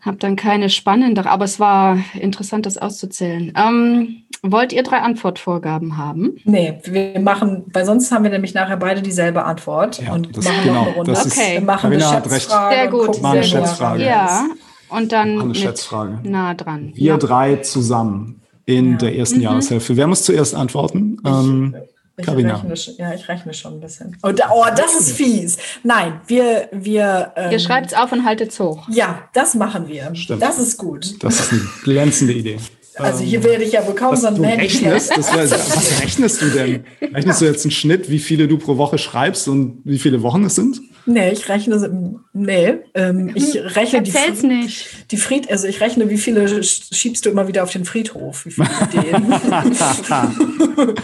habe 0.00 0.18
dann 0.18 0.36
keine 0.36 0.70
spannendere, 0.70 1.30
aber 1.30 1.44
es 1.44 1.58
war 1.58 1.98
interessant, 2.14 2.66
das 2.66 2.78
auszuzählen. 2.78 3.52
Ähm, 3.56 4.24
wollt 4.42 4.72
ihr 4.72 4.82
drei 4.82 4.98
Antwortvorgaben 5.00 5.96
haben? 5.96 6.36
Nee, 6.44 6.78
wir 6.84 7.18
machen, 7.20 7.64
weil 7.72 7.84
sonst 7.84 8.12
haben 8.12 8.22
wir 8.24 8.30
nämlich 8.30 8.54
nachher 8.54 8.76
beide 8.76 9.02
dieselbe 9.02 9.44
Antwort 9.44 10.00
ja, 10.00 10.12
und 10.12 10.36
machen 10.36 10.52
genau, 10.62 10.74
noch 10.74 10.86
eine 10.86 10.96
Runde. 10.96 11.12
okay. 11.12 11.54
wir 11.54 11.60
machen 11.62 11.90
Carina 11.90 12.10
eine 12.10 12.30
Schätzfrage. 12.30 12.74
Sehr 12.74 12.88
gut. 12.88 13.14
Sehr 13.14 13.24
eine 13.24 13.44
Schätzfrage. 13.44 14.04
Ja. 14.04 14.46
Und 14.88 15.12
dann 15.12 15.40
eine 15.40 15.54
Schätzfrage. 15.54 16.20
nah 16.22 16.54
dran. 16.54 16.92
Wir 16.94 17.12
ja. 17.12 17.16
drei 17.16 17.56
zusammen 17.56 18.37
in 18.68 18.92
ja. 18.92 18.96
der 18.98 19.16
ersten 19.16 19.36
mhm. 19.38 19.44
Jahreshälfte. 19.44 19.96
Wer 19.96 20.06
muss 20.06 20.22
zuerst 20.22 20.54
antworten? 20.54 21.16
Ich, 21.24 21.30
ähm, 21.30 21.74
ich 22.18 22.28
Rechne, 22.28 22.74
ja, 22.98 23.14
ich 23.14 23.28
rechne 23.28 23.54
schon 23.54 23.74
ein 23.74 23.80
bisschen. 23.80 24.16
Oh, 24.22 24.30
da, 24.30 24.50
oh 24.52 24.64
das 24.76 25.00
ist 25.00 25.12
fies. 25.12 25.56
Nein, 25.84 26.20
wir. 26.26 26.68
wir 26.72 27.32
ähm, 27.36 27.52
Ihr 27.52 27.60
schreibt 27.60 27.92
es 27.92 27.94
auf 27.94 28.12
und 28.12 28.24
haltet 28.24 28.50
es 28.50 28.60
hoch. 28.60 28.86
Ja, 28.90 29.28
das 29.32 29.54
machen 29.54 29.88
wir. 29.88 30.14
Stimmt. 30.14 30.42
Das 30.42 30.58
ist 30.58 30.76
gut. 30.76 31.22
Das 31.22 31.40
ist 31.40 31.52
eine 31.52 31.62
glänzende 31.82 32.34
Idee. 32.34 32.58
Also 32.96 33.22
hier 33.22 33.44
werde 33.44 33.62
ich 33.62 33.72
ja 33.72 33.86
wohl 33.86 33.94
kaum 33.94 34.16
so 34.16 34.26
ein 34.26 34.44
rechnest, 34.44 35.16
das 35.16 35.32
war, 35.32 35.38
Was 35.50 36.02
rechnest 36.02 36.42
du 36.42 36.46
denn? 36.46 36.84
Rechnest 37.14 37.40
du 37.40 37.44
jetzt 37.44 37.64
einen 37.64 37.70
Schnitt, 37.70 38.10
wie 38.10 38.18
viele 38.18 38.48
du 38.48 38.58
pro 38.58 38.76
Woche 38.76 38.98
schreibst 38.98 39.46
und 39.46 39.82
wie 39.84 40.00
viele 40.00 40.22
Wochen 40.22 40.44
es 40.44 40.56
sind? 40.56 40.80
Nee, 41.08 41.30
ich 41.30 41.48
rechne, 41.48 42.20
nee, 42.34 42.74
ähm, 42.92 43.32
ich 43.34 43.56
rechne 43.56 44.00
Erzähl's 44.00 44.42
die, 44.42 44.46
nicht. 44.46 45.10
die 45.10 45.16
Fried, 45.16 45.50
also 45.50 45.66
ich 45.66 45.80
rechne, 45.80 46.10
wie 46.10 46.18
viele 46.18 46.62
schiebst 46.62 47.24
du 47.24 47.30
immer 47.30 47.48
wieder 47.48 47.62
auf 47.62 47.72
den 47.72 47.86
Friedhof, 47.86 48.44
wie 48.44 48.50
viele 48.50 48.68
Ideen. 48.92 49.32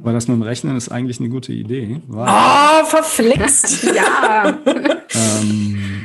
Aber 0.00 0.12
das 0.12 0.26
mit 0.26 0.36
dem 0.36 0.42
Rechnen 0.42 0.76
ist 0.76 0.88
eigentlich 0.88 1.20
eine 1.20 1.28
gute 1.28 1.52
Idee. 1.52 2.00
Ah, 2.12 2.80
oh, 2.82 2.86
verflixt, 2.86 3.84
ja. 3.94 4.58
ähm, 4.66 5.97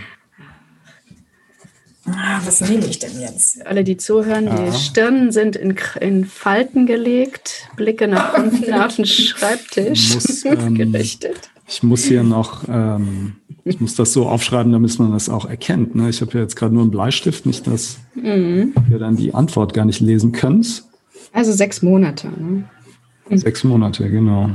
Ah, 2.15 2.41
was 2.45 2.61
nehme 2.61 2.85
ich 2.85 2.99
denn 2.99 3.19
jetzt? 3.19 3.65
Alle, 3.65 3.83
die 3.83 3.97
zuhören, 3.97 4.45
ja. 4.45 4.55
die 4.55 4.77
Stirnen 4.77 5.31
sind 5.31 5.55
in, 5.55 5.75
in, 5.99 6.25
Falten 6.25 6.85
gelegt, 6.85 7.67
Blicke 7.75 8.07
nach 8.07 8.37
unten 8.37 8.73
auf 8.73 8.95
den 8.95 9.05
Schreibtisch 9.05 10.13
muss, 10.13 10.45
ähm, 10.45 10.75
gerichtet. 10.75 11.49
Ich 11.67 11.83
muss 11.83 12.03
hier 12.03 12.23
noch, 12.23 12.63
ähm, 12.67 13.37
ich 13.63 13.79
muss 13.79 13.95
das 13.95 14.13
so 14.13 14.27
aufschreiben, 14.27 14.71
damit 14.71 14.97
man 14.99 15.11
das 15.11 15.29
auch 15.29 15.45
erkennt. 15.45 15.95
Ne? 15.95 16.09
Ich 16.09 16.21
habe 16.21 16.33
ja 16.33 16.41
jetzt 16.41 16.55
gerade 16.55 16.73
nur 16.73 16.83
einen 16.83 16.91
Bleistift, 16.91 17.45
nicht, 17.45 17.65
dass 17.67 17.97
mhm. 18.15 18.73
ihr 18.91 18.99
dann 18.99 19.15
die 19.15 19.33
Antwort 19.33 19.73
gar 19.73 19.85
nicht 19.85 20.01
lesen 20.01 20.31
könnt. 20.31 20.83
Also 21.31 21.51
sechs 21.51 21.81
Monate. 21.81 22.27
Ne? 22.27 22.65
Sechs 23.31 23.63
Monate, 23.63 24.09
genau. 24.09 24.49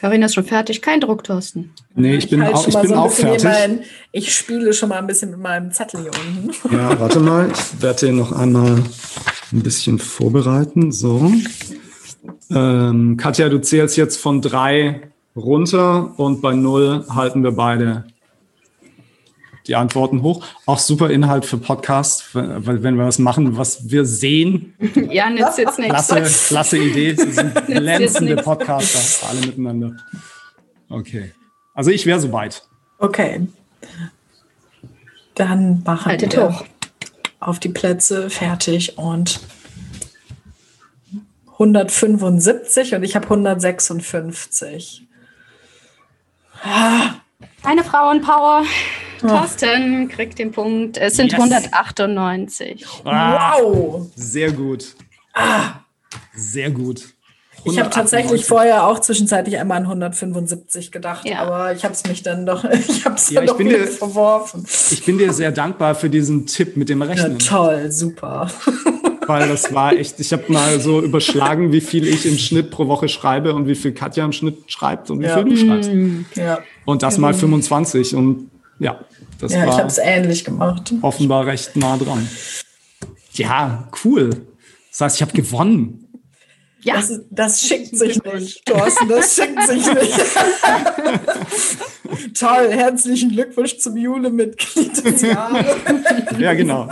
Karina 0.00 0.26
ist 0.26 0.34
schon 0.34 0.44
fertig. 0.44 0.80
Kein 0.80 1.00
Druck, 1.00 1.24
Thorsten. 1.24 1.74
Nee, 1.94 2.16
ich 2.16 2.30
bin, 2.30 2.40
ich 2.40 2.48
auch, 2.48 2.66
ich 2.66 2.74
bin 2.74 2.88
so 2.88 2.94
auch 2.94 3.10
fertig. 3.10 3.44
Mein, 3.44 3.80
ich 4.12 4.34
spiele 4.34 4.72
schon 4.72 4.88
mal 4.88 4.98
ein 4.98 5.06
bisschen 5.06 5.30
mit 5.30 5.40
meinem 5.40 5.72
Zettel 5.72 6.00
hier 6.00 6.10
unten. 6.10 6.74
Ja, 6.74 6.98
warte 6.98 7.20
mal. 7.20 7.50
Ich 7.52 7.82
werde 7.82 8.06
den 8.06 8.16
noch 8.16 8.32
einmal 8.32 8.82
ein 9.52 9.62
bisschen 9.62 9.98
vorbereiten. 9.98 10.90
So. 10.90 11.30
Ähm, 12.50 13.18
Katja, 13.18 13.50
du 13.50 13.60
zählst 13.60 13.98
jetzt 13.98 14.16
von 14.16 14.40
drei 14.40 15.02
runter 15.36 16.18
und 16.18 16.40
bei 16.40 16.54
null 16.54 17.04
halten 17.10 17.44
wir 17.44 17.52
beide 17.52 18.04
die 19.66 19.76
Antworten 19.76 20.22
hoch. 20.22 20.44
Auch 20.66 20.78
super 20.78 21.10
Inhalt 21.10 21.44
für 21.44 21.58
Podcasts, 21.58 22.30
weil 22.32 22.82
wenn 22.82 22.96
wir 22.96 23.06
was 23.06 23.18
machen, 23.18 23.56
was 23.56 23.90
wir 23.90 24.04
sehen. 24.04 24.74
Ja, 25.10 25.28
nützt 25.30 25.58
jetzt 25.58 25.78
nichts. 25.78 26.08
Klasse, 26.08 26.46
klasse 26.48 26.78
Idee. 26.78 27.14
Sie 27.14 27.32
sind 27.32 27.54
glänzende 27.66 28.36
Podcaster, 28.36 29.28
alle 29.28 29.40
miteinander. 29.40 29.96
Okay. 30.88 31.32
Also 31.74 31.90
ich 31.90 32.06
wäre 32.06 32.20
soweit. 32.20 32.62
Okay. 32.98 33.46
Dann 35.34 35.82
machen 35.84 36.06
Haltet 36.06 36.36
wir 36.36 36.48
hoch. 36.48 36.64
auf 37.40 37.58
die 37.58 37.68
Plätze 37.70 38.30
fertig 38.30 38.98
und 38.98 39.40
175 41.52 42.94
und 42.94 43.02
ich 43.02 43.16
habe 43.16 43.24
156. 43.26 45.06
Ah. 46.62 47.14
Eine 47.62 47.84
Frauenpower. 47.84 48.64
Thorsten 49.20 50.08
kriegt 50.08 50.38
den 50.38 50.52
Punkt. 50.52 50.98
Es 50.98 51.16
sind 51.16 51.32
yes. 51.32 51.40
198. 51.40 52.86
Ah, 53.04 53.58
wow. 53.60 54.06
Sehr 54.14 54.52
gut. 54.52 54.94
Ah. 55.34 55.80
Sehr 56.34 56.70
gut. 56.70 57.14
Ich 57.64 57.78
habe 57.78 57.90
tatsächlich 57.90 58.46
vorher 58.46 58.86
auch 58.86 59.00
zwischenzeitlich 59.00 59.58
einmal 59.58 59.78
an 59.78 59.84
175 59.84 60.90
gedacht, 60.90 61.28
ja. 61.28 61.40
aber 61.40 61.74
ich 61.74 61.84
habe 61.84 61.92
es 61.92 62.06
mich 62.06 62.22
dann 62.22 62.46
doch, 62.46 62.64
ich 62.88 63.04
habe 63.04 63.16
es 63.16 63.30
ja, 63.30 63.42
doch 63.42 63.58
wieder 63.58 63.86
verworfen. 63.86 64.64
Ich 64.90 65.04
bin 65.04 65.18
dir 65.18 65.32
sehr 65.32 65.52
dankbar 65.52 65.94
für 65.94 66.08
diesen 66.08 66.46
Tipp 66.46 66.76
mit 66.76 66.88
dem 66.88 67.02
Rechnen. 67.02 67.38
Ja, 67.38 67.46
toll, 67.46 67.92
super. 67.92 68.50
weil 69.26 69.48
das 69.48 69.72
war 69.72 69.92
echt, 69.92 70.18
ich 70.18 70.32
habe 70.32 70.44
mal 70.48 70.80
so 70.80 71.00
überschlagen, 71.00 71.72
wie 71.72 71.80
viel 71.80 72.06
ich 72.06 72.26
im 72.26 72.38
Schnitt 72.38 72.70
pro 72.70 72.88
Woche 72.88 73.08
schreibe 73.08 73.54
und 73.54 73.66
wie 73.66 73.74
viel 73.74 73.92
Katja 73.92 74.24
im 74.24 74.32
Schnitt 74.32 74.64
schreibt 74.66 75.10
und 75.10 75.20
wie 75.20 75.26
ja. 75.26 75.36
viel 75.36 75.44
du 75.44 75.56
schreibst. 75.56 75.90
Ja. 76.34 76.58
Und 76.84 77.02
das 77.02 77.18
mal 77.18 77.34
25 77.34 78.16
und 78.16 78.50
ja, 78.80 79.04
das 79.40 79.52
ja, 79.52 79.60
war 79.60 79.68
ich 79.68 79.74
habe 79.74 79.86
es 79.88 79.98
ähnlich 79.98 80.44
gemacht. 80.44 80.92
Offenbar 81.02 81.46
recht 81.46 81.76
nah 81.76 81.96
dran. 81.96 82.28
Ja, 83.34 83.88
cool. 84.04 84.30
Das 84.90 85.00
heißt, 85.00 85.16
ich 85.16 85.22
habe 85.22 85.32
gewonnen. 85.32 86.08
Ja. 86.82 86.94
Das, 86.94 87.20
das 87.30 87.60
schickt 87.60 87.96
sich 87.96 88.22
nicht, 88.24 88.64
Thorsten, 88.64 89.08
das 89.08 89.36
schickt 89.36 89.62
sich 89.68 89.86
nicht. 89.86 90.18
Toll, 92.38 92.70
herzlichen 92.70 93.30
Glückwunsch 93.30 93.76
zum 93.78 93.96
Jule-Mitglied 93.96 95.04
des 95.04 95.22
Jahres. 95.22 95.66
ja, 96.38 96.54
genau. 96.54 96.88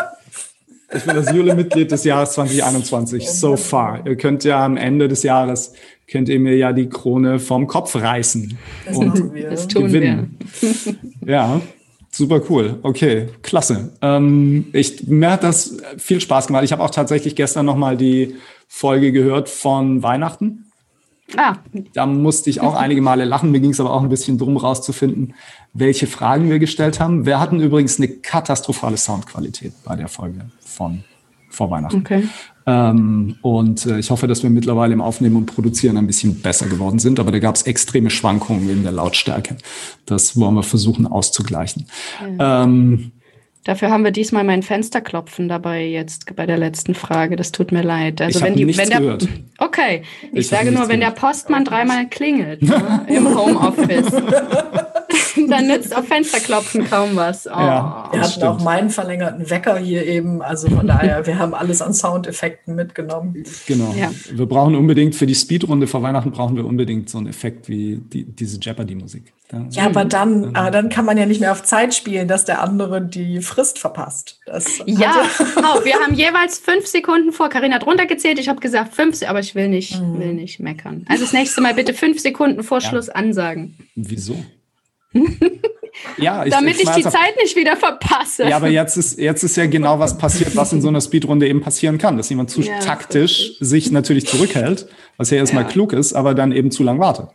Ich 0.95 1.05
bin 1.05 1.17
das 1.17 1.33
Jule-Mitglied 1.33 1.91
des 1.91 2.05
Jahres 2.05 2.33
2021, 2.33 3.31
so 3.31 3.57
far. 3.57 4.07
Ihr 4.07 4.17
könnt 4.17 4.45
ja 4.45 4.65
am 4.65 4.77
Ende 4.77 5.09
des 5.09 5.23
Jahres, 5.23 5.73
könnt 6.11 6.29
ihr 6.29 6.41
mir 6.41 6.57
ja 6.57 6.73
die 6.73 6.89
Krone 6.89 7.39
vom 7.39 7.67
Kopf 7.67 7.97
reißen. 7.97 8.57
Das 8.87 8.97
und 8.97 9.35
wir. 9.35 9.51
Das 9.51 9.69
tun 9.69 9.87
gewinnen. 9.87 10.39
wir. 10.61 10.95
Ja, 11.27 11.61
super 12.19 12.43
cool. 12.51 12.79
Okay, 12.83 13.29
klasse. 13.43 13.93
Ähm, 14.03 14.67
ich, 14.73 15.07
mir 15.07 15.31
hat 15.31 15.45
das 15.45 15.79
viel 15.97 16.21
Spaß 16.21 16.49
gemacht. 16.49 16.65
Ich 16.65 16.73
habe 16.73 16.83
auch 16.83 16.91
tatsächlich 16.91 17.35
gestern 17.35 17.65
nochmal 17.65 17.97
die 17.97 18.35
Folge 18.67 19.13
gehört 19.13 19.49
von 19.49 20.03
Weihnachten. 20.03 20.67
Ah. 21.37 21.57
Da 21.95 22.07
musste 22.07 22.51
ich 22.51 22.61
auch 22.61 22.75
einige 22.77 23.01
Male 23.01 23.25
lachen. 23.25 23.51
Mir 23.51 23.61
ging 23.61 23.71
es 23.71 23.81
aber 23.81 23.93
auch 23.93 24.03
ein 24.03 24.09
bisschen 24.09 24.37
drum 24.37 24.57
rauszufinden, 24.57 25.35
welche 25.73 26.07
Fragen 26.07 26.51
wir 26.51 26.59
gestellt 26.59 27.01
haben. 27.01 27.25
Wir 27.25 27.41
hatten 27.41 27.61
übrigens 27.61 27.99
eine 27.99 28.09
katastrophale 28.09 28.97
Soundqualität 28.97 29.73
bei 29.85 29.97
der 29.97 30.09
Folge 30.09 30.51
von 30.61 31.05
vor 31.51 31.71
Weihnachten. 31.71 31.99
Okay. 31.99 32.29
Ähm, 32.69 33.37
und 33.41 33.87
äh, 33.87 33.99
ich 33.99 34.11
hoffe, 34.11 34.27
dass 34.27 34.43
wir 34.43 34.51
mittlerweile 34.51 34.93
im 34.93 35.01
Aufnehmen 35.01 35.37
und 35.37 35.47
Produzieren 35.47 35.97
ein 35.97 36.07
bisschen 36.07 36.35
besser 36.43 36.67
geworden 36.67 36.99
sind. 36.99 37.19
Aber 37.19 37.33
da 37.33 37.39
gab 37.39 37.55
es 37.55 37.63
extreme 37.63 38.11
Schwankungen 38.11 38.69
in 38.69 38.83
der 38.83 38.93
Lautstärke. 38.93 39.57
Das 40.05 40.39
wollen 40.39 40.55
wir 40.55 40.63
versuchen 40.63 41.07
auszugleichen. 41.07 41.87
Ja. 42.39 42.65
Ähm, 42.65 43.13
Dafür 43.65 43.91
haben 43.91 44.05
wir 44.05 44.13
diesmal 44.13 44.45
mein 44.45 44.63
Fensterklopfen 44.63 45.49
dabei 45.49 45.85
jetzt 45.85 46.35
bei 46.37 46.47
der 46.47 46.59
letzten 46.59 46.95
Frage. 46.95 47.37
Das 47.37 47.53
tut 47.53 47.73
mir 47.73 47.83
leid. 47.83 48.21
Also 48.21 48.39
ich 48.39 48.45
wenn 48.45 48.55
die, 48.55 48.77
wenn 48.77 48.89
der, 48.89 49.01
gehört. 49.01 49.29
okay, 49.59 50.03
ich, 50.33 50.39
ich 50.39 50.49
sage 50.49 50.71
nur, 50.71 50.89
wenn 50.89 51.01
gehört. 51.01 51.17
der 51.17 51.21
Postmann 51.21 51.65
dreimal 51.65 52.09
klingelt 52.09 52.63
ne, 52.63 53.07
im 53.09 53.35
Homeoffice. 53.35 54.13
dann 55.49 55.67
nützt 55.67 55.97
auf 55.97 56.07
Fensterklopfen 56.07 56.89
kaum 56.89 57.17
was. 57.17 57.47
Oh. 57.47 57.51
Ja, 57.51 58.09
wir 58.13 58.21
hatten 58.21 58.31
stimmt. 58.33 58.47
auch 58.47 58.63
meinen 58.63 58.91
verlängerten 58.91 59.49
Wecker 59.49 59.79
hier 59.79 60.07
eben. 60.07 60.43
Also 60.43 60.69
von 60.69 60.87
daher, 60.87 61.27
wir 61.27 61.39
haben 61.39 61.55
alles 61.55 61.81
an 61.81 61.95
Soundeffekten 61.95 62.75
mitgenommen. 62.75 63.45
Genau. 63.67 63.95
Ja. 63.97 64.11
Wir 64.31 64.47
brauchen 64.47 64.75
unbedingt 64.75 65.15
für 65.15 65.27
die 65.27 65.35
Speedrunde 65.35 65.87
vor 65.87 66.03
Weihnachten 66.03 66.31
brauchen 66.31 66.57
wir 66.57 66.67
unbedingt 66.67 67.09
so 67.09 67.19
einen 67.19 67.29
Effekt 67.29 67.69
wie 67.69 67.97
die, 67.97 68.25
diese 68.25 68.59
Jeopardy-Musik. 68.59 69.33
Ja, 69.51 69.67
ja, 69.71 69.87
aber 69.87 70.05
dann, 70.05 70.55
aber 70.55 70.71
dann 70.71 70.91
kann 70.91 71.07
man 71.07 71.17
ja 71.17 71.25
nicht 71.25 71.41
mehr 71.41 71.53
auf 71.53 71.63
Zeit 71.63 71.95
spielen, 71.95 72.29
dass 72.29 72.45
der 72.45 72.63
andere 72.63 73.01
die 73.01 73.41
Frist 73.41 73.79
verpasst. 73.79 74.41
Das 74.45 74.83
ja, 74.85 75.23
oh, 75.57 75.61
wir 75.85 75.95
haben 75.95 76.15
jeweils 76.15 76.59
fünf 76.59 76.87
Sekunden 76.87 77.33
vor. 77.33 77.49
Karina 77.49 77.77
hat 77.77 77.87
runtergezählt. 77.87 78.39
Ich 78.39 78.51
habe 78.51 78.61
gesagt 78.61 78.95
fünf, 78.95 79.23
aber 79.27 79.41
ich 79.41 79.55
will 79.55 79.69
nicht, 79.69 79.99
mhm. 79.99 80.21
will 80.21 80.35
nicht 80.35 80.61
meckern. 80.61 81.07
Also 81.09 81.25
das 81.25 81.33
nächste 81.33 81.63
Mal 81.63 81.73
bitte 81.73 81.95
fünf 81.95 82.21
Sekunden 82.21 82.63
vor 82.63 82.83
Schluss 82.83 83.07
ja. 83.07 83.15
ansagen. 83.15 83.79
Wieso? 83.95 84.37
ja, 86.19 86.45
ich, 86.45 86.53
Damit 86.53 86.77
ich, 86.77 86.83
ich 86.83 86.91
die 86.91 87.03
Zeit 87.03 87.37
nicht 87.41 87.57
wieder 87.57 87.77
verpasse. 87.77 88.49
Ja, 88.49 88.57
aber 88.57 88.69
jetzt 88.69 88.97
ist, 88.97 89.19
jetzt 89.19 89.43
ist 89.43 89.57
ja 89.57 89.67
genau 89.67 89.99
was 89.99 90.19
passiert, 90.19 90.55
was 90.57 90.73
in 90.73 90.83
so 90.83 90.89
einer 90.89 91.01
Speedrunde 91.01 91.49
eben 91.49 91.61
passieren 91.61 91.99
kann, 91.99 92.17
dass 92.17 92.29
jemand 92.29 92.51
zu 92.51 92.61
ja, 92.61 92.79
taktisch 92.81 93.55
sich 93.61 93.91
natürlich 93.91 94.27
zurückhält, 94.27 94.87
was 95.17 95.31
ja 95.31 95.39
erstmal 95.39 95.65
ja. 95.65 95.69
klug 95.69 95.93
ist, 95.93 96.13
aber 96.13 96.35
dann 96.35 96.53
eben 96.53 96.71
zu 96.71 96.83
lang 96.83 96.99
wartet. 96.99 97.29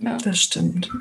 Ja, 0.00 0.16
das 0.18 0.40
stimmt. 0.40 0.90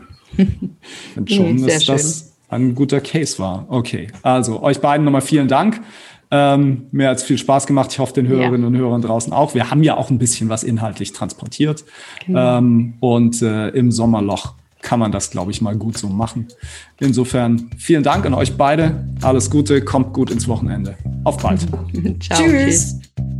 Ich 1.25 1.35
schon, 1.35 1.65
dass 1.65 1.85
das 1.85 2.37
ein 2.49 2.75
guter 2.75 3.01
Case 3.01 3.39
war. 3.39 3.65
Okay, 3.67 4.07
also 4.21 4.61
euch 4.61 4.79
beiden 4.79 5.03
nochmal 5.03 5.21
vielen 5.21 5.47
Dank. 5.47 5.81
Ähm, 6.31 6.87
mir 6.91 7.09
hat 7.09 7.17
es 7.17 7.23
viel 7.23 7.37
Spaß 7.37 7.65
gemacht. 7.65 7.91
Ich 7.91 7.99
hoffe, 7.99 8.13
den 8.13 8.27
Hörerinnen 8.27 8.61
ja. 8.61 8.67
und 8.67 8.77
Hörern 8.77 9.01
draußen 9.01 9.33
auch. 9.33 9.55
Wir 9.55 9.71
haben 9.71 9.83
ja 9.83 9.97
auch 9.97 10.09
ein 10.11 10.19
bisschen 10.19 10.47
was 10.49 10.63
inhaltlich 10.63 11.11
transportiert. 11.11 11.83
Genau. 12.25 12.59
Ähm, 12.59 12.93
und 12.99 13.41
äh, 13.41 13.69
im 13.69 13.91
Sommerloch 13.91 14.53
kann 14.89 14.99
man 14.99 15.11
das, 15.11 15.29
glaube 15.29 15.51
ich, 15.51 15.61
mal 15.61 15.75
gut 15.75 15.99
so 15.99 16.09
machen. 16.09 16.47
Insofern 16.99 17.69
vielen 17.77 18.01
Dank 18.01 18.25
an 18.25 18.33
euch 18.33 18.57
beide. 18.57 19.07
Alles 19.21 19.51
Gute, 19.51 19.83
kommt 19.83 20.13
gut 20.13 20.31
ins 20.31 20.47
Wochenende. 20.47 20.97
Auf 21.25 21.37
bald. 21.37 21.61
Ciao, 22.19 22.39
tschüss. 22.39 22.97
tschüss. 22.97 23.38